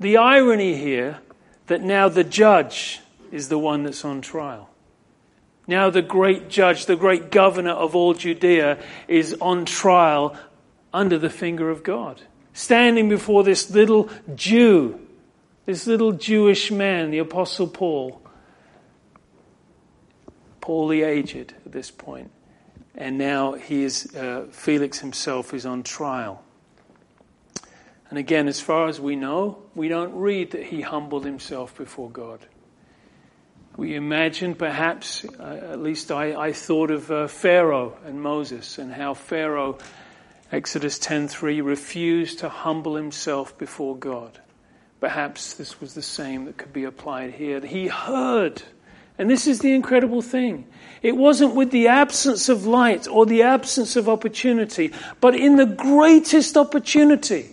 The 0.00 0.16
irony 0.16 0.76
here 0.76 1.18
that 1.66 1.82
now 1.82 2.08
the 2.08 2.24
judge 2.24 3.00
is 3.30 3.48
the 3.48 3.58
one 3.58 3.82
that's 3.82 4.04
on 4.04 4.20
trial. 4.20 4.67
Now 5.68 5.90
the 5.90 6.02
great 6.02 6.48
judge, 6.48 6.86
the 6.86 6.96
great 6.96 7.30
governor 7.30 7.72
of 7.72 7.94
all 7.94 8.14
Judea, 8.14 8.82
is 9.06 9.36
on 9.40 9.66
trial 9.66 10.34
under 10.92 11.18
the 11.18 11.30
finger 11.30 11.68
of 11.68 11.84
God. 11.84 12.22
Standing 12.54 13.08
before 13.10 13.44
this 13.44 13.70
little 13.70 14.08
Jew, 14.34 14.98
this 15.66 15.86
little 15.86 16.12
Jewish 16.12 16.70
man, 16.70 17.10
the 17.10 17.18
Apostle 17.18 17.68
Paul, 17.68 18.20
Paul 20.62 20.88
the 20.88 21.02
aged 21.02 21.54
at 21.64 21.72
this 21.72 21.90
point. 21.90 22.30
and 22.94 23.16
now 23.16 23.52
he 23.52 23.84
is, 23.84 24.12
uh, 24.16 24.46
Felix 24.50 24.98
himself 24.98 25.54
is 25.54 25.64
on 25.64 25.84
trial. 25.84 26.42
And 28.10 28.18
again, 28.18 28.48
as 28.48 28.60
far 28.60 28.88
as 28.88 28.98
we 28.98 29.14
know, 29.14 29.62
we 29.74 29.86
don't 29.86 30.14
read 30.16 30.50
that 30.50 30.64
he 30.64 30.80
humbled 30.80 31.24
himself 31.24 31.76
before 31.76 32.10
God. 32.10 32.40
We 33.78 33.94
imagine 33.94 34.56
perhaps, 34.56 35.24
uh, 35.38 35.60
at 35.70 35.80
least 35.80 36.10
I, 36.10 36.34
I 36.34 36.52
thought 36.52 36.90
of 36.90 37.12
uh, 37.12 37.28
Pharaoh 37.28 37.96
and 38.04 38.20
Moses 38.20 38.76
and 38.76 38.92
how 38.92 39.14
Pharaoh, 39.14 39.78
Exodus 40.50 40.98
10.3, 40.98 41.64
refused 41.64 42.40
to 42.40 42.48
humble 42.48 42.96
himself 42.96 43.56
before 43.56 43.96
God. 43.96 44.40
Perhaps 44.98 45.54
this 45.54 45.80
was 45.80 45.94
the 45.94 46.02
same 46.02 46.46
that 46.46 46.56
could 46.56 46.72
be 46.72 46.82
applied 46.82 47.34
here. 47.34 47.60
He 47.60 47.86
heard, 47.86 48.64
and 49.16 49.30
this 49.30 49.46
is 49.46 49.60
the 49.60 49.72
incredible 49.72 50.22
thing. 50.22 50.66
It 51.00 51.16
wasn't 51.16 51.54
with 51.54 51.70
the 51.70 51.86
absence 51.86 52.48
of 52.48 52.66
light 52.66 53.06
or 53.06 53.26
the 53.26 53.44
absence 53.44 53.94
of 53.94 54.08
opportunity, 54.08 54.92
but 55.20 55.36
in 55.36 55.54
the 55.54 55.66
greatest 55.66 56.56
opportunity. 56.56 57.50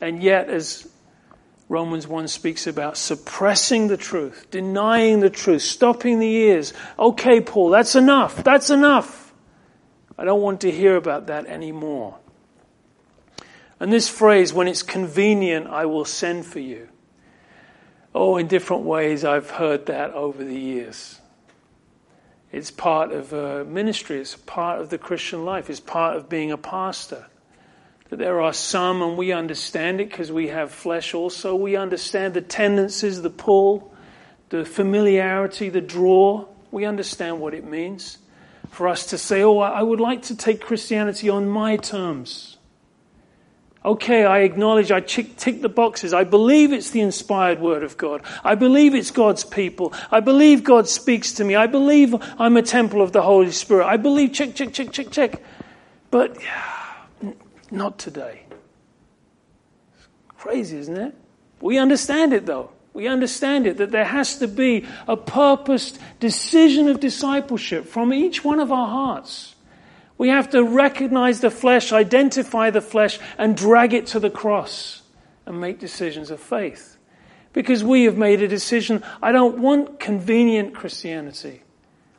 And 0.00 0.22
yet, 0.22 0.48
as 0.48 0.88
Romans 1.68 2.06
1 2.06 2.28
speaks 2.28 2.66
about 2.66 2.96
suppressing 2.96 3.88
the 3.88 3.96
truth, 3.96 4.46
denying 4.50 5.20
the 5.20 5.30
truth, 5.30 5.62
stopping 5.62 6.18
the 6.18 6.30
ears. 6.30 6.74
Okay, 6.98 7.40
Paul, 7.40 7.70
that's 7.70 7.94
enough. 7.94 8.44
That's 8.44 8.70
enough. 8.70 9.32
I 10.18 10.24
don't 10.24 10.42
want 10.42 10.60
to 10.60 10.70
hear 10.70 10.96
about 10.96 11.28
that 11.28 11.46
anymore. 11.46 12.18
And 13.80 13.92
this 13.92 14.08
phrase, 14.08 14.52
when 14.52 14.68
it's 14.68 14.82
convenient, 14.82 15.66
I 15.66 15.86
will 15.86 16.04
send 16.04 16.46
for 16.46 16.60
you. 16.60 16.88
Oh, 18.14 18.36
in 18.36 18.46
different 18.46 18.84
ways, 18.84 19.24
I've 19.24 19.50
heard 19.50 19.86
that 19.86 20.12
over 20.12 20.44
the 20.44 20.58
years. 20.58 21.20
It's 22.52 22.70
part 22.70 23.10
of 23.10 23.32
a 23.32 23.64
ministry, 23.64 24.20
it's 24.20 24.36
part 24.36 24.80
of 24.80 24.90
the 24.90 24.98
Christian 24.98 25.44
life, 25.44 25.68
it's 25.68 25.80
part 25.80 26.16
of 26.16 26.28
being 26.28 26.52
a 26.52 26.56
pastor 26.56 27.26
that 28.14 28.22
there 28.22 28.40
are 28.40 28.52
some, 28.52 29.02
and 29.02 29.16
we 29.16 29.32
understand 29.32 30.00
it 30.00 30.08
because 30.08 30.30
we 30.30 30.46
have 30.46 30.70
flesh 30.70 31.14
also, 31.14 31.56
we 31.56 31.74
understand 31.74 32.32
the 32.34 32.40
tendencies, 32.40 33.20
the 33.22 33.30
pull, 33.30 33.92
the 34.50 34.64
familiarity, 34.64 35.68
the 35.68 35.80
draw. 35.80 36.46
We 36.70 36.84
understand 36.84 37.40
what 37.40 37.54
it 37.54 37.64
means 37.64 38.18
for 38.70 38.86
us 38.86 39.06
to 39.06 39.18
say, 39.18 39.42
oh, 39.42 39.58
I 39.58 39.82
would 39.82 39.98
like 39.98 40.22
to 40.22 40.36
take 40.36 40.60
Christianity 40.60 41.28
on 41.28 41.48
my 41.48 41.76
terms. 41.76 42.56
Okay, 43.84 44.24
I 44.24 44.40
acknowledge, 44.40 44.92
I 44.92 45.00
tick 45.00 45.36
tick 45.36 45.60
the 45.60 45.68
boxes. 45.68 46.14
I 46.14 46.22
believe 46.22 46.72
it's 46.72 46.90
the 46.90 47.00
inspired 47.00 47.60
word 47.60 47.82
of 47.82 47.96
God. 47.96 48.22
I 48.44 48.54
believe 48.54 48.94
it's 48.94 49.10
God's 49.10 49.42
people. 49.42 49.92
I 50.12 50.20
believe 50.20 50.62
God 50.62 50.88
speaks 50.88 51.32
to 51.34 51.44
me. 51.44 51.56
I 51.56 51.66
believe 51.66 52.14
I'm 52.38 52.56
a 52.56 52.62
temple 52.62 53.02
of 53.02 53.10
the 53.10 53.22
Holy 53.22 53.50
Spirit. 53.50 53.86
I 53.86 53.96
believe, 53.96 54.32
check, 54.32 54.54
check, 54.54 54.72
check, 54.72 54.92
check, 54.92 55.10
check. 55.10 55.42
But, 56.12 56.38
not 57.74 57.98
today. 57.98 58.42
Crazy, 60.36 60.78
isn't 60.78 60.96
it? 60.96 61.14
We 61.60 61.78
understand 61.78 62.32
it 62.32 62.46
though. 62.46 62.70
We 62.92 63.08
understand 63.08 63.66
it 63.66 63.78
that 63.78 63.90
there 63.90 64.04
has 64.04 64.38
to 64.38 64.46
be 64.46 64.86
a 65.08 65.16
purposed 65.16 65.98
decision 66.20 66.88
of 66.88 67.00
discipleship 67.00 67.86
from 67.86 68.12
each 68.12 68.44
one 68.44 68.60
of 68.60 68.70
our 68.70 68.86
hearts. 68.86 69.54
We 70.16 70.28
have 70.28 70.50
to 70.50 70.62
recognize 70.62 71.40
the 71.40 71.50
flesh, 71.50 71.92
identify 71.92 72.70
the 72.70 72.80
flesh, 72.80 73.18
and 73.36 73.56
drag 73.56 73.94
it 73.94 74.06
to 74.08 74.20
the 74.20 74.30
cross 74.30 75.02
and 75.44 75.60
make 75.60 75.80
decisions 75.80 76.30
of 76.30 76.38
faith. 76.38 76.96
Because 77.52 77.82
we 77.82 78.04
have 78.04 78.16
made 78.16 78.42
a 78.42 78.48
decision 78.48 79.02
I 79.20 79.32
don't 79.32 79.58
want 79.58 79.98
convenient 79.98 80.74
Christianity. 80.74 81.62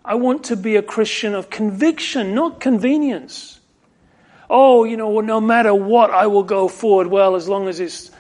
I 0.04 0.16
want 0.16 0.44
to 0.46 0.58
be 0.58 0.76
a 0.76 0.82
Christian 0.82 1.34
of 1.34 1.50
conviction, 1.50 2.36
not 2.36 2.60
convenience 2.60 3.60
oh, 4.50 4.84
you 4.84 4.98
know, 4.98 5.10
well, 5.10 5.26
no 5.26 5.42
matter 5.42 5.74
what, 5.74 6.12
I 6.12 6.28
will 6.28 6.44
go 6.44 6.68
forward. 6.68 7.08
Well, 7.08 7.36
as 7.36 7.48
long 7.48 7.68
as 7.68 7.80
it's, 7.80 8.12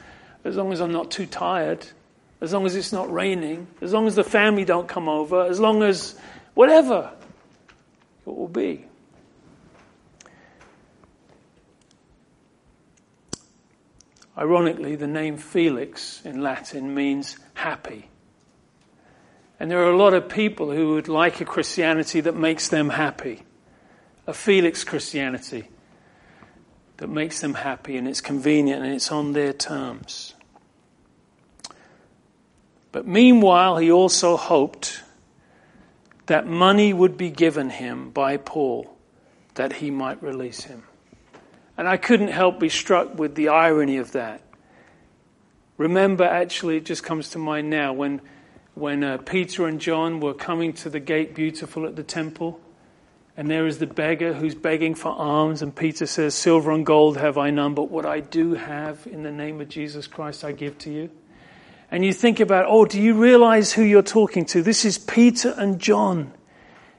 as 0.44 0.56
long 0.56 0.72
as 0.72 0.82
I'm 0.82 0.92
not 0.92 1.12
too 1.12 1.26
tired, 1.26 1.86
as 2.42 2.54
long 2.54 2.66
as 2.66 2.76
it's 2.76 2.92
not 2.92 3.12
raining, 3.12 3.68
as 3.82 3.94
long 3.94 4.08
as 4.08 4.16
the 4.16 4.24
family 4.24 4.66
don't 4.66 4.88
come 4.88 5.08
over, 5.10 5.46
as 5.46 5.60
long 5.60 5.84
as 5.84 6.16
whatever 6.54 7.12
it 8.26 8.30
will 8.30 8.48
be. 8.48 8.86
Ironically, 14.38 14.98
the 14.98 15.08
name 15.08 15.38
Felix 15.38 16.22
in 16.26 16.42
Latin 16.42 16.94
means 16.94 17.38
happy. 17.54 18.10
And 19.60 19.72
there 19.72 19.82
are 19.84 19.92
a 19.92 19.98
lot 19.98 20.14
of 20.14 20.28
people 20.28 20.72
who 20.72 20.96
would 20.96 21.08
like 21.08 21.40
a 21.40 21.46
Christianity 21.46 22.20
that 22.22 22.36
makes 22.36 22.68
them 22.68 22.90
happy. 22.90 23.44
A 24.28 24.34
Felix 24.34 24.84
Christianity 24.84 25.70
that 26.98 27.08
makes 27.10 27.42
them 27.42 27.56
happy 27.56 27.98
and 27.98 28.08
it's 28.08 28.22
convenient 28.22 28.84
and 28.84 28.94
it's 28.94 29.12
on 29.12 29.34
their 29.34 29.54
terms. 29.54 30.34
But 32.92 33.06
meanwhile, 33.06 33.78
he 33.78 33.92
also 33.92 34.38
hoped 34.38 35.04
that 36.28 36.48
money 36.48 36.94
would 36.94 37.18
be 37.18 37.30
given 37.30 37.70
him 37.70 38.10
by 38.10 38.38
Paul 38.38 38.96
that 39.56 39.74
he 39.74 39.92
might 39.92 40.22
release 40.24 40.64
him. 40.64 40.84
And 41.78 41.88
I 41.88 41.98
couldn't 41.98 42.30
help 42.30 42.60
be 42.60 42.70
struck 42.70 43.18
with 43.20 43.36
the 43.36 43.50
irony 43.50 43.98
of 43.98 44.14
that. 44.14 44.42
Remember, 45.78 46.24
actually, 46.24 46.78
it 46.78 46.86
just 46.86 47.04
comes 47.04 47.30
to 47.32 47.40
mind 47.40 47.70
now 47.70 47.92
when, 47.92 48.22
when 48.76 49.04
uh, 49.04 49.18
Peter 49.18 49.68
and 49.68 49.82
John 49.82 50.22
were 50.22 50.34
coming 50.34 50.72
to 50.74 50.90
the 50.90 51.02
gate 51.02 51.36
beautiful 51.36 51.86
at 51.86 51.98
the 51.98 52.04
temple 52.04 52.62
and 53.38 53.50
there 53.50 53.68
is 53.68 53.80
the 53.80 53.88
beggar 53.88 54.34
who's 54.34 54.56
begging 54.56 54.96
for 54.96 55.10
alms, 55.10 55.62
and 55.62 55.76
Peter 55.76 56.06
says, 56.06 56.34
Silver 56.34 56.72
and 56.72 56.86
gold 56.86 57.18
have 57.18 57.38
I 57.38 57.50
none, 57.50 57.74
but 57.74 57.92
what 57.92 58.06
I 58.06 58.22
do 58.22 58.54
have 58.54 59.06
in 59.08 59.24
the 59.24 59.32
name 59.32 59.60
of 59.60 59.68
Jesus 59.68 60.08
Christ 60.08 60.46
I 60.46 60.54
give 60.54 60.78
to 60.80 60.92
you. 60.92 61.10
And 61.92 62.06
you 62.06 62.14
think 62.14 62.40
about, 62.40 62.66
oh, 62.68 62.86
do 62.86 63.00
you 63.00 63.14
realize 63.14 63.74
who 63.74 63.84
you're 63.84 64.02
talking 64.02 64.46
to? 64.48 64.62
This 64.62 64.86
is 64.86 64.98
Peter 64.98 65.54
and 65.58 65.80
John. 65.80 66.34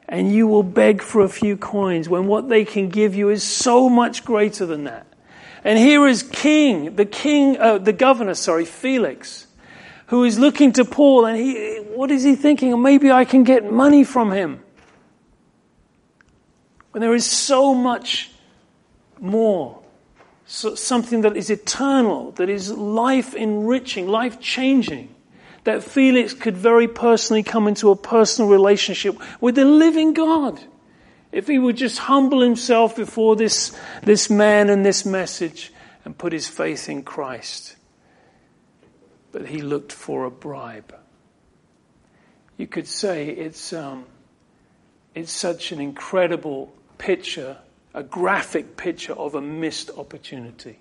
And 0.08 0.32
you 0.32 0.46
will 0.46 0.62
beg 0.62 1.02
for 1.02 1.22
a 1.22 1.28
few 1.28 1.56
coins 1.56 2.08
when 2.08 2.26
what 2.26 2.48
they 2.48 2.64
can 2.64 2.90
give 2.90 3.14
you 3.14 3.30
is 3.30 3.42
so 3.42 3.88
much 3.88 4.24
greater 4.24 4.64
than 4.64 4.84
that. 4.84 5.06
And 5.64 5.78
here 5.78 6.06
is 6.06 6.22
King, 6.22 6.94
the 6.94 7.06
king, 7.06 7.58
uh, 7.58 7.78
the 7.78 7.92
governor, 7.92 8.34
sorry, 8.34 8.66
Felix, 8.66 9.48
who 10.08 10.22
is 10.22 10.38
looking 10.38 10.72
to 10.74 10.84
Paul, 10.84 11.24
and 11.24 11.36
he, 11.36 11.78
what 11.94 12.12
is 12.12 12.22
he 12.22 12.36
thinking? 12.36 12.80
Maybe 12.80 13.10
I 13.10 13.24
can 13.24 13.42
get 13.42 13.70
money 13.72 14.04
from 14.04 14.30
him 14.30 14.62
when 16.96 17.02
there 17.02 17.14
is 17.14 17.26
so 17.26 17.74
much 17.74 18.30
more 19.20 19.82
something 20.46 21.20
that 21.20 21.36
is 21.36 21.50
eternal, 21.50 22.30
that 22.30 22.48
is 22.48 22.72
life 22.72 23.34
enriching, 23.34 24.08
life 24.08 24.40
changing, 24.40 25.14
that 25.64 25.84
Felix 25.84 26.32
could 26.32 26.56
very 26.56 26.88
personally 26.88 27.42
come 27.42 27.68
into 27.68 27.90
a 27.90 27.96
personal 27.96 28.50
relationship 28.50 29.14
with 29.42 29.56
the 29.56 29.66
living 29.66 30.14
God. 30.14 30.58
If 31.32 31.48
he 31.48 31.58
would 31.58 31.76
just 31.76 31.98
humble 31.98 32.40
himself 32.40 32.96
before 32.96 33.36
this, 33.36 33.78
this 34.02 34.30
man 34.30 34.70
and 34.70 34.82
this 34.82 35.04
message 35.04 35.74
and 36.02 36.16
put 36.16 36.32
his 36.32 36.48
faith 36.48 36.88
in 36.88 37.02
Christ. 37.02 37.76
But 39.32 39.48
he 39.48 39.60
looked 39.60 39.92
for 39.92 40.24
a 40.24 40.30
bribe. 40.30 40.96
You 42.56 42.66
could 42.66 42.86
say 42.86 43.28
it's, 43.28 43.74
um, 43.74 44.06
it's 45.14 45.30
such 45.30 45.72
an 45.72 45.80
incredible 45.82 46.72
picture 46.98 47.58
a 47.96 48.02
graphic 48.02 48.76
picture 48.76 49.14
of 49.14 49.34
a 49.34 49.40
missed 49.40 49.90
opportunity. 49.96 50.78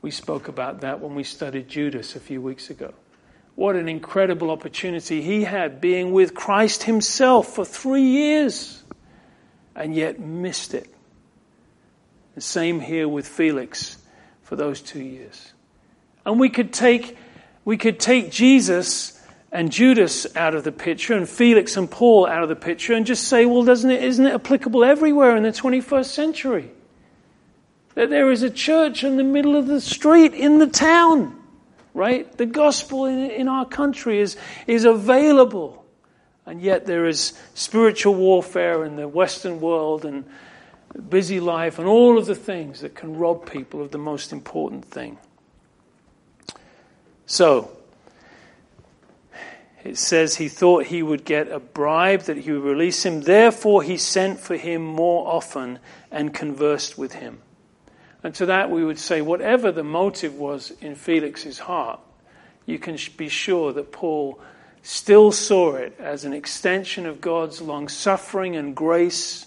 We 0.00 0.12
spoke 0.12 0.46
about 0.46 0.82
that 0.82 1.00
when 1.00 1.16
we 1.16 1.24
studied 1.24 1.68
Judas 1.68 2.14
a 2.14 2.20
few 2.20 2.40
weeks 2.40 2.70
ago. 2.70 2.94
What 3.56 3.74
an 3.74 3.88
incredible 3.88 4.52
opportunity 4.52 5.20
he 5.20 5.42
had 5.42 5.80
being 5.80 6.12
with 6.12 6.34
Christ 6.34 6.84
himself 6.84 7.48
for 7.48 7.64
three 7.64 8.04
years 8.04 8.80
and 9.74 9.92
yet 9.92 10.20
missed 10.20 10.72
it. 10.72 10.88
The 12.36 12.40
same 12.40 12.78
here 12.78 13.08
with 13.08 13.26
Felix 13.26 13.96
for 14.44 14.54
those 14.54 14.80
two 14.80 15.02
years. 15.02 15.52
And 16.24 16.38
we 16.38 16.48
could 16.48 16.72
take, 16.72 17.18
we 17.64 17.76
could 17.76 17.98
take 17.98 18.30
Jesus 18.30 19.17
and 19.50 19.72
Judas 19.72 20.26
out 20.36 20.54
of 20.54 20.64
the 20.64 20.72
picture 20.72 21.14
and 21.14 21.28
Felix 21.28 21.76
and 21.76 21.90
Paul 21.90 22.26
out 22.26 22.42
of 22.42 22.48
the 22.48 22.56
picture 22.56 22.94
and 22.94 23.06
just 23.06 23.24
say, 23.24 23.46
well, 23.46 23.64
doesn't 23.64 23.90
it, 23.90 24.04
isn't 24.04 24.26
it 24.26 24.34
applicable 24.34 24.84
everywhere 24.84 25.36
in 25.36 25.42
the 25.42 25.50
21st 25.50 26.06
century? 26.06 26.70
That 27.94 28.10
there 28.10 28.30
is 28.30 28.42
a 28.42 28.50
church 28.50 29.04
in 29.04 29.16
the 29.16 29.24
middle 29.24 29.56
of 29.56 29.66
the 29.66 29.80
street 29.80 30.34
in 30.34 30.58
the 30.58 30.66
town, 30.66 31.34
right? 31.94 32.30
The 32.36 32.46
gospel 32.46 33.06
in, 33.06 33.30
in 33.30 33.48
our 33.48 33.64
country 33.64 34.20
is, 34.20 34.36
is 34.66 34.84
available. 34.84 35.84
And 36.44 36.60
yet 36.60 36.86
there 36.86 37.06
is 37.06 37.32
spiritual 37.54 38.14
warfare 38.14 38.84
in 38.84 38.96
the 38.96 39.08
Western 39.08 39.60
world 39.60 40.04
and 40.04 40.24
busy 41.08 41.40
life 41.40 41.78
and 41.78 41.88
all 41.88 42.18
of 42.18 42.26
the 42.26 42.34
things 42.34 42.80
that 42.80 42.94
can 42.94 43.16
rob 43.16 43.50
people 43.50 43.82
of 43.82 43.90
the 43.90 43.98
most 43.98 44.32
important 44.32 44.84
thing. 44.84 45.18
So, 47.26 47.77
it 49.84 49.96
says 49.96 50.36
he 50.36 50.48
thought 50.48 50.86
he 50.86 51.02
would 51.02 51.24
get 51.24 51.48
a 51.48 51.60
bribe, 51.60 52.22
that 52.22 52.38
he 52.38 52.50
would 52.50 52.62
release 52.62 53.04
him. 53.04 53.20
Therefore, 53.20 53.82
he 53.82 53.96
sent 53.96 54.40
for 54.40 54.56
him 54.56 54.84
more 54.84 55.28
often 55.28 55.78
and 56.10 56.34
conversed 56.34 56.98
with 56.98 57.12
him. 57.12 57.40
And 58.22 58.34
to 58.34 58.46
that, 58.46 58.70
we 58.70 58.84
would 58.84 58.98
say, 58.98 59.20
whatever 59.22 59.70
the 59.70 59.84
motive 59.84 60.34
was 60.34 60.72
in 60.80 60.96
Felix's 60.96 61.60
heart, 61.60 62.00
you 62.66 62.78
can 62.78 62.98
be 63.16 63.28
sure 63.28 63.72
that 63.72 63.92
Paul 63.92 64.40
still 64.82 65.30
saw 65.30 65.74
it 65.74 65.94
as 66.00 66.24
an 66.24 66.32
extension 66.32 67.06
of 67.06 67.20
God's 67.20 67.60
long 67.60 67.88
suffering 67.88 68.56
and 68.56 68.74
grace 68.74 69.46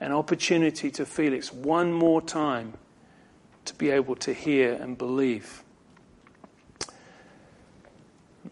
and 0.00 0.12
opportunity 0.12 0.90
to 0.92 1.04
Felix 1.04 1.52
one 1.52 1.92
more 1.92 2.22
time 2.22 2.74
to 3.64 3.74
be 3.74 3.90
able 3.90 4.14
to 4.16 4.32
hear 4.32 4.74
and 4.74 4.96
believe. 4.96 5.63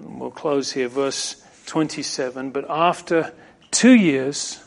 We'll 0.03 0.31
close 0.31 0.73
here, 0.73 0.89
verse 0.89 1.43
27. 1.67 2.51
But 2.51 2.67
after 2.69 3.33
two 3.71 3.95
years, 3.95 4.63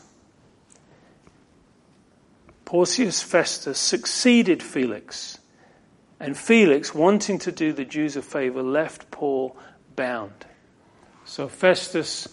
Porcius 2.64 3.22
Festus 3.22 3.78
succeeded 3.78 4.62
Felix. 4.62 5.38
And 6.18 6.36
Felix, 6.36 6.94
wanting 6.94 7.38
to 7.40 7.52
do 7.52 7.72
the 7.72 7.84
Jews 7.84 8.16
a 8.16 8.22
favor, 8.22 8.62
left 8.62 9.10
Paul 9.10 9.56
bound. 9.94 10.46
So 11.24 11.48
Festus, 11.48 12.28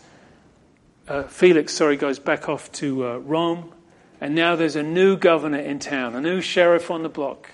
uh, 1.07 1.23
Felix, 1.23 1.73
sorry, 1.73 1.97
goes 1.97 2.19
back 2.19 2.47
off 2.47 2.71
to 2.73 3.07
uh, 3.07 3.17
Rome. 3.17 3.73
And 4.21 4.35
now 4.35 4.55
there's 4.55 4.77
a 4.77 4.83
new 4.83 5.17
governor 5.17 5.59
in 5.59 5.79
town, 5.79 6.15
a 6.15 6.21
new 6.21 6.39
sheriff 6.39 6.89
on 6.89 7.03
the 7.03 7.09
block. 7.09 7.49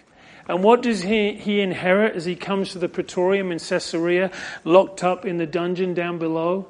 And 0.49 0.63
what 0.63 0.81
does 0.81 1.03
he, 1.03 1.33
he 1.33 1.61
inherit 1.61 2.15
as 2.15 2.25
he 2.25 2.35
comes 2.35 2.71
to 2.71 2.79
the 2.79 2.89
praetorium 2.89 3.51
in 3.51 3.59
Caesarea, 3.59 4.31
locked 4.63 5.03
up 5.03 5.23
in 5.23 5.37
the 5.37 5.45
dungeon 5.45 5.93
down 5.93 6.17
below, 6.17 6.67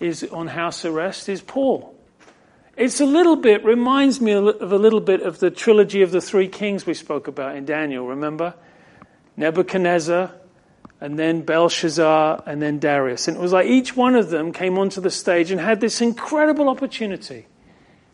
is 0.00 0.24
on 0.24 0.48
house 0.48 0.84
arrest, 0.84 1.28
is 1.28 1.40
Paul. 1.40 1.94
It's 2.76 3.00
a 3.00 3.06
little 3.06 3.36
bit, 3.36 3.64
reminds 3.64 4.20
me 4.20 4.32
of 4.32 4.72
a 4.72 4.76
little 4.76 5.00
bit 5.00 5.22
of 5.22 5.38
the 5.38 5.52
trilogy 5.52 6.02
of 6.02 6.10
the 6.10 6.20
three 6.20 6.48
kings 6.48 6.84
we 6.84 6.94
spoke 6.94 7.28
about 7.28 7.54
in 7.54 7.64
Daniel, 7.64 8.08
remember? 8.08 8.54
Nebuchadnezzar, 9.36 10.32
and 11.00 11.16
then 11.16 11.42
Belshazzar, 11.42 12.42
and 12.44 12.60
then 12.60 12.80
Darius. 12.80 13.28
And 13.28 13.36
it 13.36 13.40
was 13.40 13.52
like 13.52 13.68
each 13.68 13.96
one 13.96 14.16
of 14.16 14.30
them 14.30 14.52
came 14.52 14.78
onto 14.78 15.00
the 15.00 15.10
stage 15.12 15.52
and 15.52 15.60
had 15.60 15.80
this 15.80 16.00
incredible 16.00 16.68
opportunity 16.68 17.46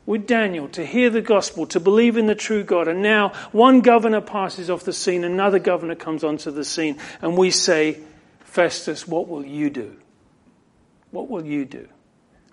with 0.08 0.26
Daniel 0.26 0.66
to 0.68 0.86
hear 0.86 1.10
the 1.10 1.20
gospel, 1.20 1.66
to 1.66 1.78
believe 1.78 2.16
in 2.16 2.24
the 2.24 2.34
true 2.34 2.64
God. 2.64 2.88
And 2.88 3.02
now 3.02 3.34
one 3.52 3.82
governor 3.82 4.22
passes 4.22 4.70
off 4.70 4.84
the 4.84 4.92
scene, 4.94 5.22
another 5.22 5.58
governor 5.58 5.96
comes 5.96 6.24
onto 6.24 6.50
the 6.50 6.64
scene, 6.64 6.96
and 7.20 7.36
we 7.36 7.50
say, 7.50 8.00
Festus, 8.40 9.06
what 9.06 9.28
will 9.28 9.44
you 9.44 9.68
do? 9.68 9.98
What 11.10 11.28
will 11.28 11.44
you 11.44 11.66
do 11.66 11.88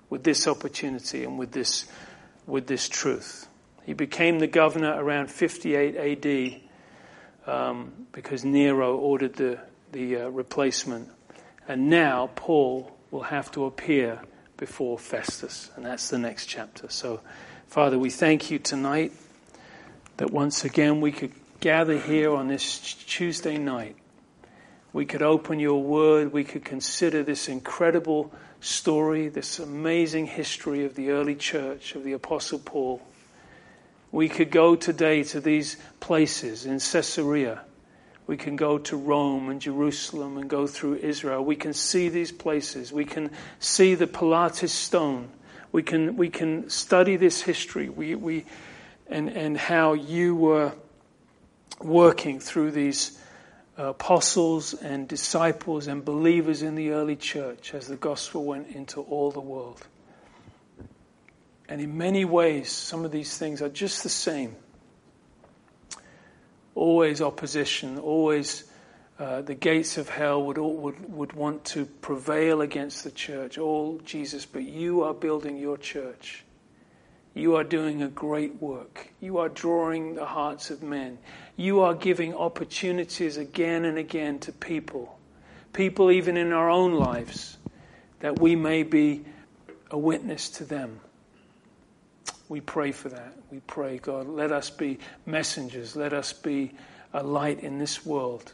with 0.09 0.25
this 0.25 0.49
opportunity 0.49 1.23
and 1.23 1.39
with 1.39 1.53
this, 1.53 1.85
with 2.45 2.67
this 2.67 2.89
truth? 2.89 3.47
He 3.85 3.93
became 3.93 4.39
the 4.39 4.47
governor 4.47 4.93
around 4.93 5.31
58 5.31 5.95
AD 7.47 7.49
um, 7.49 7.93
because 8.11 8.43
Nero 8.43 8.97
ordered 8.97 9.35
the, 9.35 9.59
the 9.93 10.17
uh, 10.17 10.27
replacement. 10.27 11.07
And 11.69 11.89
now 11.89 12.31
Paul 12.35 12.93
will 13.11 13.23
have 13.23 13.49
to 13.51 13.63
appear 13.63 14.19
before 14.57 14.99
Festus. 14.99 15.71
And 15.77 15.85
that's 15.85 16.09
the 16.09 16.17
next 16.17 16.47
chapter. 16.47 16.89
So, 16.89 17.21
Father, 17.75 17.99
we 17.99 18.09
thank 18.09 18.51
you 18.51 18.57
tonight 18.57 19.11
that 20.15 20.31
once 20.31 20.63
again 20.63 21.01
we 21.01 21.11
could 21.11 21.33
gather 21.59 21.99
here 21.99 22.33
on 22.33 22.47
this 22.47 22.79
Tuesday 22.79 23.57
night. 23.57 23.97
We 24.93 25.05
could 25.05 25.21
open 25.21 25.59
your 25.59 25.83
word. 25.83 26.31
We 26.31 26.45
could 26.45 26.63
consider 26.63 27.21
this 27.21 27.49
incredible 27.49 28.31
story, 28.61 29.27
this 29.27 29.59
amazing 29.59 30.27
history 30.27 30.85
of 30.85 30.95
the 30.95 31.09
early 31.09 31.35
church, 31.35 31.95
of 31.95 32.05
the 32.05 32.13
Apostle 32.13 32.59
Paul. 32.59 33.01
We 34.09 34.29
could 34.29 34.51
go 34.51 34.77
today 34.77 35.23
to 35.23 35.41
these 35.41 35.75
places 35.99 36.65
in 36.65 36.79
Caesarea 36.79 37.65
we 38.27 38.37
can 38.37 38.55
go 38.55 38.77
to 38.79 38.97
Rome 38.97 39.49
and 39.49 39.61
Jerusalem 39.61 40.37
and 40.37 40.49
go 40.49 40.65
through 40.65 40.95
Israel. 40.95 41.45
We 41.45 41.55
can 41.55 41.73
see 41.73 42.09
these 42.09 42.31
places. 42.31 42.91
We 42.91 43.05
can 43.05 43.29
see 43.59 43.93
the 43.93 44.07
Pilatus 44.07 44.71
stone. 44.73 45.29
We 45.75 45.83
can, 45.83 46.15
we 46.15 46.29
can 46.29 46.69
study 46.69 47.17
this 47.17 47.41
history 47.41 47.89
we, 47.89 48.15
we, 48.15 48.45
and, 49.07 49.27
and 49.27 49.57
how 49.57 49.91
you 49.91 50.33
were 50.33 50.71
working 51.81 52.39
through 52.39 52.71
these 52.71 53.19
uh, 53.77 53.87
apostles 53.87 54.73
and 54.73 55.05
disciples 55.05 55.87
and 55.87 56.05
believers 56.05 56.61
in 56.61 56.75
the 56.75 56.91
early 56.91 57.17
church 57.17 57.73
as 57.73 57.87
the 57.87 57.97
gospel 57.97 58.45
went 58.45 58.69
into 58.69 59.01
all 59.01 59.31
the 59.31 59.41
world. 59.41 59.85
And 61.67 61.81
in 61.81 61.97
many 61.97 62.23
ways, 62.23 62.71
some 62.71 63.03
of 63.03 63.11
these 63.11 63.37
things 63.37 63.61
are 63.61 63.67
just 63.67 64.01
the 64.03 64.07
same 64.07 64.55
always 66.73 67.21
opposition, 67.21 67.99
always 67.99 68.63
uh, 69.17 69.41
the 69.41 69.55
gates 69.55 69.97
of 69.97 70.09
hell 70.09 70.43
would, 70.43 70.57
would, 70.57 71.13
would 71.13 71.33
want 71.33 71.63
to 71.63 71.85
prevail 71.85 72.61
against 72.61 73.03
the 73.03 73.11
church. 73.11 73.57
All 73.57 73.99
Jesus, 74.03 74.45
but 74.45 74.63
you 74.63 75.03
are 75.03 75.13
building 75.13 75.57
your 75.57 75.77
church. 75.77 76.43
You 77.33 77.55
are 77.55 77.63
doing 77.63 78.01
a 78.01 78.07
great 78.07 78.61
work. 78.61 79.09
You 79.19 79.37
are 79.39 79.49
drawing 79.49 80.15
the 80.15 80.25
hearts 80.25 80.69
of 80.69 80.83
men. 80.83 81.17
You 81.55 81.81
are 81.81 81.93
giving 81.93 82.33
opportunities 82.33 83.37
again 83.37 83.85
and 83.85 83.97
again 83.97 84.39
to 84.39 84.51
people, 84.51 85.17
people 85.73 86.11
even 86.11 86.37
in 86.37 86.51
our 86.51 86.69
own 86.69 86.93
lives, 86.93 87.57
that 88.19 88.39
we 88.39 88.55
may 88.55 88.83
be 88.83 89.25
a 89.91 89.97
witness 89.97 90.49
to 90.49 90.65
them. 90.65 90.99
We 92.47 92.61
pray 92.61 92.91
for 92.91 93.09
that. 93.09 93.33
We 93.51 93.59
pray, 93.61 93.97
God, 93.97 94.27
let 94.27 94.51
us 94.51 94.69
be 94.69 94.99
messengers. 95.25 95.95
Let 95.95 96.13
us 96.13 96.31
be 96.31 96.73
a 97.13 97.23
light 97.23 97.61
in 97.61 97.79
this 97.79 98.05
world. 98.05 98.53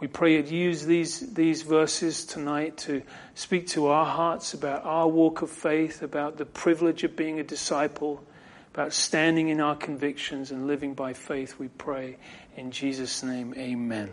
We 0.00 0.06
pray 0.06 0.36
you'd 0.36 0.48
use 0.48 0.86
these, 0.86 1.34
these 1.34 1.62
verses 1.62 2.24
tonight 2.24 2.76
to 2.78 3.02
speak 3.34 3.66
to 3.68 3.88
our 3.88 4.06
hearts 4.06 4.54
about 4.54 4.84
our 4.84 5.08
walk 5.08 5.42
of 5.42 5.50
faith, 5.50 6.02
about 6.02 6.36
the 6.36 6.46
privilege 6.46 7.02
of 7.02 7.16
being 7.16 7.40
a 7.40 7.42
disciple, 7.42 8.24
about 8.72 8.92
standing 8.92 9.48
in 9.48 9.60
our 9.60 9.74
convictions 9.74 10.52
and 10.52 10.68
living 10.68 10.94
by 10.94 11.14
faith. 11.14 11.58
We 11.58 11.66
pray 11.66 12.16
in 12.56 12.70
Jesus' 12.70 13.24
name, 13.24 13.54
amen. 13.56 14.12